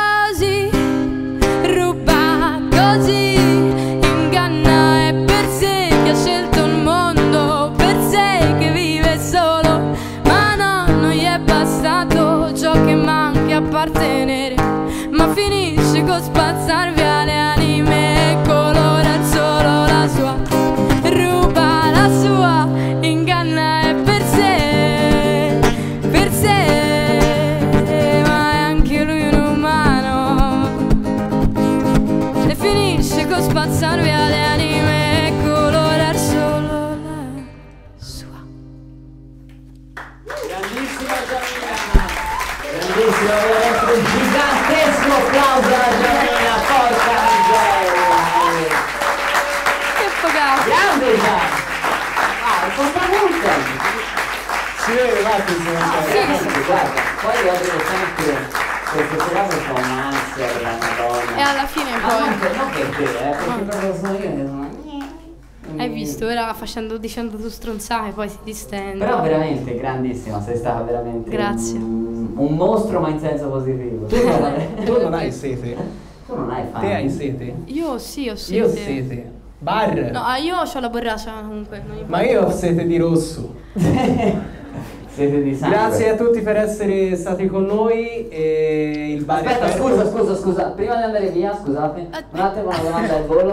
queste 58.98 59.18
serate 59.28 59.56
sono 59.60 59.78
un'ansia 59.78 60.46
per 60.46 60.62
la 60.62 60.70
Madonna. 60.70 61.36
e 61.36 61.40
alla 61.40 61.66
fine 61.66 61.90
Ma 62.00 62.18
non 62.18 62.38
poi 62.38 62.38
per, 62.38 62.56
non 62.56 62.70
per 62.70 62.86
te, 62.96 63.02
eh, 63.02 63.36
perché 63.36 63.62
proprio 63.62 63.94
sono 63.94 64.12
io 64.12 64.18
che 64.18 64.46
sono... 64.46 65.80
hai 65.80 65.88
visto 65.90 66.26
ora 66.26 66.54
facendo 66.54 66.98
dicendo 66.98 67.36
tu 67.36 67.48
stronzate 67.48 68.10
poi 68.10 68.28
si 68.28 68.38
distende 68.42 69.04
Però 69.04 69.22
veramente 69.22 69.76
grandissima, 69.76 70.42
sei 70.42 70.56
stata 70.56 70.82
veramente 70.82 71.30
Grazie. 71.30 71.78
Un, 71.78 72.32
un 72.34 72.54
mostro 72.54 73.00
ma 73.00 73.08
in 73.10 73.20
senso 73.20 73.48
positivo. 73.48 74.06
Tu 74.06 74.16
non, 74.16 74.54
tu 74.84 75.00
non 75.00 75.14
hai 75.14 75.30
sete? 75.30 75.76
Tu 76.26 76.34
non 76.34 76.50
hai 76.50 76.64
fame. 76.70 76.86
Te 76.86 76.94
hai 76.94 77.10
sete? 77.10 77.54
io 77.66 77.98
sì 77.98 78.28
ho 78.28 78.36
sete 78.36 78.56
Io 78.56 78.66
ho 78.66 78.68
sete. 78.68 79.32
Bar? 79.60 80.10
no 80.12 80.22
ah, 80.22 80.36
io 80.38 80.56
ho 80.56 80.80
la 80.80 80.88
borraccia 80.88 81.32
comunque 81.40 81.82
non 81.86 82.04
Ma 82.06 82.22
io 82.22 82.42
ho 82.42 82.50
sete 82.50 82.84
di 82.84 82.96
rosso. 82.96 83.54
Siete 85.18 85.42
di 85.42 85.52
sangue. 85.56 85.76
Grazie 85.76 86.10
a 86.10 86.14
tutti 86.14 86.40
per 86.42 86.56
essere 86.56 87.16
stati 87.16 87.46
con 87.48 87.64
noi. 87.64 88.28
E 88.28 89.14
il 89.16 89.24
bar 89.24 89.44
Aspetta, 89.44 89.72
scusa, 89.72 90.08
scusa, 90.08 90.36
scusa, 90.36 90.62
prima 90.76 90.94
di 90.96 91.02
andare 91.02 91.28
via, 91.30 91.58
scusate, 91.60 92.06
un 92.30 92.38
attimo 92.38 92.68
una 92.68 92.78
domanda 92.78 93.16
al 93.16 93.24
volo. 93.24 93.52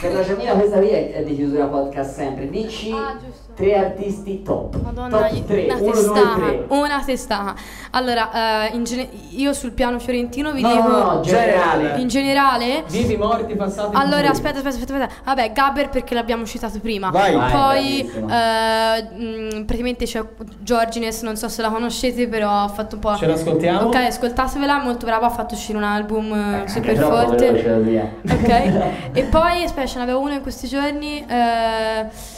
Per 0.00 0.12
la 0.12 0.22
Giamina 0.24 0.54
questa 0.54 0.78
via 0.80 0.96
è 0.96 1.22
di 1.24 1.36
chiusura 1.36 1.66
podcast 1.66 2.12
sempre. 2.12 2.50
Dici 2.50 2.90
Ah, 2.90 3.16
giusto. 3.24 3.45
Tre 3.56 3.74
artisti 3.78 4.42
top. 4.42 4.76
Madonna, 4.82 5.16
top 5.28 5.44
3, 5.46 5.64
una 5.64 5.74
1, 5.76 5.82
2, 5.82 5.90
testata, 5.92 6.34
3. 6.36 6.64
una 6.68 7.02
testata. 7.04 7.54
Allora, 7.92 8.66
eh, 8.68 8.74
in 8.76 8.84
gene- 8.84 9.08
io 9.30 9.52
sul 9.54 9.72
piano 9.72 9.98
fiorentino 9.98 10.52
vi 10.52 10.60
No, 10.60 10.68
dico 10.74 10.88
no, 10.88 11.12
no, 11.14 11.20
generale. 11.22 11.94
in 12.00 12.08
generale 12.08 12.84
Vivi, 12.88 13.16
morti, 13.16 13.54
passati. 13.56 13.96
Allora, 13.96 14.28
aspetta, 14.28 14.58
aspetta, 14.58 14.76
aspetta, 14.76 14.94
aspetta. 14.94 15.20
Vabbè, 15.24 15.52
Gabber 15.52 15.88
perché 15.88 16.12
l'abbiamo 16.14 16.44
citato 16.44 16.78
prima. 16.80 17.08
Vai. 17.10 17.34
Vai, 17.34 17.50
Poi, 17.52 18.10
bravissimo. 18.12 18.28
eh, 18.30 19.56
mh, 19.56 19.64
praticamente 19.64 20.04
c'è 20.04 20.22
Giorgines, 20.60 21.22
non 21.22 21.36
so 21.36 21.48
se 21.48 21.62
la 21.62 21.70
conoscete, 21.70 22.28
però 22.28 22.50
ha 22.64 22.68
fatto 22.68 22.96
un 22.96 23.00
po'. 23.00 23.16
Ce 23.16 23.26
l'ascoltiamo? 23.26 23.86
Ok, 23.86 23.94
ascoltatevela, 23.94 24.82
è 24.82 24.84
molto 24.84 25.06
brava, 25.06 25.26
ha 25.26 25.30
fatto 25.30 25.54
uscire 25.54 25.78
un 25.78 25.84
album 25.84 26.30
eh, 26.32 26.54
Anche 26.58 26.68
super 26.68 26.94
troppo 26.94 27.16
forte. 27.16 27.50
veloce. 27.52 28.12
Ok, 28.30 28.72
e 29.16 29.22
poi, 29.24 29.64
aspetta, 29.64 29.86
ce 29.86 29.98
n'avevo 29.98 30.20
uno 30.20 30.34
in 30.34 30.42
questi 30.42 30.68
giorni. 30.68 31.24
Eh, 31.26 32.35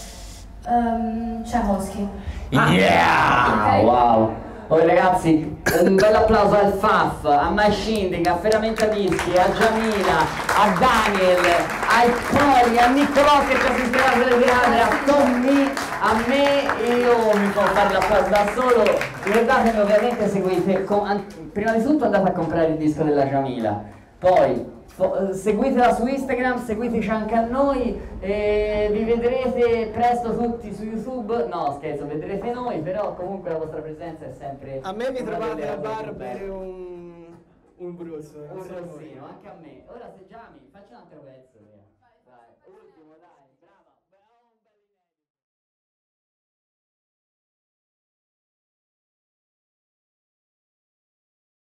um, 0.68 1.42
Tchaikovsky. 1.44 2.08
Ah, 2.54 3.76
Ok. 3.78 3.82
wow. 3.84 4.34
Oh 4.70 4.76
ragazzi, 4.86 5.56
un 5.82 5.94
bel 5.96 6.14
applauso 6.14 6.54
al 6.58 6.72
Faf, 6.74 7.24
a 7.24 7.48
Mascindic, 7.48 8.26
a 8.28 8.36
Ferramenta 8.36 8.84
Mischi, 8.88 9.30
a 9.34 9.50
Giamila, 9.50 10.18
a 10.46 10.68
Daniel, 10.78 11.40
ai 11.88 12.10
Poli, 12.30 12.78
a 12.78 12.86
Niccolò 12.88 13.46
che 13.46 13.54
ci 13.58 13.66
ha 13.66 13.74
sistemato 13.74 14.28
le 14.28 14.44
grande, 14.44 14.80
a 14.82 14.88
Tommy, 15.06 15.70
a 16.02 16.14
me 16.26 16.82
e 16.84 16.96
io 17.00 17.38
mi 17.38 17.46
può 17.48 17.62
fare 17.62 17.94
l'applauso 17.94 18.28
da 18.28 18.44
solo. 18.54 18.84
Ricordatevi 19.22 19.78
ovviamente 19.78 20.28
seguite, 20.28 20.84
com- 20.84 21.04
an- 21.06 21.24
prima 21.50 21.72
di 21.72 21.82
tutto 21.82 22.04
andate 22.04 22.28
a 22.28 22.32
comprare 22.32 22.66
il 22.66 22.76
disco 22.76 23.04
della 23.04 23.26
Giamila, 23.26 23.82
poi 24.18 24.66
seguitela 25.32 25.94
su 25.94 26.06
Instagram, 26.06 26.64
seguiteci 26.64 27.08
anche 27.08 27.34
a 27.34 27.46
noi 27.46 27.98
e 28.18 28.88
vi 28.90 29.04
vedrete 29.04 29.90
presto 29.92 30.36
tutti 30.36 30.72
su 30.74 30.84
YouTube. 30.84 31.46
No, 31.46 31.74
scherzo, 31.78 32.06
vedrete 32.06 32.50
noi, 32.52 32.80
però 32.80 33.14
comunque 33.14 33.50
la 33.50 33.58
vostra 33.58 33.80
presenza 33.80 34.26
è 34.26 34.32
sempre. 34.32 34.80
A 34.82 34.92
me 34.92 35.10
mi 35.10 35.22
trovate 35.22 35.68
al 35.68 35.78
bar 35.78 36.14
per 36.14 36.50
un. 36.50 37.26
un 37.76 37.96
bruzzo. 37.96 38.38
Un 38.50 38.66
rossino, 38.66 39.26
anche 39.26 39.48
a 39.48 39.54
me. 39.60 39.84
Ora 39.86 40.10
se 40.16 40.26
Giami, 40.28 40.68
faccio 40.72 40.94
un 40.94 40.96
altro 40.96 41.20
pezzo. 41.20 41.57